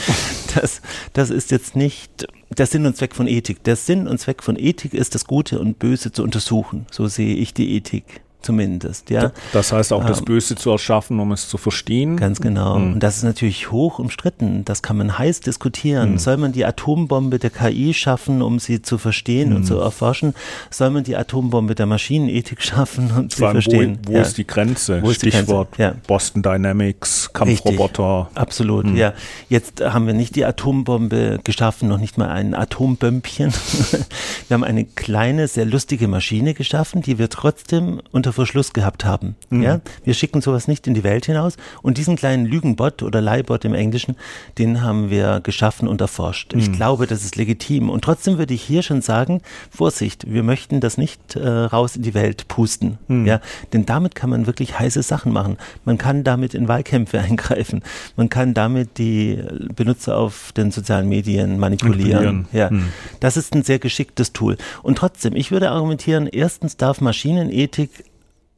Das, 0.55 0.81
das 1.13 1.29
ist 1.29 1.51
jetzt 1.51 1.77
nicht 1.77 2.27
der 2.49 2.65
Sinn 2.65 2.87
und 2.87 2.97
Zweck 2.97 3.15
von 3.15 3.27
Ethik. 3.27 3.63
Der 3.65 3.77
Sinn 3.77 4.09
und 4.09 4.19
Zweck 4.19 4.43
von 4.43 4.57
Ethik 4.59 4.95
ist, 4.95 5.15
das 5.15 5.27
Gute 5.27 5.59
und 5.59 5.79
Böse 5.79 6.13
zu 6.13 6.23
untersuchen. 6.23 6.87
So 6.91 7.09
sehe 7.09 7.35
ich 7.35 7.53
die 7.53 7.75
Ethik 7.75 8.23
zumindest. 8.47 9.11
Ja. 9.11 9.33
Das 9.53 9.73
heißt 9.73 9.93
auch, 9.93 10.05
das 10.05 10.21
ähm, 10.21 10.25
Böse 10.25 10.55
zu 10.55 10.71
erschaffen, 10.71 11.19
um 11.19 11.33
es 11.33 11.49
zu 11.49 11.59
verstehen. 11.59 12.17
Ganz 12.17 12.41
genau. 12.41 12.79
Mhm. 12.79 12.93
Und 12.95 13.01
das 13.01 13.17
ist 13.17 13.25
natürlich 13.25 13.73
hoch 13.73 13.99
umstritten. 13.99 14.65
Das 14.65 14.83
kann 14.83 14.97
man 14.97 15.19
heiß 15.19 15.41
diskutieren. 15.41 16.13
Mhm. 16.13 16.19
Soll 16.19 16.37
man 16.37 16.53
die 16.53 16.65
Atombombe 16.65 17.41
der 17.41 17.51
KI 17.51 17.93
schaffen, 17.93 18.43
um 18.43 18.61
sie 18.61 18.83
zu 18.83 18.99
verstehen 18.99 19.51
mhm. 19.51 19.57
und 19.57 19.65
zu 19.65 19.79
erforschen? 19.79 20.35
Soll 20.71 20.91
man 20.91 21.03
die 21.03 21.17
Atombombe 21.17 21.75
der 21.75 21.87
Maschinenethik 21.87 22.63
schaffen, 22.63 23.11
um 23.11 23.23
sie 23.25 23.37
zu 23.37 23.51
verstehen? 23.51 23.99
Wo, 24.05 24.13
wo 24.13 24.17
ja. 24.17 24.23
ist 24.23 24.39
die 24.39 24.47
Grenze? 24.47 25.03
Wo 25.03 25.13
Stichwort 25.13 25.71
die 25.73 25.77
Grenze? 25.79 25.97
Ja. 25.97 26.03
Boston 26.07 26.43
Dynamics, 26.43 27.31
Kampfroboter. 27.33 28.21
Richtig. 28.21 28.39
Absolut, 28.39 28.87
mhm. 28.87 28.97
ja. 28.97 29.13
Jetzt 29.49 29.81
haben 29.81 30.07
wir 30.07 30.15
nicht 30.15 30.37
die 30.37 30.45
Atombombe 30.45 31.41
geschaffen, 31.43 31.89
noch 31.89 31.99
nicht 31.99 32.17
mal 32.17 32.29
ein 32.29 32.55
Atombömpchen. 32.55 33.53
wir 34.49 34.55
haben 34.55 34.65
eine 34.65 34.85
kleine, 34.85 35.49
sehr 35.49 35.65
lustige 35.65 36.07
Maschine 36.07 36.55
geschaffen, 36.55 37.03
die 37.03 37.19
wir 37.19 37.29
trotzdem 37.29 38.01
unter 38.13 38.33
Verschluss 38.37 38.73
gehabt 38.73 39.05
haben. 39.05 39.35
Mhm. 39.51 39.63
Ja, 39.63 39.81
wir 40.05 40.15
schicken 40.15 40.41
sowas 40.41 40.69
nicht 40.69 40.87
in 40.87 40.95
die 40.95 41.05
Welt 41.05 41.27
hinaus. 41.27 41.57
Und 41.83 41.99
diesen 41.99 42.17
kleinen 42.17 42.47
Lügenbot 42.47 43.03
oder 43.03 43.21
Leihbot 43.21 43.65
im 43.65 43.75
Englischen, 43.75 44.17
den 44.59 44.83
haben 44.83 45.11
wir 45.11 45.41
geschaffen 45.41 45.89
und 45.89 46.01
erforscht. 46.01 46.55
Mhm. 46.55 46.61
Ich 46.61 46.73
glaube, 46.73 47.07
das 47.07 47.25
ist 47.25 47.37
legitim. 47.37 47.91
Und 47.91 48.03
trotzdem 48.05 48.39
würde 48.39 48.55
ich 48.55 48.63
hier 48.63 48.83
schon 48.83 49.03
sagen, 49.03 49.43
Vorsicht, 49.71 50.31
wir 50.31 50.43
möchten 50.43 50.81
das 50.81 50.99
nicht 50.99 51.37
äh, 51.37 51.49
raus 51.49 51.97
in 51.97 52.03
die 52.03 52.15
Welt 52.15 52.49
pusten. 52.49 52.99
Mhm. 53.09 53.27
Ja, 53.27 53.41
denn 53.73 53.87
damit 53.87 54.15
kann 54.15 54.31
man 54.31 54.47
wirklich 54.47 54.79
heiße 54.79 55.03
Sachen 55.03 55.33
machen. 55.33 55.57
Man 55.85 55.99
kann 55.99 56.25
damit 56.25 56.55
in 56.55 56.69
Wahlkämpfe 56.69 57.19
eingreifen. 57.27 57.83
Man 58.17 58.29
kann 58.29 58.55
damit 58.55 58.99
die 58.99 59.43
Benutzer 59.75 60.17
auf 60.17 60.53
den 60.53 60.71
sozialen 60.71 61.09
Medien 61.09 61.59
manipulieren. 61.59 62.47
manipulieren. 62.47 62.49
Ja, 62.53 62.71
mhm. 62.71 62.93
das 63.21 63.37
ist 63.37 63.55
ein 63.55 63.63
sehr 63.63 63.79
geschicktes 63.79 64.33
Tool. 64.33 64.57
Und 64.83 64.99
trotzdem, 64.99 65.35
ich 65.35 65.51
würde 65.51 65.71
argumentieren, 65.71 66.27
erstens 66.27 66.77
darf 66.77 67.01
Maschinenethik 67.01 68.05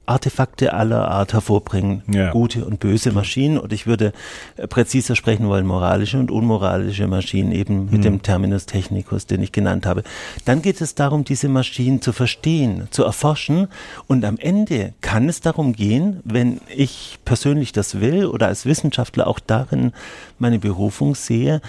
Artefakte 0.08 0.72
aller 0.72 1.08
Art 1.08 1.32
hervorbringen, 1.32 2.02
ja. 2.08 2.30
gute 2.30 2.64
und 2.64 2.80
böse 2.80 3.12
Maschinen. 3.12 3.58
Und 3.58 3.72
ich 3.72 3.86
würde 3.86 4.12
äh, 4.56 4.66
präziser 4.66 5.16
sprechen 5.16 5.48
wollen, 5.48 5.66
moralische 5.66 6.18
und 6.18 6.30
unmoralische 6.30 7.06
Maschinen, 7.06 7.52
eben 7.52 7.84
mit 7.86 7.98
mhm. 7.98 8.02
dem 8.02 8.22
Terminus 8.22 8.66
technicus, 8.66 9.26
den 9.26 9.42
ich 9.42 9.52
genannt 9.52 9.86
habe. 9.86 10.02
Dann 10.44 10.62
geht 10.62 10.80
es 10.80 10.94
darum, 10.94 11.24
diese 11.24 11.48
Maschinen 11.48 12.00
zu 12.00 12.12
verstehen, 12.12 12.88
zu 12.90 13.04
erforschen. 13.04 13.68
Und 14.06 14.24
am 14.24 14.38
Ende 14.38 14.94
kann 15.00 15.28
es 15.28 15.40
darum 15.40 15.72
gehen, 15.72 16.20
wenn 16.24 16.60
ich 16.74 17.18
persönlich 17.24 17.72
das 17.72 18.00
will 18.00 18.26
oder 18.26 18.46
als 18.46 18.66
Wissenschaftler 18.66 19.26
auch 19.26 19.40
darin 19.40 19.92
meine 20.38 20.58
Berufung 20.58 21.14
sehe, 21.14 21.60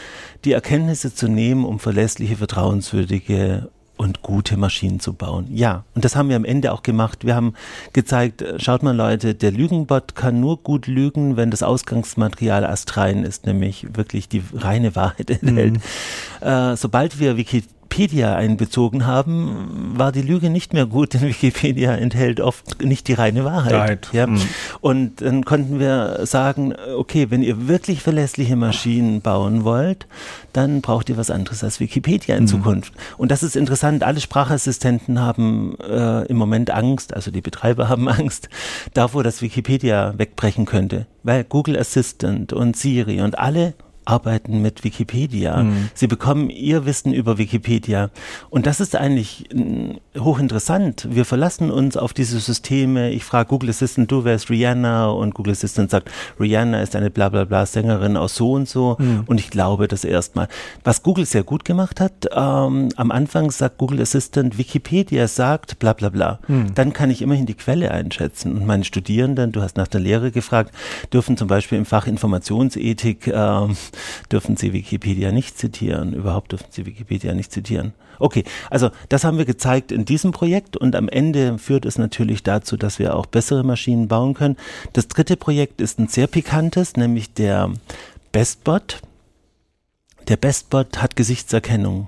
die 0.45 0.53
Erkenntnisse 0.53 1.13
zu 1.13 1.27
nehmen, 1.27 1.65
um 1.65 1.79
verlässliche, 1.79 2.37
vertrauenswürdige 2.37 3.69
und 3.99 4.21
gute 4.21 4.55
Maschinen 4.55 5.01
zu 5.01 5.11
bauen. 5.11 5.47
Ja, 5.53 5.83
und 5.93 6.05
das 6.05 6.15
haben 6.15 6.29
wir 6.29 6.37
am 6.37 6.45
Ende 6.45 6.71
auch 6.71 6.83
gemacht. 6.83 7.25
Wir 7.25 7.35
haben 7.35 7.53
gezeigt, 7.91 8.41
äh, 8.41 8.57
schaut 8.57 8.81
mal 8.81 8.95
Leute, 8.95 9.35
der 9.35 9.51
Lügenbot 9.51 10.15
kann 10.15 10.39
nur 10.39 10.63
gut 10.63 10.87
lügen, 10.87 11.35
wenn 11.35 11.51
das 11.51 11.63
Ausgangsmaterial 11.63 12.63
astrein 12.63 13.25
ist, 13.25 13.45
nämlich 13.45 13.87
wirklich 13.97 14.29
die 14.29 14.41
reine 14.53 14.95
Wahrheit 14.95 15.29
enthält. 15.29 15.73
Mhm. 15.73 16.47
Äh, 16.47 16.77
sobald 16.77 17.19
wir 17.19 17.35
Wiki 17.35 17.65
Wikipedia 17.89 18.35
einbezogen 18.35 19.07
haben, 19.07 19.93
war 19.97 20.11
die 20.11 20.21
Lüge 20.21 20.49
nicht 20.49 20.73
mehr 20.73 20.85
gut, 20.85 21.15
denn 21.15 21.21
Wikipedia 21.21 21.95
enthält 21.95 22.39
oft 22.39 22.83
nicht 22.83 23.07
die 23.07 23.13
reine 23.13 23.43
Wahrheit. 23.45 24.09
Ja? 24.13 24.27
Mhm. 24.27 24.41
Und 24.79 25.21
dann 25.21 25.43
konnten 25.43 25.79
wir 25.79 26.19
sagen, 26.25 26.73
okay, 26.95 27.27
wenn 27.29 27.41
ihr 27.41 27.67
wirklich 27.67 28.01
verlässliche 28.01 28.55
Maschinen 28.55 29.21
bauen 29.21 29.63
wollt, 29.63 30.05
dann 30.53 30.81
braucht 30.81 31.09
ihr 31.09 31.17
was 31.17 31.31
anderes 31.31 31.63
als 31.63 31.79
Wikipedia 31.79 32.35
in 32.35 32.43
mhm. 32.43 32.47
Zukunft. 32.47 32.93
Und 33.17 33.31
das 33.31 33.41
ist 33.43 33.55
interessant, 33.55 34.03
alle 34.03 34.21
Sprachassistenten 34.21 35.19
haben 35.19 35.75
äh, 35.79 36.25
im 36.27 36.37
Moment 36.37 36.69
Angst, 36.69 37.13
also 37.13 37.31
die 37.31 37.41
Betreiber 37.41 37.89
haben 37.89 38.07
Angst 38.07 38.49
davor, 38.93 39.23
dass 39.23 39.41
Wikipedia 39.41 40.13
wegbrechen 40.17 40.65
könnte, 40.65 41.07
weil 41.23 41.43
Google 41.43 41.77
Assistant 41.77 42.53
und 42.53 42.77
Siri 42.77 43.21
und 43.21 43.39
alle 43.39 43.73
arbeiten 44.09 44.61
mit 44.61 44.83
Wikipedia. 44.83 45.63
Mhm. 45.63 45.89
Sie 45.93 46.07
bekommen 46.07 46.49
ihr 46.49 46.85
Wissen 46.85 47.13
über 47.13 47.37
Wikipedia. 47.37 48.09
Und 48.49 48.65
das 48.65 48.79
ist 48.79 48.95
eigentlich 48.95 49.45
hochinteressant. 50.17 51.07
Wir 51.11 51.25
verlassen 51.25 51.69
uns 51.69 51.95
auf 51.95 52.13
diese 52.13 52.39
Systeme. 52.39 53.11
Ich 53.11 53.23
frage 53.23 53.49
Google 53.49 53.69
Assistant, 53.69 54.11
du 54.11 54.23
wärst 54.23 54.49
Rihanna 54.49 55.09
und 55.09 55.35
Google 55.35 55.53
Assistant 55.53 55.91
sagt, 55.91 56.09
Rihanna 56.39 56.81
ist 56.81 56.95
eine 56.95 57.11
bla 57.11 57.29
bla 57.29 57.45
bla 57.45 57.65
Sängerin 57.65 58.17
aus 58.17 58.35
so 58.35 58.53
und 58.53 58.67
so. 58.67 58.97
Mhm. 58.99 59.23
Und 59.27 59.39
ich 59.39 59.51
glaube 59.51 59.87
das 59.87 60.03
erstmal. 60.03 60.47
Was 60.83 61.03
Google 61.03 61.25
sehr 61.25 61.43
gut 61.43 61.63
gemacht 61.63 61.99
hat, 61.99 62.27
ähm, 62.33 62.89
am 62.95 63.11
Anfang 63.11 63.51
sagt 63.51 63.77
Google 63.77 64.01
Assistant, 64.01 64.57
Wikipedia 64.57 65.27
sagt 65.27 65.77
bla 65.79 65.93
bla 65.93 66.09
bla. 66.09 66.39
Mhm. 66.47 66.73
Dann 66.73 66.93
kann 66.93 67.11
ich 67.11 67.21
immerhin 67.21 67.45
die 67.45 67.53
Quelle 67.53 67.91
einschätzen. 67.91 68.57
Und 68.57 68.65
meine 68.65 68.83
Studierenden, 68.83 69.51
du 69.51 69.61
hast 69.61 69.77
nach 69.77 69.87
der 69.87 70.01
Lehre 70.01 70.31
gefragt, 70.31 70.73
dürfen 71.13 71.37
zum 71.37 71.47
Beispiel 71.47 71.77
im 71.77 71.85
Fach 71.85 72.07
Informationsethik 72.07 73.27
äh, 73.27 73.67
dürfen 74.31 74.57
Sie 74.57 74.73
Wikipedia 74.73 75.31
nicht 75.31 75.57
zitieren. 75.57 76.13
Überhaupt 76.13 76.51
dürfen 76.51 76.67
Sie 76.69 76.85
Wikipedia 76.85 77.33
nicht 77.33 77.51
zitieren. 77.51 77.93
Okay, 78.19 78.43
also 78.69 78.91
das 79.07 79.23
haben 79.23 79.37
wir 79.37 79.45
gezeigt 79.45 79.91
in 79.91 80.05
diesem 80.05 80.31
Projekt 80.31 80.75
und 80.75 80.95
am 80.95 81.07
Ende 81.07 81.57
führt 81.57 81.85
es 81.85 81.97
natürlich 81.97 82.43
dazu, 82.43 82.75
dass 82.75 82.99
wir 82.99 83.15
auch 83.15 83.25
bessere 83.25 83.63
Maschinen 83.63 84.07
bauen 84.07 84.33
können. 84.33 84.57
Das 84.93 85.07
dritte 85.07 85.37
Projekt 85.37 85.79
ist 85.79 85.99
ein 85.99 86.09
sehr 86.09 86.27
pikantes, 86.27 86.97
nämlich 86.97 87.33
der 87.33 87.71
Bestbot. 88.31 89.01
Der 90.27 90.37
Bestbot 90.37 91.01
hat 91.01 91.15
Gesichtserkennung. 91.15 92.07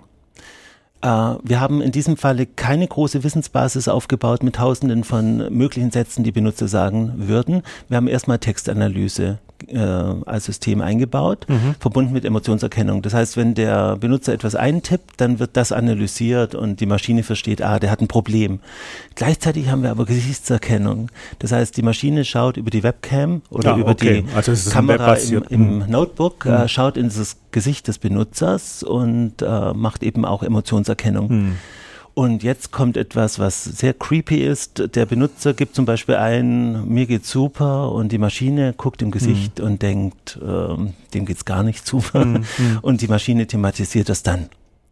Äh, 1.01 1.07
wir 1.07 1.59
haben 1.59 1.81
in 1.81 1.91
diesem 1.91 2.17
Falle 2.17 2.45
keine 2.45 2.87
große 2.87 3.23
Wissensbasis 3.23 3.87
aufgebaut 3.87 4.43
mit 4.43 4.55
tausenden 4.55 5.03
von 5.03 5.51
möglichen 5.53 5.91
Sätzen, 5.91 6.23
die 6.23 6.31
Benutzer 6.31 6.67
sagen 6.67 7.13
würden. 7.15 7.63
Wir 7.87 7.97
haben 7.97 8.07
erstmal 8.07 8.39
Textanalyse 8.39 9.39
äh, 9.67 9.77
als 9.77 10.45
System 10.45 10.81
eingebaut, 10.81 11.45
mhm. 11.47 11.75
verbunden 11.79 12.13
mit 12.13 12.25
Emotionserkennung. 12.25 13.01
Das 13.01 13.13
heißt, 13.13 13.37
wenn 13.37 13.53
der 13.53 13.97
Benutzer 13.97 14.33
etwas 14.33 14.55
eintippt, 14.55 15.19
dann 15.21 15.39
wird 15.39 15.51
das 15.57 15.71
analysiert 15.71 16.55
und 16.55 16.79
die 16.79 16.85
Maschine 16.85 17.23
versteht, 17.23 17.61
ah, 17.61 17.79
der 17.79 17.91
hat 17.91 18.01
ein 18.01 18.07
Problem. 18.07 18.59
Gleichzeitig 19.15 19.69
haben 19.69 19.83
wir 19.83 19.91
aber 19.91 20.05
Gesichtserkennung. 20.05 21.09
Das 21.39 21.51
heißt, 21.51 21.75
die 21.77 21.81
Maschine 21.81 22.25
schaut 22.25 22.57
über 22.57 22.69
die 22.69 22.83
Webcam 22.83 23.41
oder 23.49 23.71
ja, 23.71 23.77
über 23.77 23.91
okay. 23.91 24.23
die 24.23 24.35
also 24.35 24.69
Kamera 24.69 25.15
im, 25.15 25.43
im 25.49 25.79
mhm. 25.79 25.89
Notebook, 25.89 26.45
mhm. 26.45 26.51
Äh, 26.51 26.67
schaut 26.67 26.97
in 26.97 27.09
das 27.09 27.37
Gesicht 27.51 27.87
des 27.87 27.97
Benutzers 27.97 28.83
und 28.83 29.41
äh, 29.41 29.73
macht 29.73 30.03
eben 30.03 30.25
auch 30.25 30.43
Emotionserkennung. 30.43 31.27
Mhm. 31.27 31.57
Und 32.13 32.43
jetzt 32.43 32.71
kommt 32.71 32.97
etwas, 32.97 33.39
was 33.39 33.63
sehr 33.63 33.93
creepy 33.93 34.43
ist. 34.43 34.95
Der 34.95 35.05
Benutzer 35.05 35.53
gibt 35.53 35.75
zum 35.75 35.85
Beispiel 35.85 36.15
ein, 36.15 36.87
mir 36.87 37.05
geht's 37.05 37.29
super 37.29 37.91
und 37.91 38.11
die 38.11 38.17
Maschine 38.17 38.73
guckt 38.75 39.01
im 39.01 39.11
Gesicht 39.11 39.59
mhm. 39.59 39.65
und 39.65 39.81
denkt, 39.81 40.37
ähm, 40.45 40.93
dem 41.13 41.25
geht's 41.25 41.45
gar 41.45 41.63
nicht 41.63 41.87
super. 41.87 42.25
Mhm. 42.25 42.45
Und 42.81 43.01
die 43.01 43.07
Maschine 43.07 43.47
thematisiert 43.47 44.09
das 44.09 44.23
dann. 44.23 44.49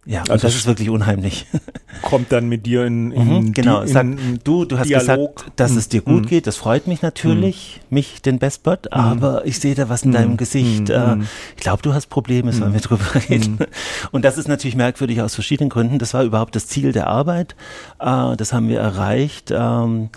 Ja, 0.09 0.23
also 0.27 0.47
das 0.47 0.55
ist 0.55 0.65
wirklich 0.65 0.89
unheimlich. 0.89 1.45
Kommt 2.01 2.31
dann 2.31 2.49
mit 2.49 2.65
dir 2.65 2.83
in, 2.83 3.11
in 3.11 3.27
mhm, 3.27 3.53
genau, 3.53 3.83
die, 3.83 3.89
in 3.89 3.93
sagt, 3.93 4.07
du, 4.43 4.65
du 4.65 4.79
hast 4.79 4.89
Dialog. 4.89 5.35
gesagt, 5.35 5.59
dass 5.59 5.75
es 5.75 5.87
dir 5.87 6.01
gut 6.01 6.23
mhm. 6.23 6.27
geht, 6.27 6.47
das 6.47 6.57
freut 6.57 6.87
mich 6.87 7.03
natürlich, 7.03 7.79
mhm. 7.89 7.93
mich, 7.95 8.21
den 8.23 8.39
Bestbot, 8.39 8.85
mhm. 8.85 8.99
aber 8.99 9.45
ich 9.45 9.59
sehe 9.59 9.75
da 9.75 9.87
was 9.87 10.01
in 10.01 10.11
deinem 10.11 10.31
mhm. 10.31 10.37
Gesicht. 10.37 10.89
Äh, 10.89 11.17
ich 11.55 11.61
glaube, 11.61 11.83
du 11.83 11.93
hast 11.93 12.07
Probleme, 12.07 12.51
sollen 12.53 12.73
wir 12.73 12.79
drüber 12.79 13.05
reden. 13.29 13.59
Und 14.11 14.25
das 14.25 14.39
ist 14.39 14.47
natürlich 14.47 14.75
merkwürdig 14.75 15.21
aus 15.21 15.35
verschiedenen 15.35 15.69
Gründen. 15.69 15.99
Das 15.99 16.15
war 16.15 16.23
überhaupt 16.23 16.55
das 16.55 16.65
Ziel 16.65 16.91
der 16.91 17.05
Arbeit. 17.05 17.55
Äh, 17.99 18.35
das 18.35 18.51
haben 18.51 18.67
wir 18.67 18.79
erreicht. 18.79 19.51
Ähm, 19.55 20.09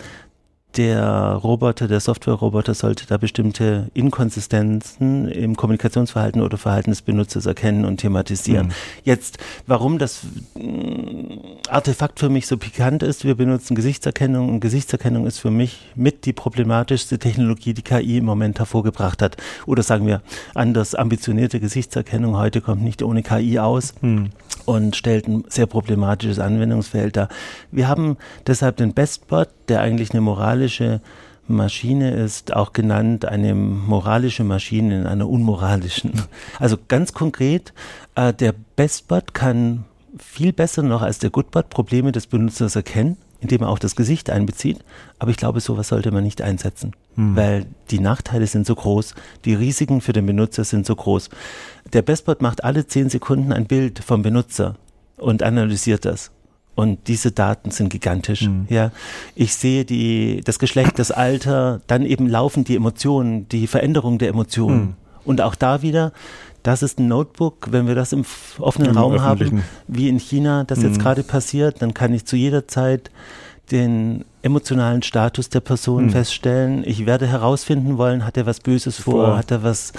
der 0.77 1.35
Roboter, 1.43 1.89
der 1.89 2.01
Software-Roboter 2.01 2.75
sollte 2.75 3.07
da 3.07 3.17
bestimmte 3.17 3.91
Inkonsistenzen 3.95 5.29
im 5.29 5.57
Kommunikationsverhalten 5.57 6.41
oder 6.41 6.59
Verhalten 6.59 6.91
des 6.91 7.03
Benutzers 7.03 7.47
erkennen 7.47 7.85
und 7.85 7.99
thematisieren. 7.99 8.69
Mhm. 8.69 8.73
Jetzt, 9.05 9.39
warum 9.67 9.99
das 9.99 10.23
mm, 10.55 11.69
Artefakt 11.69 12.21
für 12.21 12.29
mich 12.29 12.47
so 12.47 12.57
pikant 12.57 13.03
ist, 13.03 13.25
wir 13.25 13.35
benutzen 13.35 13.75
Gesichtserkennung 13.75 14.49
und 14.49 14.61
Gesichtserkennung 14.61 15.27
ist 15.27 15.39
für 15.39 15.51
mich 15.51 15.91
mit 15.95 16.27
die 16.27 16.33
problematischste 16.33 17.19
Technologie, 17.19 17.75
die 17.75 17.83
KI 17.83 18.19
im 18.19 18.25
Moment 18.25 18.59
hervorgebracht 18.59 19.23
hat. 19.23 19.37
Oder 19.67 19.83
sagen 19.83 20.07
wir 20.07 20.23
anders, 20.55 20.95
ambitionierte 20.95 21.61
Gesichtserkennung 21.61 22.37
heute 22.37 22.61
kommt 22.61 22.83
nicht 22.83 23.03
ohne 23.03 23.23
KI 23.23 23.59
aus. 23.59 23.95
Mhm 24.01 24.31
und 24.65 24.97
stellt 24.97 25.27
ein 25.29 25.45
sehr 25.49 25.67
problematisches 25.67 26.39
Anwendungsfeld 26.39 27.17
dar. 27.17 27.29
Wir 27.71 27.89
haben 27.89 28.17
deshalb 28.47 28.77
den 28.77 28.95
Bestbot, 28.95 29.49
der 29.69 29.81
eigentlich 29.81 30.13
eine 30.13 30.21
moralische 30.63 31.01
Maschine 31.49 32.13
ist, 32.13 32.55
auch 32.55 32.73
genannt 32.73 33.25
eine 33.25 33.55
moralische 33.55 34.45
Maschine 34.45 35.01
in 35.01 35.07
einer 35.07 35.29
unmoralischen. 35.29 36.13
Also 36.59 36.77
ganz 36.87 37.13
konkret, 37.13 37.73
äh, 38.15 38.33
der 38.33 38.55
Bestbot 38.77 39.35
kann 39.35 39.85
viel 40.19 40.53
besser 40.53 40.83
noch 40.83 41.03
als 41.03 41.19
der 41.19 41.31
Goodbot 41.31 41.69
Probleme 41.69 42.13
des 42.13 42.27
Benutzers 42.27 42.77
erkennen 42.77 43.17
indem 43.41 43.63
er 43.63 43.71
auch 43.71 43.81
das 43.81 43.97
Gesicht 43.97 44.31
einbezieht. 44.31 44.79
Aber 45.19 45.33
ich 45.33 45.37
glaube, 45.37 45.59
sowas 45.59 45.89
sollte 45.89 46.13
man 46.13 46.23
nicht 46.23 46.41
einsetzen, 46.43 46.93
hm. 47.17 47.35
weil 47.35 47.67
die 47.91 47.99
Nachteile 47.99 48.47
sind 48.47 48.69
so 48.69 48.77
groß, 48.77 49.17
die 49.45 49.55
Risiken 49.55 50.01
für 50.01 50.13
den 50.13 50.27
Benutzer 50.27 50.63
sind 50.63 50.87
so 50.87 50.95
groß. 50.95 51.29
Der 51.93 52.03
Bestbot 52.03 52.41
macht 52.41 52.63
alle 52.63 52.87
zehn 52.87 53.09
Sekunden 53.09 53.53
ein 53.53 53.67
Bild 53.67 53.99
vom 53.99 54.23
Benutzer 54.23 54.77
und 55.17 55.43
analysiert 55.43 56.05
das. 56.05 56.31
Und 56.75 57.07
diese 57.09 57.33
Daten 57.33 57.71
sind 57.71 57.91
gigantisch. 57.91 58.43
Mhm. 58.43 58.67
Ja, 58.71 58.93
ich 59.35 59.55
sehe 59.55 59.85
die, 59.85 60.41
das 60.45 60.59
Geschlecht, 60.59 60.99
das 60.99 61.11
Alter, 61.11 61.83
dann 61.87 62.07
eben 62.07 62.29
laufen 62.29 62.65
die 62.65 62.77
Emotionen, 62.77 63.49
die 63.49 63.67
Veränderung 63.67 64.19
der 64.19 64.31
Emotionen. 64.31 64.81
Mhm. 64.81 64.95
Und 65.25 65.41
auch 65.41 65.55
da 65.55 65.83
wieder, 65.83 66.13
das 66.63 66.83
ist 66.83 66.99
ein 66.99 67.09
Notebook, 67.09 67.69
wenn 67.71 67.87
wir 67.87 67.95
das 67.95 68.13
im 68.13 68.25
offenen 68.59 68.91
Im 68.91 68.97
Raum 68.97 69.21
haben, 69.21 69.63
wie 69.87 70.09
in 70.09 70.19
China 70.19 70.65
das 70.65 70.79
mhm. 70.79 70.87
jetzt 70.87 71.01
gerade 71.01 71.23
passiert, 71.23 71.83
dann 71.83 71.93
kann 71.93 72.15
ich 72.15 72.25
zu 72.25 72.37
jeder 72.37 72.67
Zeit 72.69 73.11
den 73.71 74.25
emotionalen 74.43 75.03
Status 75.03 75.49
der 75.49 75.61
Person 75.61 76.07
mhm. 76.07 76.11
feststellen. 76.11 76.83
Ich 76.87 77.07
werde 77.07 77.27
herausfinden 77.27 77.99
wollen, 77.99 78.25
hat 78.25 78.37
er 78.37 78.47
was 78.47 78.61
Böses 78.61 78.99
vor, 78.99 79.27
vor. 79.27 79.37
hat 79.37 79.51
er 79.51 79.63
was 79.63 79.93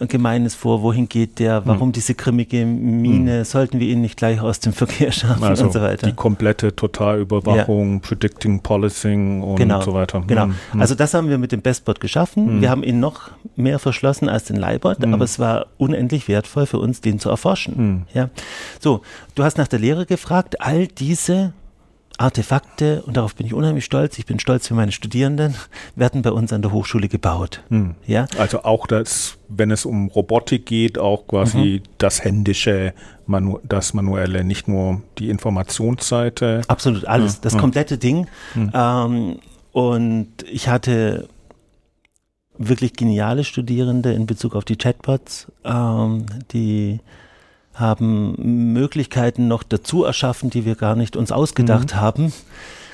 Gemeines 0.00 0.54
vor, 0.54 0.82
wohin 0.82 1.06
geht 1.08 1.38
der, 1.38 1.66
warum 1.66 1.88
hm. 1.88 1.92
diese 1.92 2.14
grimmige 2.14 2.64
Mine, 2.64 3.38
hm. 3.38 3.44
sollten 3.44 3.78
wir 3.78 3.88
ihn 3.88 4.00
nicht 4.00 4.16
gleich 4.16 4.40
aus 4.40 4.58
dem 4.58 4.72
Verkehr 4.72 5.12
schaffen 5.12 5.44
also 5.44 5.64
und 5.64 5.72
so 5.74 5.82
weiter. 5.82 6.06
Die 6.06 6.14
komplette 6.14 6.74
Totalüberwachung, 6.74 7.94
ja. 7.94 7.98
Predicting 8.00 8.60
Policing 8.62 9.42
und 9.42 9.56
genau. 9.56 9.82
so 9.82 9.92
weiter. 9.92 10.24
Genau. 10.26 10.46
Hm. 10.46 10.80
Also 10.80 10.94
das 10.94 11.12
haben 11.12 11.28
wir 11.28 11.36
mit 11.36 11.52
dem 11.52 11.60
Bestbot 11.60 12.00
geschaffen. 12.00 12.46
Hm. 12.46 12.60
Wir 12.62 12.70
haben 12.70 12.82
ihn 12.82 13.00
noch 13.00 13.30
mehr 13.54 13.78
verschlossen 13.78 14.30
als 14.30 14.44
den 14.44 14.56
Leibot, 14.56 15.04
aber 15.04 15.24
es 15.24 15.38
war 15.38 15.66
unendlich 15.76 16.26
wertvoll 16.26 16.64
für 16.64 16.78
uns, 16.78 17.02
den 17.02 17.18
zu 17.18 17.28
erforschen. 17.28 18.06
Ja. 18.14 18.30
So, 18.80 19.02
du 19.34 19.44
hast 19.44 19.58
nach 19.58 19.68
der 19.68 19.78
Lehre 19.78 20.06
gefragt. 20.06 20.60
All 20.60 20.86
diese 20.86 21.52
Artefakte, 22.18 23.02
und 23.02 23.16
darauf 23.16 23.34
bin 23.34 23.46
ich 23.46 23.54
unheimlich 23.54 23.84
stolz, 23.84 24.18
ich 24.18 24.26
bin 24.26 24.38
stolz 24.38 24.68
für 24.68 24.74
meine 24.74 24.92
Studierenden, 24.92 25.54
werden 25.96 26.22
bei 26.22 26.30
uns 26.30 26.52
an 26.52 26.62
der 26.62 26.72
Hochschule 26.72 27.08
gebaut. 27.08 27.62
Hm. 27.68 27.94
Ja? 28.06 28.26
Also 28.38 28.62
auch 28.64 28.86
das, 28.86 29.38
wenn 29.48 29.70
es 29.70 29.84
um 29.84 30.08
Robotik 30.08 30.66
geht, 30.66 30.98
auch 30.98 31.26
quasi 31.26 31.82
mhm. 31.84 31.90
das 31.98 32.24
händische, 32.24 32.94
Manu 33.26 33.58
das 33.62 33.94
manuelle, 33.94 34.44
nicht 34.44 34.68
nur 34.68 35.02
die 35.18 35.30
Informationsseite. 35.30 36.62
Absolut, 36.68 37.06
alles, 37.06 37.34
ja. 37.34 37.38
das 37.42 37.56
komplette 37.56 37.98
Ding. 37.98 38.26
Hm. 38.54 38.70
Ähm, 38.74 39.38
und 39.72 40.28
ich 40.50 40.68
hatte 40.68 41.28
wirklich 42.58 42.92
geniale 42.92 43.44
Studierende 43.44 44.12
in 44.12 44.26
Bezug 44.26 44.54
auf 44.54 44.64
die 44.64 44.76
Chatbots, 44.76 45.50
ähm, 45.64 46.26
die 46.52 47.00
haben 47.74 48.72
Möglichkeiten 48.72 49.48
noch 49.48 49.62
dazu 49.62 50.04
erschaffen, 50.04 50.50
die 50.50 50.64
wir 50.64 50.74
gar 50.74 50.96
nicht 50.96 51.16
uns 51.16 51.32
ausgedacht 51.32 51.94
mhm. 51.94 52.00
haben. 52.00 52.32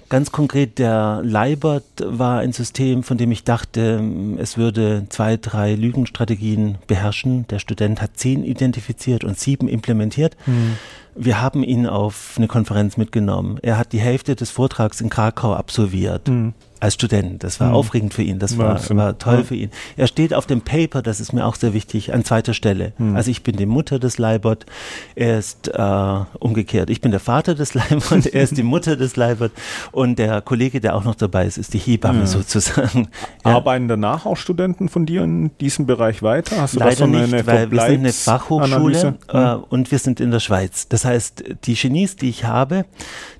Ganz 0.08 0.32
konkret, 0.32 0.78
der 0.78 1.20
Leibert 1.22 1.84
war 2.02 2.38
ein 2.38 2.52
System, 2.52 3.02
von 3.02 3.18
dem 3.18 3.30
ich 3.30 3.44
dachte, 3.44 4.02
es 4.38 4.56
würde 4.56 5.04
zwei, 5.10 5.36
drei 5.36 5.74
Lügenstrategien 5.74 6.78
beherrschen. 6.86 7.46
Der 7.48 7.58
Student 7.58 8.00
hat 8.00 8.12
zehn 8.14 8.42
identifiziert 8.42 9.22
und 9.22 9.38
sieben 9.38 9.68
implementiert. 9.68 10.34
Mhm. 10.46 10.78
Wir 11.14 11.42
haben 11.42 11.62
ihn 11.62 11.86
auf 11.86 12.34
eine 12.38 12.46
Konferenz 12.46 12.96
mitgenommen. 12.96 13.58
Er 13.60 13.76
hat 13.76 13.92
die 13.92 14.00
Hälfte 14.00 14.34
des 14.34 14.50
Vortrags 14.50 15.00
in 15.02 15.10
Krakau 15.10 15.52
absolviert. 15.52 16.28
Mhm 16.28 16.54
als 16.80 16.94
Student. 16.94 17.44
Das 17.44 17.60
war 17.60 17.68
mhm. 17.68 17.74
aufregend 17.74 18.14
für 18.14 18.22
ihn, 18.22 18.38
das 18.38 18.58
war, 18.58 18.80
war 18.90 19.18
toll 19.18 19.38
ja. 19.38 19.42
für 19.44 19.54
ihn. 19.54 19.70
Er 19.96 20.06
steht 20.06 20.34
auf 20.34 20.46
dem 20.46 20.60
Paper, 20.60 21.02
das 21.02 21.20
ist 21.20 21.32
mir 21.32 21.46
auch 21.46 21.54
sehr 21.54 21.74
wichtig, 21.74 22.12
an 22.12 22.24
zweiter 22.24 22.54
Stelle. 22.54 22.92
Mhm. 22.98 23.16
Also 23.16 23.30
ich 23.30 23.42
bin 23.42 23.56
die 23.56 23.66
Mutter 23.66 23.98
des 23.98 24.18
Leibert, 24.18 24.66
er 25.14 25.38
ist 25.38 25.68
äh, 25.68 26.20
umgekehrt. 26.38 26.90
Ich 26.90 27.00
bin 27.00 27.10
der 27.10 27.20
Vater 27.20 27.54
des 27.54 27.74
Leibert, 27.74 28.26
er 28.26 28.42
ist 28.42 28.56
die 28.56 28.62
Mutter 28.62 28.96
des 28.96 29.16
Leibert 29.16 29.52
und 29.92 30.18
der 30.18 30.40
Kollege, 30.40 30.80
der 30.80 30.94
auch 30.94 31.04
noch 31.04 31.14
dabei 31.14 31.46
ist, 31.46 31.58
ist 31.58 31.74
die 31.74 31.78
Hebamme 31.78 32.20
ja. 32.20 32.26
sozusagen. 32.26 33.08
Ja. 33.44 33.52
Arbeiten 33.58 33.88
danach 33.88 34.26
auch 34.26 34.36
Studenten 34.36 34.88
von 34.88 35.06
dir 35.06 35.22
in 35.24 35.50
diesem 35.58 35.86
Bereich 35.86 36.22
weiter? 36.22 36.60
Hast 36.60 36.74
du 36.74 36.80
Leider 36.80 37.06
das 37.06 37.30
nicht, 37.30 37.46
weil 37.46 37.70
wir 37.70 37.80
sind 37.82 38.00
eine 38.00 38.12
Fachhochschule 38.12 39.18
äh, 39.28 39.54
und 39.54 39.90
wir 39.90 39.98
sind 39.98 40.20
in 40.20 40.30
der 40.30 40.40
Schweiz. 40.40 40.88
Das 40.88 41.04
heißt, 41.04 41.44
die 41.64 41.74
Genies, 41.74 42.16
die 42.16 42.28
ich 42.28 42.44
habe, 42.44 42.84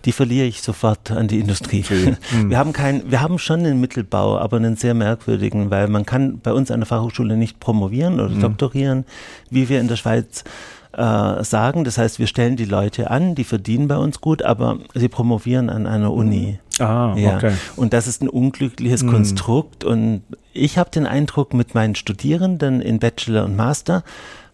die 0.05 0.13
verliere 0.13 0.47
ich 0.47 0.63
sofort 0.63 1.11
an 1.11 1.29
die 1.29 1.41
Industrie. 1.41 1.85
Mhm. 2.31 2.51
Wir 2.51 2.59
haben 2.59 2.73
kein, 2.73 3.11
wir 3.11 3.21
haben 3.21 3.28
schon 3.37 3.61
einen 3.61 3.81
Mittelbau, 3.81 4.39
aber 4.39 4.57
einen 4.57 4.77
sehr 4.77 4.95
merkwürdigen, 4.95 5.71
weil 5.71 5.89
man 5.89 6.07
kann 6.07 6.39
bei 6.41 6.53
uns 6.53 6.71
an 6.71 6.81
der 6.81 6.87
Fachhochschule 6.87 7.37
nicht 7.37 7.61
promovieren 7.61 8.21
oder 8.21 8.31
mhm. 8.31 8.41
doktorieren, 8.41 9.05
wie 9.51 9.69
wir 9.69 9.81
in 9.81 9.89
der 9.89 9.97
Schweiz 9.97 10.45
äh, 10.93 11.45
sagen. 11.45 11.85
Das 11.85 11.99
heißt, 11.99 12.19
wir 12.19 12.27
stellen 12.27 12.57
die 12.57 12.65
Leute 12.65 13.11
an, 13.11 13.35
die 13.35 13.45
verdienen 13.45 13.89
bei 13.89 13.97
uns 13.97 14.21
gut, 14.21 14.43
aber 14.43 14.79
sie 14.95 15.09
promovieren 15.09 15.69
an 15.69 15.87
einer 15.87 16.13
Uni. 16.13 16.59
Ah, 16.79 17.15
ja. 17.17 17.37
okay. 17.37 17.53
Und 17.77 17.93
das 17.93 18.07
ist 18.07 18.23
ein 18.23 18.29
unglückliches 18.29 19.03
mhm. 19.03 19.11
Konstrukt. 19.11 19.85
Und 19.85 20.23
ich 20.53 20.79
habe 20.79 20.91
den 20.91 21.07
Eindruck, 21.07 21.55
mit 21.55 21.75
meinen 21.75 21.95
Studierenden 21.95 22.81
in 22.81 22.99
Bachelor 22.99 23.45
und 23.45 23.57
Master 23.57 24.03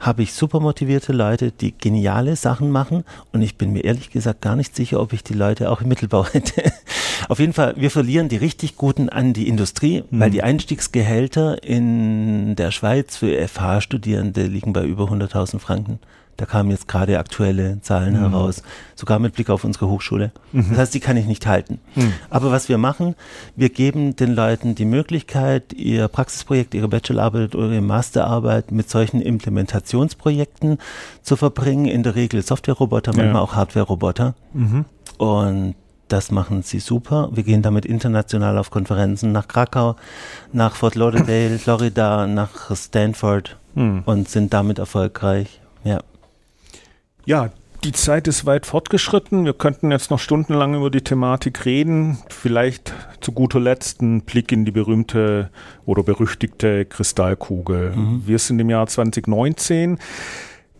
habe 0.01 0.23
ich 0.23 0.35
super 0.35 0.61
motivierte 0.61 1.13
Leute, 1.13 1.51
die 1.51 1.73
geniale 1.77 2.37
Sachen 2.37 2.71
machen. 2.71 3.05
Und 3.33 3.43
ich 3.43 3.57
bin 3.57 3.73
mir 3.73 3.85
ehrlich 3.85 4.11
gesagt 4.11 4.43
gar 4.43 4.57
nicht 4.57 4.77
sicher, 4.77 5.01
ob 5.01 5.13
ich 5.13 5.25
die 5.25 5.35
Leute 5.35 5.71
auch 5.71 5.81
im 5.81 5.89
Mittelbau 5.89 6.27
hätte. 6.33 6.73
Auf 7.29 7.39
jeden 7.39 7.53
Fall, 7.53 7.75
wir 7.77 7.91
verlieren 7.91 8.29
die 8.29 8.37
richtig 8.37 8.77
Guten 8.77 9.09
an 9.09 9.33
die 9.33 9.49
Industrie, 9.49 10.03
mhm. 10.11 10.21
weil 10.21 10.31
die 10.31 10.43
Einstiegsgehälter 10.43 11.63
in 11.63 12.57
der 12.57 12.71
Schweiz 12.71 13.17
für 13.17 13.37
FH-Studierende 13.47 14.47
liegen 14.47 14.73
bei 14.73 14.85
über 14.85 15.05
100.000 15.05 15.59
Franken. 15.59 15.99
Da 16.37 16.47
kamen 16.47 16.71
jetzt 16.71 16.89
gerade 16.89 17.19
aktuelle 17.19 17.81
Zahlen 17.83 18.15
mhm. 18.15 18.31
heraus, 18.31 18.63
sogar 18.97 19.19
mit 19.19 19.35
Blick 19.35 19.51
auf 19.51 19.65
unsere 19.65 19.89
Hochschule. 19.89 20.33
Mhm. 20.53 20.71
Das 20.71 20.79
heißt, 20.79 20.95
die 20.95 21.01
kann 21.01 21.17
ich 21.17 21.27
nicht 21.27 21.47
halten. 21.47 21.79
Mhm. 21.95 22.13
Aber 22.29 22.51
was 22.51 22.69
wir 22.69 22.79
machen, 22.79 23.15
wir 23.55 23.69
geben 23.69 24.17
den 24.17 24.35
Leuten 24.35 24.75
die 24.75 24.85
Möglichkeit, 24.85 25.73
ihr 25.73 26.09
Praxisprojekt, 26.09 26.75
ihre 26.75 26.89
Bachelorarbeit 26.89 27.55
oder 27.55 27.71
ihre 27.71 27.81
Masterarbeit 27.81 28.73
mit 28.73 28.91
solchen 28.91 29.21
Implementationsprojekten 29.21 30.79
zu 31.23 31.37
verbringen. 31.37 31.87
In 31.87 32.03
der 32.03 32.17
Regel 32.17 32.43
Software-Roboter, 32.43 33.13
manchmal 33.13 33.35
ja. 33.37 33.41
auch 33.41 33.55
Hardware-Roboter. 33.55 34.35
Mhm. 34.53 34.85
Und 35.19 35.75
das 36.09 36.31
machen 36.31 36.63
sie 36.63 36.81
super. 36.81 37.31
Wir 37.33 37.43
gehen 37.43 37.63
damit 37.63 37.87
international 37.87 38.59
auf 38.59 38.71
Konferenzen 38.71 39.33
nach 39.33 39.49
Krakau, 39.49 39.97
nach 40.53 40.77
Fort 40.77 40.95
Lauderdale, 40.95 41.59
Florida, 41.59 42.27
nach 42.27 42.75
Stanford 42.75 43.57
hm. 43.75 44.03
und 44.05 44.29
sind 44.29 44.53
damit 44.53 44.79
erfolgreich. 44.79 45.61
Ja. 45.83 46.01
Ja, 47.27 47.51
die 47.85 47.93
Zeit 47.93 48.29
ist 48.29 48.47
weit 48.47 48.65
fortgeschritten. 48.65 49.45
Wir 49.45 49.53
könnten 49.53 49.91
jetzt 49.91 50.11
noch 50.11 50.19
stundenlang 50.19 50.75
über 50.75 50.91
die 50.91 51.03
Thematik 51.03 51.67
reden. 51.67 52.17
Vielleicht 52.31 52.95
zu 53.21 53.33
guter 53.33 53.61
Letzt 53.61 54.01
ein 54.01 54.23
Blick 54.23 54.53
in 54.53 54.65
die 54.65 54.71
berühmte 54.71 55.51
oder 55.85 56.03
berüchtigte 56.03 56.87
Kristallkugel. 56.87 57.95
Mhm. 57.95 58.23
Wir 58.27 58.39
sind 58.39 58.59
im 58.59 58.71
Jahr 58.71 58.87
2019. 58.87 59.99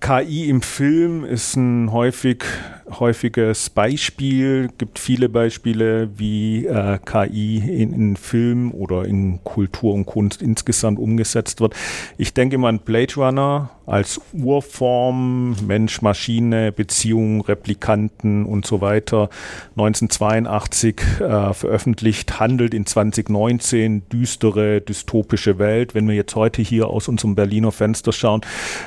KI 0.01 0.49
im 0.49 0.63
Film 0.63 1.25
ist 1.25 1.57
ein 1.57 1.93
häufig 1.93 2.45
häufiges 2.91 3.71
Beispiel, 3.71 4.69
gibt 4.79 4.99
viele 4.99 5.29
Beispiele, 5.29 6.11
wie 6.17 6.67
äh, 6.67 6.99
KI 7.05 7.59
in, 7.59 7.93
in 7.93 8.17
Film 8.17 8.73
oder 8.73 9.05
in 9.05 9.43
Kultur 9.45 9.95
und 9.95 10.07
Kunst 10.07 10.43
insgesamt 10.43 10.99
umgesetzt 10.99 11.61
wird. 11.61 11.75
Ich 12.19 12.35
denke 12.35 12.59
mal 12.59 12.69
an 12.69 12.79
Blade 12.81 13.15
Runner 13.17 13.71
als 13.87 14.21
Urform, 14.33 15.57
Mensch, 15.67 16.01
Maschine, 16.01 16.73
Beziehung, 16.73 17.43
Replikanten 17.43 18.47
und 18.47 18.67
so 18.67 18.81
weiter. 18.81 19.29
1982 19.77 20.97
äh, 21.21 21.53
veröffentlicht, 21.53 22.41
handelt 22.41 22.73
in 22.73 22.87
2019, 22.87 24.09
düstere, 24.09 24.81
dystopische 24.81 25.59
Welt. 25.59 25.95
Wenn 25.95 26.09
wir 26.09 26.15
jetzt 26.15 26.35
heute 26.35 26.63
hier 26.63 26.89
aus 26.89 27.09
unserem 27.09 27.35
Berliner 27.35 27.73
Fenster 27.73 28.13
schauen, 28.13 28.41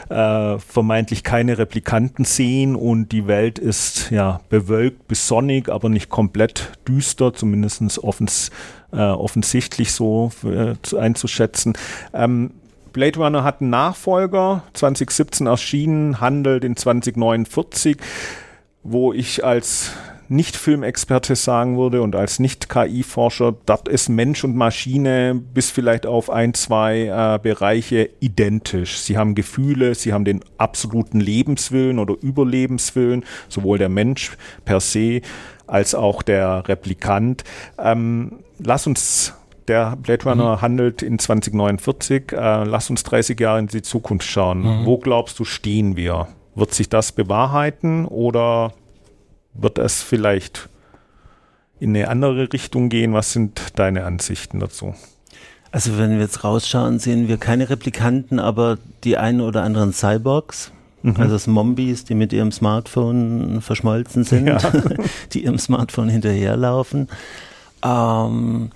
äh, 0.09 0.57
vermeintlich 0.57 1.23
keine 1.23 1.57
Replikanten 1.57 2.25
sehen 2.25 2.75
und 2.75 3.11
die 3.11 3.27
Welt 3.27 3.59
ist 3.59 3.86
ja 4.09 4.41
bewölkt 4.49 5.07
bis 5.07 5.27
sonnig, 5.27 5.69
aber 5.69 5.89
nicht 5.89 6.09
komplett 6.09 6.71
düster, 6.87 7.33
zumindest 7.33 8.03
offens, 8.03 8.51
äh, 8.91 8.97
offensichtlich 8.97 9.91
so 9.91 10.31
äh, 10.43 10.75
einzuschätzen. 10.97 11.73
Ähm, 12.13 12.51
Blade 12.93 13.19
Runner 13.19 13.43
hat 13.43 13.61
einen 13.61 13.69
Nachfolger, 13.69 14.63
2017 14.73 15.45
erschienen, 15.45 16.19
handelt 16.19 16.63
in 16.63 16.75
2049, 16.75 17.97
wo 18.83 19.13
ich 19.13 19.45
als 19.45 19.91
nicht-Filmexperte 20.29 21.35
sagen 21.35 21.77
würde 21.77 22.01
und 22.01 22.15
als 22.15 22.39
Nicht-KI-Forscher, 22.39 23.55
dort 23.65 23.87
ist 23.87 24.09
Mensch 24.09 24.43
und 24.43 24.55
Maschine 24.55 25.35
bis 25.53 25.71
vielleicht 25.71 26.05
auf 26.05 26.29
ein, 26.29 26.53
zwei 26.53 27.05
äh, 27.05 27.39
Bereiche 27.41 28.09
identisch. 28.19 28.99
Sie 28.99 29.17
haben 29.17 29.35
Gefühle, 29.35 29.95
sie 29.95 30.13
haben 30.13 30.25
den 30.25 30.41
absoluten 30.57 31.19
Lebenswillen 31.19 31.99
oder 31.99 32.15
Überlebenswillen, 32.21 33.23
sowohl 33.49 33.77
der 33.77 33.89
Mensch 33.89 34.37
per 34.65 34.79
se 34.79 35.21
als 35.67 35.95
auch 35.95 36.21
der 36.21 36.67
Replikant. 36.67 37.43
Ähm, 37.77 38.39
lass 38.59 38.87
uns 38.87 39.33
der 39.67 39.97
Blade 39.97 40.23
Runner 40.23 40.57
mhm. 40.57 40.61
handelt 40.61 41.01
in 41.01 41.19
2049. 41.19 42.31
Äh, 42.31 42.63
lass 42.63 42.89
uns 42.89 43.03
30 43.03 43.39
Jahre 43.39 43.59
in 43.59 43.67
die 43.67 43.81
Zukunft 43.81 44.27
schauen. 44.27 44.61
Mhm. 44.61 44.85
Wo 44.85 44.97
glaubst 44.97 45.39
du, 45.39 45.45
stehen 45.45 45.95
wir? 45.95 46.27
Wird 46.55 46.73
sich 46.73 46.89
das 46.89 47.11
bewahrheiten 47.11 48.05
oder 48.05 48.73
wird 49.57 49.77
es 49.77 50.03
vielleicht 50.03 50.69
in 51.79 51.95
eine 51.95 52.07
andere 52.07 52.51
Richtung 52.51 52.89
gehen? 52.89 53.13
Was 53.13 53.33
sind 53.33 53.61
deine 53.75 54.05
Ansichten 54.05 54.59
dazu? 54.59 54.95
Also 55.71 55.97
wenn 55.97 56.11
wir 56.11 56.19
jetzt 56.19 56.43
rausschauen, 56.43 56.99
sehen 56.99 57.27
wir 57.27 57.37
keine 57.37 57.69
Replikanten, 57.69 58.39
aber 58.39 58.77
die 59.03 59.17
einen 59.17 59.41
oder 59.41 59.63
anderen 59.63 59.93
Cyborgs. 59.93 60.71
Mhm. 61.03 61.17
Also 61.17 61.37
Zombies, 61.37 62.05
die 62.05 62.15
mit 62.15 62.33
ihrem 62.33 62.51
Smartphone 62.51 63.61
verschmolzen 63.61 64.23
sind, 64.23 64.47
ja. 64.47 64.57
die 65.33 65.43
ihrem 65.43 65.59
Smartphone 65.59 66.09
hinterherlaufen. 66.09 67.09
Ähm, 67.83 68.71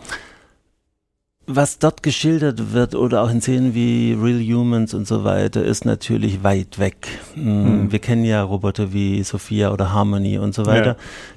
was 1.55 1.79
dort 1.79 2.03
geschildert 2.03 2.73
wird 2.73 2.95
oder 2.95 3.23
auch 3.23 3.29
in 3.29 3.41
Szenen 3.41 3.73
wie 3.73 4.13
Real 4.13 4.39
Humans 4.39 4.93
und 4.93 5.07
so 5.07 5.23
weiter, 5.23 5.63
ist 5.63 5.85
natürlich 5.85 6.43
weit 6.43 6.79
weg. 6.79 7.07
Mhm. 7.35 7.91
Wir 7.91 7.99
kennen 7.99 8.25
ja 8.25 8.43
Roboter 8.43 8.93
wie 8.93 9.23
Sophia 9.23 9.71
oder 9.71 9.93
Harmony 9.93 10.37
und 10.37 10.53
so 10.53 10.65
weiter. 10.65 10.85
Ja. 10.85 10.95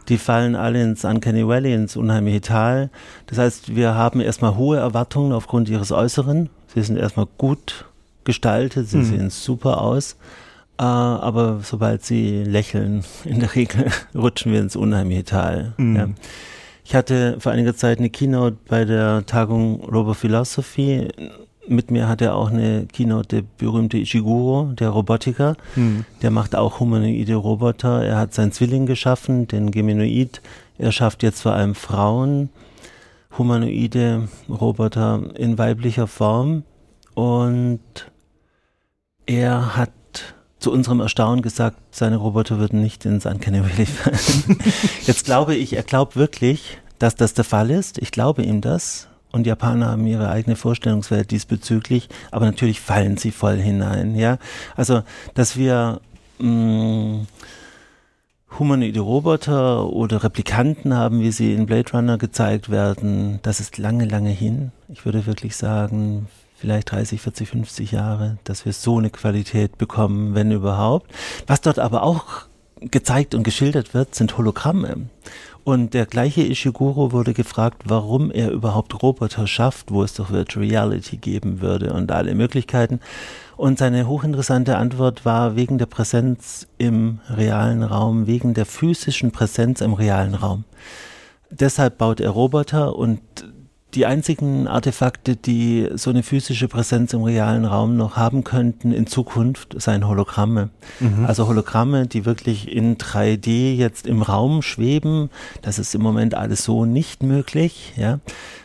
Die 0.08 0.18
fallen 0.18 0.56
alle 0.56 0.82
ins 0.82 1.04
Uncanny 1.04 1.46
Valley, 1.46 1.74
ins 1.74 1.96
unheimliche 1.96 2.40
Tal. 2.40 2.90
Das 3.26 3.38
heißt, 3.38 3.74
wir 3.74 3.94
haben 3.94 4.20
erstmal 4.20 4.56
hohe 4.56 4.78
Erwartungen 4.78 5.32
aufgrund 5.32 5.68
ihres 5.68 5.92
Äußeren. 5.92 6.50
Sie 6.74 6.82
sind 6.82 6.96
erstmal 6.96 7.26
gut 7.38 7.86
gestaltet, 8.24 8.88
sie 8.88 8.98
mhm. 8.98 9.04
sehen 9.04 9.30
super 9.30 9.80
aus. 9.80 10.16
Uh, 10.76 10.82
aber 10.82 11.60
sobald 11.62 12.04
sie 12.04 12.42
lächeln, 12.42 13.04
in 13.24 13.38
der 13.38 13.54
Regel 13.54 13.86
rutschen 14.14 14.52
wir 14.52 14.60
ins 14.60 14.74
unheimliche 14.74 15.24
Tal. 15.24 15.72
Mhm. 15.76 15.96
Ja. 15.96 16.08
Ich 16.84 16.94
hatte 16.94 17.36
vor 17.40 17.52
einiger 17.52 17.74
Zeit 17.74 17.98
eine 17.98 18.10
Keynote 18.10 18.58
bei 18.68 18.84
der 18.84 19.24
Tagung 19.24 19.82
Robo 19.84 20.12
Philosophy. 20.12 21.08
Mit 21.66 21.90
mir 21.90 22.08
hat 22.08 22.20
er 22.20 22.36
auch 22.36 22.50
eine 22.50 22.86
Keynote, 22.92 23.36
der 23.36 23.44
berühmte 23.56 23.96
Ishiguro, 23.96 24.70
der 24.78 24.90
Robotiker. 24.90 25.56
Hm. 25.74 26.04
Der 26.20 26.30
macht 26.30 26.54
auch 26.54 26.80
humanoide 26.80 27.36
Roboter. 27.36 28.04
Er 28.04 28.18
hat 28.18 28.34
seinen 28.34 28.52
Zwilling 28.52 28.84
geschaffen, 28.84 29.48
den 29.48 29.70
Geminoid. 29.70 30.42
Er 30.76 30.92
schafft 30.92 31.22
jetzt 31.22 31.40
vor 31.40 31.54
allem 31.54 31.74
Frauen, 31.74 32.50
humanoide 33.38 34.28
Roboter 34.50 35.22
in 35.36 35.56
weiblicher 35.56 36.06
Form. 36.06 36.64
Und 37.14 37.80
er 39.24 39.74
hat 39.76 39.90
zu 40.64 40.72
unserem 40.72 41.00
Erstaunen 41.00 41.42
gesagt, 41.42 41.76
seine 41.90 42.16
Roboter 42.16 42.58
würden 42.58 42.80
nicht 42.80 43.04
ins 43.04 43.26
Uncanny 43.26 43.60
Valley 43.62 43.84
fallen. 43.84 44.58
Jetzt 45.06 45.26
glaube 45.26 45.54
ich, 45.54 45.76
er 45.76 45.82
glaubt 45.82 46.16
wirklich, 46.16 46.78
dass 46.98 47.16
das 47.16 47.34
der 47.34 47.44
Fall 47.44 47.70
ist. 47.70 47.98
Ich 47.98 48.12
glaube 48.12 48.42
ihm 48.42 48.62
das. 48.62 49.08
Und 49.30 49.46
Japaner 49.46 49.88
haben 49.88 50.06
ihre 50.06 50.30
eigene 50.30 50.56
Vorstellungswelt 50.56 51.30
diesbezüglich, 51.32 52.08
aber 52.30 52.46
natürlich 52.46 52.80
fallen 52.80 53.18
sie 53.18 53.30
voll 53.30 53.58
hinein, 53.58 54.14
ja. 54.14 54.38
Also, 54.74 55.02
dass 55.34 55.58
wir 55.58 56.00
mh, 56.38 56.48
mm, 56.48 57.26
humanoide 58.58 59.00
Roboter 59.00 59.86
oder 59.92 60.24
Replikanten 60.24 60.94
haben, 60.94 61.20
wie 61.20 61.32
sie 61.32 61.52
in 61.52 61.66
Blade 61.66 61.92
Runner 61.92 62.16
gezeigt 62.16 62.70
werden, 62.70 63.40
das 63.42 63.60
ist 63.60 63.76
lange, 63.76 64.06
lange 64.06 64.30
hin. 64.30 64.72
Ich 64.88 65.04
würde 65.04 65.26
wirklich 65.26 65.56
sagen, 65.56 66.26
vielleicht 66.64 66.92
30, 66.92 67.20
40, 67.20 67.48
50 67.50 67.92
Jahre, 67.92 68.38
dass 68.44 68.64
wir 68.64 68.72
so 68.72 68.96
eine 68.96 69.10
Qualität 69.10 69.76
bekommen, 69.76 70.34
wenn 70.34 70.50
überhaupt. 70.50 71.12
Was 71.46 71.60
dort 71.60 71.78
aber 71.78 72.02
auch 72.02 72.46
gezeigt 72.80 73.34
und 73.34 73.42
geschildert 73.42 73.92
wird, 73.92 74.14
sind 74.14 74.38
Hologramme. 74.38 75.10
Und 75.62 75.92
der 75.92 76.06
gleiche 76.06 76.40
Ishiguro 76.40 77.12
wurde 77.12 77.34
gefragt, 77.34 77.82
warum 77.84 78.30
er 78.30 78.50
überhaupt 78.50 79.02
Roboter 79.02 79.46
schafft, 79.46 79.90
wo 79.90 80.02
es 80.02 80.14
doch 80.14 80.30
Virtual 80.30 80.64
Reality 80.64 81.18
geben 81.18 81.60
würde 81.60 81.92
und 81.92 82.10
alle 82.10 82.34
Möglichkeiten. 82.34 83.00
Und 83.58 83.78
seine 83.78 84.08
hochinteressante 84.08 84.78
Antwort 84.78 85.26
war 85.26 85.56
wegen 85.56 85.76
der 85.76 85.86
Präsenz 85.86 86.66
im 86.78 87.20
realen 87.28 87.82
Raum, 87.82 88.26
wegen 88.26 88.54
der 88.54 88.64
physischen 88.64 89.32
Präsenz 89.32 89.82
im 89.82 89.92
realen 89.92 90.34
Raum. 90.34 90.64
Deshalb 91.50 91.98
baut 91.98 92.20
er 92.20 92.30
Roboter 92.30 92.96
und 92.96 93.20
die 93.94 94.06
einzigen 94.06 94.66
Artefakte, 94.66 95.36
die 95.36 95.88
so 95.94 96.10
eine 96.10 96.22
physische 96.22 96.68
Präsenz 96.68 97.12
im 97.12 97.22
realen 97.22 97.64
Raum 97.64 97.96
noch 97.96 98.16
haben 98.16 98.44
könnten 98.44 98.92
in 98.92 99.06
Zukunft, 99.06 99.80
seien 99.80 100.06
Hologramme. 100.06 100.70
Mhm. 101.00 101.26
Also 101.26 101.46
Hologramme, 101.46 102.06
die 102.06 102.24
wirklich 102.24 102.70
in 102.70 102.96
3D 102.96 103.74
jetzt 103.74 104.06
im 104.06 104.22
Raum 104.22 104.62
schweben. 104.62 105.30
Das 105.62 105.78
ist 105.78 105.94
im 105.94 106.02
Moment 106.02 106.34
alles 106.34 106.64
so 106.64 106.84
nicht 106.84 107.22
möglich, 107.22 107.92
ja. 107.96 108.18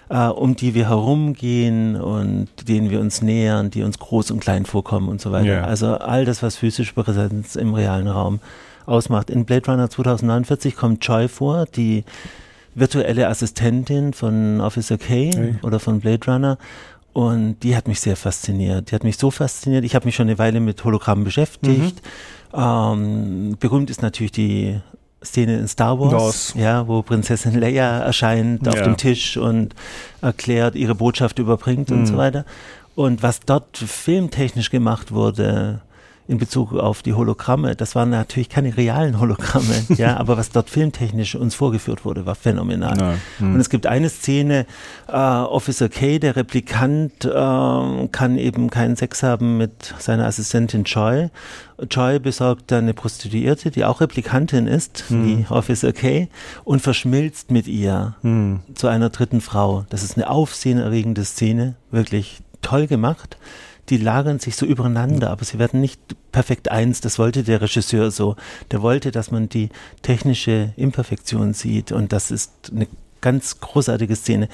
Äh, 0.10 0.28
um 0.28 0.56
die 0.56 0.74
wir 0.74 0.90
herumgehen 0.90 1.96
und 1.96 2.48
denen 2.68 2.90
wir 2.90 3.00
uns 3.00 3.22
nähern, 3.22 3.70
die 3.70 3.84
uns 3.84 4.00
groß 4.00 4.32
und 4.32 4.40
klein 4.40 4.66
vorkommen 4.66 5.08
und 5.08 5.22
so 5.22 5.32
weiter. 5.32 5.46
Yeah. 5.46 5.66
Also 5.66 5.98
all 5.98 6.26
das, 6.26 6.42
was 6.42 6.56
physische 6.56 6.94
Präsenz 6.94 7.56
im 7.56 7.76
realen 7.76 8.08
Raum 8.08 8.40
ausmacht. 8.88 9.30
In 9.30 9.46
Blade 9.46 9.72
Runner 9.72 9.90
2049 9.90 10.76
kommt 10.76 11.06
Joy 11.06 11.28
vor, 11.28 11.66
die 11.68 12.04
virtuelle 12.76 13.28
Assistentin 13.28 14.14
von 14.14 14.62
Officer 14.62 14.98
K 14.98 15.32
hey. 15.34 15.56
oder 15.62 15.80
von 15.80 16.00
Blade 16.00 16.32
Runner. 16.32 16.58
Und 17.14 17.60
die 17.64 17.76
hat 17.76 17.88
mich 17.88 18.00
sehr 18.00 18.16
fasziniert. 18.16 18.92
Die 18.92 18.96
hat 18.96 19.04
mich 19.04 19.18
so 19.18 19.32
fasziniert. 19.32 19.84
Ich 19.84 19.96
habe 19.96 20.06
mich 20.06 20.16
schon 20.16 20.28
eine 20.28 20.38
Weile 20.38 20.60
mit 20.60 20.84
Hologrammen 20.84 21.24
beschäftigt. 21.24 22.02
Mhm. 22.54 22.60
Ähm, 22.60 23.58
berühmt 23.60 23.90
ist 23.90 24.02
natürlich 24.02 24.32
die 24.32 24.80
Szene 25.24 25.58
in 25.58 25.68
Star 25.68 26.00
Wars, 26.00 26.54
das. 26.54 26.54
ja, 26.56 26.88
wo 26.88 27.02
Prinzessin 27.02 27.60
Leia 27.60 28.00
erscheint 28.00 28.66
ja. 28.66 28.72
auf 28.72 28.82
dem 28.82 28.96
Tisch 28.96 29.36
und 29.38 29.76
erklärt, 30.22 30.76
ihre 30.76 30.96
Botschaft 30.96 31.40
überbringt 31.40 31.90
mhm. 31.90 32.00
und 32.00 32.06
so 32.06 32.18
weiter. 32.18 32.46
Und 32.96 33.22
was 33.22 33.42
dort 33.42 33.78
filmtechnisch 33.78 34.70
gemacht 34.70 35.12
wurde, 35.12 35.82
in 36.30 36.38
Bezug 36.38 36.74
auf 36.74 37.02
die 37.02 37.16
Hologramme. 37.16 37.76
Das 37.76 37.96
waren 37.96 38.12
natürlich 38.12 38.50
keine 38.50 38.78
realen 38.78 39.20
Hologramme, 39.20 39.74
ja, 39.90 40.18
aber 40.18 40.38
was 40.38 40.52
dort 40.52 40.70
filmtechnisch 40.70 41.34
uns 41.34 41.56
vorgeführt 41.56 42.06
wurde, 42.06 42.28
war 42.28 42.36
phänomenal. 42.36 42.98
Ja, 43.00 43.16
hm. 43.40 43.56
Und 43.56 43.60
es 43.60 43.72
gibt 43.72 43.88
eine 43.88 44.10
Szene, 44.10 44.68
äh, 45.08 45.12
Officer 45.12 45.90
K, 45.90 46.20
der 46.20 46.36
Replikant, 46.36 47.26
äh, 47.26 48.08
kann 48.12 48.38
eben 48.38 48.70
keinen 48.70 48.96
Sex 48.96 49.24
haben 49.24 49.58
mit 49.58 49.96
seiner 49.98 50.28
Assistentin 50.28 50.84
Joy. 50.84 51.30
Joy 51.90 52.20
besorgt 52.20 52.70
dann 52.70 52.84
eine 52.84 52.94
Prostituierte, 52.94 53.72
die 53.72 53.84
auch 53.84 54.00
Replikantin 54.00 54.68
ist, 54.68 55.06
hm. 55.08 55.26
wie 55.26 55.46
Officer 55.50 55.94
K, 55.94 56.28
und 56.64 56.84
verschmilzt 56.84 57.50
mit 57.50 57.68
ihr 57.68 58.16
hm. 58.22 58.60
zu 58.76 58.88
einer 58.88 59.10
dritten 59.10 59.42
Frau. 59.42 59.86
Das 59.90 60.04
ist 60.04 60.16
eine 60.16 60.30
aufsehenerregende 60.30 61.26
Szene, 61.26 61.74
wirklich 61.90 62.44
toll 62.62 62.86
gemacht 62.86 63.38
die 63.90 63.98
lagern 63.98 64.40
sich 64.40 64.56
so 64.56 64.66
übereinander, 64.66 65.30
aber 65.32 65.44
sie 65.46 65.60
werden 65.60 65.82
nicht 65.82 66.00
perfekt 66.32 66.70
eins. 66.72 67.02
Das 67.02 67.20
wollte 67.20 67.44
der 67.44 67.62
Regisseur 67.62 68.12
so. 68.12 68.36
Der 68.72 68.82
wollte, 68.82 69.12
dass 69.12 69.32
man 69.32 69.50
die 69.50 69.70
technische 70.02 70.74
Imperfektion 70.78 71.54
sieht 71.54 71.92
und 71.92 72.14
das 72.14 72.32
ist 72.32 72.72
eine 72.74 72.88
ganz 73.22 73.60
großartige 73.60 74.16
Szene. 74.16 74.48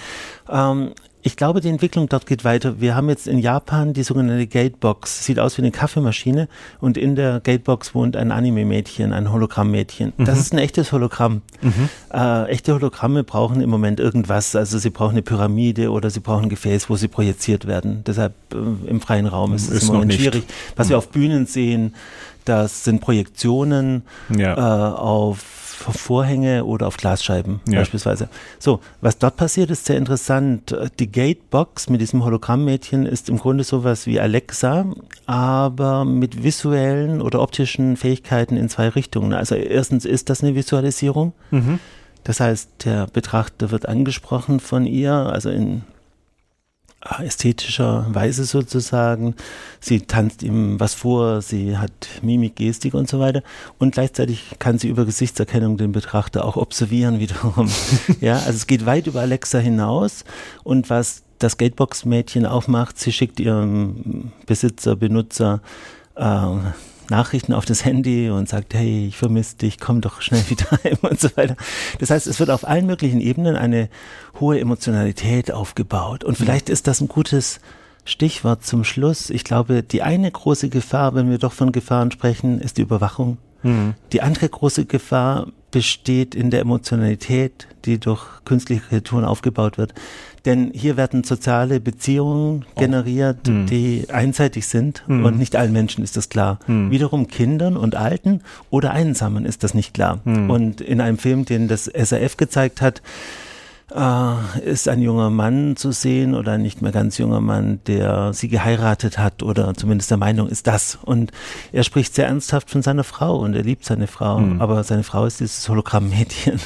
Ähm, 0.50 0.94
ich 1.26 1.38
glaube, 1.38 1.60
die 1.60 1.70
Entwicklung 1.70 2.08
dort 2.08 2.28
geht 2.28 2.44
weiter. 2.44 2.80
Wir 2.80 2.96
haben 2.96 3.10
jetzt 3.10 3.28
in 3.28 3.40
Japan 3.40 3.94
die 3.94 4.04
sogenannte 4.04 4.46
Gatebox. 4.46 5.26
Sieht 5.26 5.40
aus 5.40 5.58
wie 5.58 5.64
eine 5.64 5.72
Kaffeemaschine 5.72 6.48
und 6.80 6.98
in 6.98 7.16
der 7.16 7.40
Gatebox 7.40 7.96
wohnt 7.96 8.16
ein 8.16 8.32
Anime-Mädchen, 8.32 9.12
ein 9.12 9.32
Hologramm-Mädchen. 9.32 10.14
Mhm. 10.18 10.26
Das 10.26 10.38
ist 10.38 10.54
ein 10.54 10.60
echtes 10.60 10.92
Hologramm. 10.92 11.42
Mhm. 11.64 11.90
Äh, 12.14 12.44
echte 12.50 12.76
Hologramme 12.76 13.24
brauchen 13.24 13.60
im 13.62 13.72
Moment 13.72 14.00
irgendwas. 14.00 14.56
Also 14.56 14.78
sie 14.78 14.92
brauchen 14.92 15.14
eine 15.14 15.24
Pyramide 15.24 15.90
oder 15.90 16.12
sie 16.12 16.20
brauchen 16.20 16.44
ein 16.44 16.50
Gefäß, 16.50 16.92
wo 16.92 16.96
sie 16.96 17.08
projiziert 17.08 17.66
werden. 17.66 18.04
Deshalb 18.06 18.36
äh, 18.54 18.88
im 18.88 19.02
freien 19.02 19.26
Raum 19.26 19.56
ist, 19.56 19.68
ist 19.70 19.82
es 19.82 19.90
im 19.90 19.96
Moment 19.96 20.14
schwierig. 20.14 20.44
Was 20.76 20.88
mhm. 20.88 20.90
wir 20.92 20.98
auf 21.00 21.10
Bühnen 21.10 21.48
sehen, 21.48 21.96
das 22.46 22.84
sind 22.84 23.02
Projektionen 23.02 24.04
ja. 24.30 24.54
äh, 24.54 24.96
auf 24.96 25.65
Vorhänge 25.76 26.66
oder 26.66 26.88
auf 26.88 26.98
Glasscheiben 26.98 27.60
ja. 27.68 27.80
beispielsweise. 27.80 28.30
So, 28.60 28.80
was 29.02 29.18
dort 29.18 29.38
passiert, 29.38 29.70
ist 29.70 29.86
sehr 29.86 29.98
interessant. 29.98 30.76
Die 31.00 31.12
Gatebox 31.12 31.90
mit 31.90 32.02
diesem 32.02 32.24
Hologrammmädchen 32.24 33.06
ist 33.06 33.30
im 33.30 33.38
Grunde 33.38 33.64
sowas 33.64 34.08
wie 34.08 34.20
Alexa, 34.20 34.86
aber 35.26 36.06
mit 36.06 36.44
visuellen 36.44 37.22
oder 37.22 37.42
optischen 37.42 37.98
Fähigkeiten 37.98 38.58
in 38.58 38.70
zwei 38.70 38.90
Richtungen. 38.90 39.34
Also 39.34 39.56
erstens 39.56 40.06
ist 40.06 40.30
das 40.30 40.44
eine 40.44 40.56
Visualisierung. 40.56 41.34
Mhm. 41.52 41.80
Das 42.24 42.40
heißt, 42.40 42.86
der 42.86 43.08
Betrachter 43.08 43.72
wird 43.72 43.88
angesprochen 43.88 44.60
von 44.60 44.88
ihr, 44.88 45.14
also 45.14 45.50
in 45.50 45.84
ästhetischer 47.20 48.08
Weise 48.10 48.46
sozusagen. 48.46 49.36
Sie 49.80 50.02
tanzt 50.02 50.44
ihm 50.44 50.80
was 50.80 50.94
vor, 50.94 51.42
sie 51.42 51.78
hat 51.78 51.92
Mimik, 52.22 52.56
Gestik 52.56 52.94
und 52.94 53.08
so 53.10 53.20
weiter. 53.20 53.44
Und 53.78 53.94
gleichzeitig 53.94 54.56
kann 54.60 54.78
sie 54.80 54.90
über 54.90 55.06
Gesichtserkennung 55.06 55.78
den 55.78 55.92
Betrachter 55.92 56.46
auch 56.46 56.58
observieren 56.58 57.20
wiederum. 57.20 57.70
ja, 58.22 58.36
also 58.36 58.52
es 58.52 58.68
geht 58.68 58.86
weit 58.86 59.08
über 59.08 59.22
Alexa 59.22 59.60
hinaus. 59.60 60.26
Und 60.64 60.90
was 60.90 61.24
das 61.40 61.54
Skatebox-Mädchen 61.54 62.46
auch 62.46 62.68
macht, 62.68 63.00
sie 63.00 63.12
schickt 63.12 63.40
ihrem 63.40 64.32
Besitzer, 64.46 64.96
Benutzer 64.96 65.62
äh, 66.16 66.48
Nachrichten 67.10 67.54
auf 67.54 67.66
das 67.66 67.86
Handy 67.86 68.30
und 68.30 68.50
sagt, 68.50 68.74
hey, 68.74 69.08
ich 69.08 69.18
vermisse 69.18 69.58
dich, 69.58 69.80
komm 69.80 70.02
doch 70.02 70.22
schnell 70.22 70.44
wieder 70.50 70.66
heim 70.84 70.98
und 71.02 71.20
so 71.20 71.30
weiter. 71.36 71.56
Das 72.00 72.10
heißt, 72.10 72.28
es 72.28 72.40
wird 72.40 72.50
auf 72.50 72.68
allen 72.68 72.86
möglichen 72.86 73.22
Ebenen 73.22 73.56
eine 73.56 73.90
hohe 74.40 74.60
Emotionalität 74.60 75.52
aufgebaut. 75.52 76.24
Und 76.24 76.38
vielleicht 76.38 76.70
ist 76.70 76.88
das 76.88 77.02
ein 77.02 77.08
gutes 77.08 77.60
Stichwort 78.06 78.64
zum 78.64 78.84
Schluss. 78.84 79.30
Ich 79.30 79.44
glaube, 79.44 79.84
die 79.84 80.04
eine 80.04 80.30
große 80.30 80.70
Gefahr, 80.70 81.16
wenn 81.16 81.30
wir 81.30 81.40
doch 81.40 81.54
von 81.54 81.72
Gefahren 81.72 82.12
sprechen, 82.12 82.60
ist 82.60 82.78
die 82.78 82.84
Überwachung. 82.84 83.38
Mhm. 83.64 83.96
Die 84.12 84.22
andere 84.22 84.48
große 84.48 84.86
Gefahr 84.86 85.48
besteht 85.72 86.36
in 86.36 86.52
der 86.52 86.62
Emotionalität, 86.62 87.68
die 87.84 88.00
durch 88.00 88.24
künstliche 88.46 88.82
Kreaturen 88.82 89.26
aufgebaut 89.26 89.78
wird. 89.78 89.94
Denn 90.46 90.72
hier 90.74 90.96
werden 90.96 91.24
soziale 91.24 91.80
Beziehungen 91.80 92.66
oh. 92.76 92.80
generiert, 92.80 93.48
hm. 93.48 93.66
die 93.66 94.06
einseitig 94.12 94.68
sind 94.68 95.04
hm. 95.08 95.26
und 95.26 95.38
nicht 95.40 95.56
allen 95.56 95.74
Menschen 95.74 96.04
ist 96.04 96.18
das 96.18 96.30
klar. 96.30 96.60
Hm. 96.68 96.92
Wiederum 96.92 97.28
Kindern 97.28 97.76
und 97.78 97.96
Alten 97.96 98.42
oder 98.70 98.92
Einsamen 98.92 99.46
ist 99.46 99.64
das 99.64 99.74
nicht 99.74 99.94
klar. 99.94 100.20
Hm. 100.24 100.50
Und 100.50 100.82
in 100.82 101.02
einem 101.02 101.18
Film, 101.18 101.46
den 101.46 101.68
das 101.68 101.86
SRF 101.88 102.38
gezeigt 102.38 102.82
hat, 102.82 103.02
äh, 103.94 104.60
ist 104.64 104.88
ein 104.88 105.02
junger 105.02 105.30
Mann 105.30 105.76
zu 105.76 105.92
sehen 105.92 106.34
oder 106.34 106.54
ein 106.54 106.62
nicht 106.62 106.82
mehr 106.82 106.92
ganz 106.92 107.18
junger 107.18 107.42
Mann, 107.42 107.80
der 107.88 108.34
sie 108.34 108.48
geheiratet 108.48 109.18
hat 109.18 109.44
oder 109.44 109.74
zumindest 109.76 110.10
der 110.10 110.18
Meinung 110.18 110.48
ist 110.48 110.68
das. 110.68 110.98
Und 111.02 111.32
er 111.72 111.84
spricht 111.84 112.16
sehr 112.16 112.28
ernsthaft 112.28 112.70
von 112.70 112.82
seiner 112.82 113.04
Frau 113.04 113.38
und 113.38 113.56
er 113.56 113.64
liebt 113.64 113.86
seine 113.86 114.08
Frau, 114.08 114.40
mhm. 114.40 114.62
aber 114.62 114.84
seine 114.84 115.04
Frau 115.04 115.26
ist 115.26 115.40
dieses 115.40 115.68
Hologramm-Mädchen. 115.70 116.60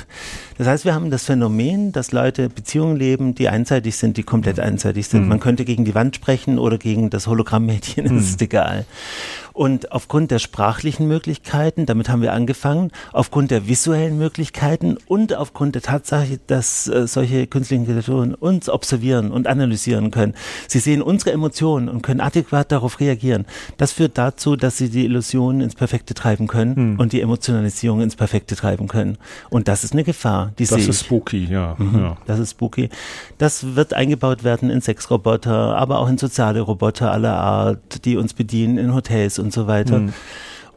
Das 0.60 0.68
heißt, 0.68 0.84
wir 0.84 0.94
haben 0.94 1.10
das 1.10 1.24
Phänomen, 1.24 1.94
dass 1.94 2.12
Leute 2.12 2.50
Beziehungen 2.50 2.98
leben, 2.98 3.34
die 3.34 3.48
einseitig 3.48 3.96
sind, 3.96 4.18
die 4.18 4.24
komplett 4.24 4.60
einseitig 4.60 5.08
sind. 5.08 5.22
Mhm. 5.22 5.30
Man 5.30 5.40
könnte 5.40 5.64
gegen 5.64 5.86
die 5.86 5.96
Wand 5.96 6.18
sprechen 6.18 6.60
oder 6.60 6.78
gegen 6.78 7.10
das 7.10 7.28
Hologramm-Mädchen, 7.28 8.08
mhm. 8.12 8.18
ist 8.20 8.42
egal. 8.42 8.86
Und 9.54 9.92
aufgrund 9.92 10.32
der 10.32 10.40
sprachlichen 10.40 11.08
Möglichkeiten, 11.08 11.86
damit 11.86 12.08
haben 12.08 12.22
wir 12.22 12.34
angefangen, 12.34 12.92
aufgrund 13.12 13.52
der 13.52 13.68
visuellen 13.68 14.18
Möglichkeiten 14.18 14.98
und 15.08 15.34
aufgrund 15.34 15.76
der 15.76 15.82
Tatsache, 15.82 16.40
dass 16.48 16.88
äh, 16.88 17.08
solche 17.08 17.48
künstlichen 17.48 17.86
Kreaturen 17.86 18.36
uns 18.36 18.70
observieren 18.70 19.32
und 19.32 19.48
analysieren 19.48 20.12
können. 20.12 20.34
Sie 20.68 20.80
sehen 20.80 21.02
unsere 21.02 21.32
Emotionen 21.32 21.90
und 21.90 22.02
können 22.04 22.22
adäquat 22.22 22.72
darauf 22.72 23.00
reagieren. 23.00 23.46
Das 23.78 23.92
führt 23.92 24.18
dazu, 24.18 24.56
dass 24.56 24.78
sie 24.78 24.90
die 24.90 25.06
Illusionen 25.06 25.62
ins 25.62 25.76
Perfekte 25.76 26.14
treiben 26.14 26.48
können 26.48 26.76
hm. 26.76 27.00
und 27.00 27.14
die 27.14 27.22
Emotionalisierung 27.22 28.02
ins 28.02 28.16
Perfekte 28.16 28.56
treiben 28.56 28.88
können. 28.88 29.18
Und 29.50 29.68
das 29.68 29.84
ist 29.84 29.94
eine 29.94 30.04
Gefahr. 30.04 30.49
Die 30.58 30.66
das 30.66 30.88
ist 30.88 31.02
spooky, 31.02 31.46
ja. 31.46 31.76
Mhm, 31.78 32.00
ja. 32.00 32.18
Das 32.26 32.40
ist 32.40 32.52
spooky. 32.52 32.90
Das 33.38 33.76
wird 33.76 33.94
eingebaut 33.94 34.44
werden 34.44 34.70
in 34.70 34.80
Sexroboter, 34.80 35.76
aber 35.76 36.00
auch 36.00 36.08
in 36.08 36.18
soziale 36.18 36.62
Roboter 36.62 37.12
aller 37.12 37.36
Art, 37.36 38.06
die 38.06 38.16
uns 38.16 38.34
bedienen 38.34 38.78
in 38.78 38.94
Hotels 38.94 39.38
und 39.38 39.50
und 39.50 39.54
so 39.54 39.66
weiter. 39.68 40.00
Mhm. 40.00 40.14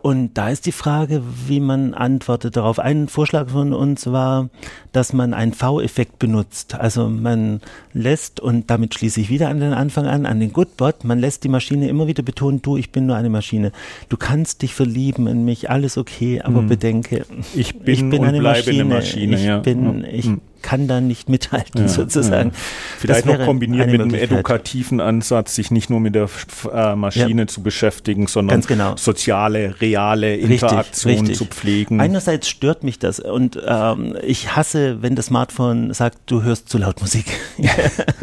Und 0.02 0.34
da 0.34 0.48
ist 0.48 0.66
die 0.66 0.72
Frage, 0.72 1.22
wie 1.46 1.60
man 1.60 1.94
antwortet 1.94 2.56
darauf. 2.56 2.80
Ein 2.80 3.06
Vorschlag 3.06 3.50
von 3.50 3.72
uns 3.72 4.08
war, 4.08 4.50
dass 4.90 5.12
man 5.12 5.32
einen 5.32 5.52
V-Effekt 5.52 6.18
benutzt. 6.18 6.74
Also 6.74 7.08
man 7.08 7.60
lässt, 7.92 8.40
und 8.40 8.68
damit 8.68 8.94
schließe 8.94 9.20
ich 9.20 9.30
wieder 9.30 9.48
an 9.48 9.60
den 9.60 9.72
Anfang 9.72 10.06
an, 10.06 10.26
an 10.26 10.40
den 10.40 10.52
Goodbot, 10.52 11.04
man 11.04 11.20
lässt 11.20 11.44
die 11.44 11.48
Maschine 11.48 11.88
immer 11.88 12.08
wieder 12.08 12.24
betonen, 12.24 12.60
du, 12.62 12.76
ich 12.76 12.90
bin 12.90 13.06
nur 13.06 13.14
eine 13.14 13.30
Maschine. 13.30 13.70
Du 14.08 14.16
kannst 14.16 14.62
dich 14.62 14.74
verlieben 14.74 15.28
in 15.28 15.44
mich, 15.44 15.70
alles 15.70 15.96
okay, 15.96 16.40
aber 16.42 16.62
mhm. 16.62 16.68
bedenke, 16.68 17.24
ich 17.54 17.78
bin, 17.78 17.94
ich 17.94 18.10
bin 18.10 18.24
eine 18.24 18.42
Maschine. 18.42 18.80
eine 18.80 18.84
Maschine. 18.84 19.36
Ich 19.36 19.44
ja. 19.44 19.58
bin, 19.58 20.04
ich 20.04 20.26
mhm 20.26 20.40
kann 20.62 20.88
da 20.88 21.00
nicht 21.00 21.28
mithalten, 21.28 21.82
ja, 21.82 21.88
sozusagen. 21.88 22.50
Ja. 22.50 22.56
Vielleicht 22.98 23.26
noch 23.26 23.44
kombiniert 23.44 23.90
mit 23.90 24.00
einem 24.00 24.14
edukativen 24.14 25.00
Ansatz, 25.00 25.54
sich 25.54 25.70
nicht 25.70 25.90
nur 25.90 26.00
mit 26.00 26.14
der 26.14 26.28
äh, 26.72 26.94
Maschine 26.96 27.42
ja. 27.42 27.46
zu 27.48 27.62
beschäftigen, 27.62 28.26
sondern 28.26 28.60
genau. 28.62 28.96
soziale, 28.96 29.80
reale 29.80 30.36
Interaktion 30.36 31.12
richtig, 31.12 31.30
richtig. 31.30 31.38
zu 31.38 31.44
pflegen. 31.46 32.00
Einerseits 32.00 32.48
stört 32.48 32.84
mich 32.84 32.98
das 32.98 33.20
und 33.20 33.60
ähm, 33.66 34.16
ich 34.22 34.56
hasse, 34.56 35.02
wenn 35.02 35.16
das 35.16 35.26
Smartphone 35.26 35.92
sagt, 35.92 36.18
du 36.26 36.42
hörst 36.42 36.68
zu 36.68 36.78
laut 36.78 37.00
Musik. 37.00 37.26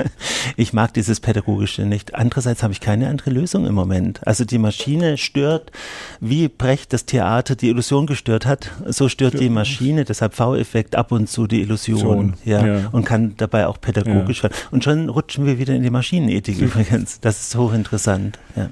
ich 0.55 0.73
mag 0.73 0.93
dieses 0.93 1.19
Pädagogische 1.19 1.83
nicht. 1.83 2.15
Andererseits 2.15 2.63
habe 2.63 2.73
ich 2.73 2.79
keine 2.79 3.07
andere 3.07 3.29
Lösung 3.29 3.65
im 3.65 3.73
Moment. 3.75 4.25
Also 4.25 4.45
die 4.45 4.57
Maschine 4.57 5.17
stört, 5.17 5.71
wie 6.19 6.47
Brecht 6.47 6.93
das 6.93 7.05
Theater 7.05 7.55
die 7.55 7.69
Illusion 7.69 8.07
gestört 8.07 8.45
hat, 8.45 8.71
so 8.87 9.09
stört 9.09 9.39
die 9.39 9.49
Maschine, 9.49 10.05
deshalb 10.05 10.33
V-Effekt 10.33 10.95
ab 10.95 11.11
und 11.11 11.29
zu 11.29 11.47
die 11.47 11.61
Illusion 11.61 12.28
ja, 12.45 12.65
ja, 12.65 12.89
und 12.91 13.05
kann 13.05 13.35
dabei 13.37 13.67
auch 13.67 13.79
pädagogisch 13.79 14.43
werden. 14.43 14.53
Und 14.71 14.83
schon 14.83 15.09
rutschen 15.09 15.45
wir 15.45 15.59
wieder 15.59 15.73
in 15.73 15.83
die 15.83 15.89
Maschinenethik 15.89 16.59
übrigens. 16.61 17.19
Das 17.19 17.41
ist 17.41 17.55
hochinteressant. 17.55 18.39
Ja, 18.55 18.69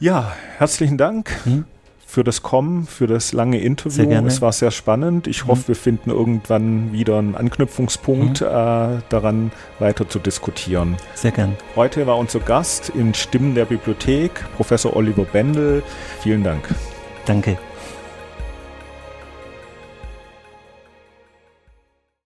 ja 0.00 0.32
herzlichen 0.58 0.98
Dank. 0.98 1.30
Hm? 1.44 1.64
für 2.12 2.24
das 2.24 2.42
Kommen, 2.42 2.86
für 2.86 3.06
das 3.06 3.32
lange 3.32 3.58
Interview. 3.58 4.10
Es 4.26 4.42
war 4.42 4.52
sehr 4.52 4.70
spannend. 4.70 5.26
Ich 5.26 5.44
mhm. 5.44 5.48
hoffe, 5.48 5.68
wir 5.68 5.76
finden 5.76 6.10
irgendwann 6.10 6.92
wieder 6.92 7.18
einen 7.18 7.34
Anknüpfungspunkt, 7.34 8.42
mhm. 8.42 8.46
äh, 8.48 9.00
daran 9.08 9.50
weiter 9.78 10.06
zu 10.06 10.18
diskutieren. 10.18 10.96
Sehr 11.14 11.30
gern. 11.30 11.56
Heute 11.74 12.06
war 12.06 12.18
unser 12.18 12.40
Gast 12.40 12.90
in 12.90 13.14
Stimmen 13.14 13.54
der 13.54 13.64
Bibliothek, 13.64 14.44
Professor 14.56 14.94
Oliver 14.94 15.24
Bendel. 15.24 15.82
Vielen 16.20 16.44
Dank. 16.44 16.68
Danke. 17.24 17.56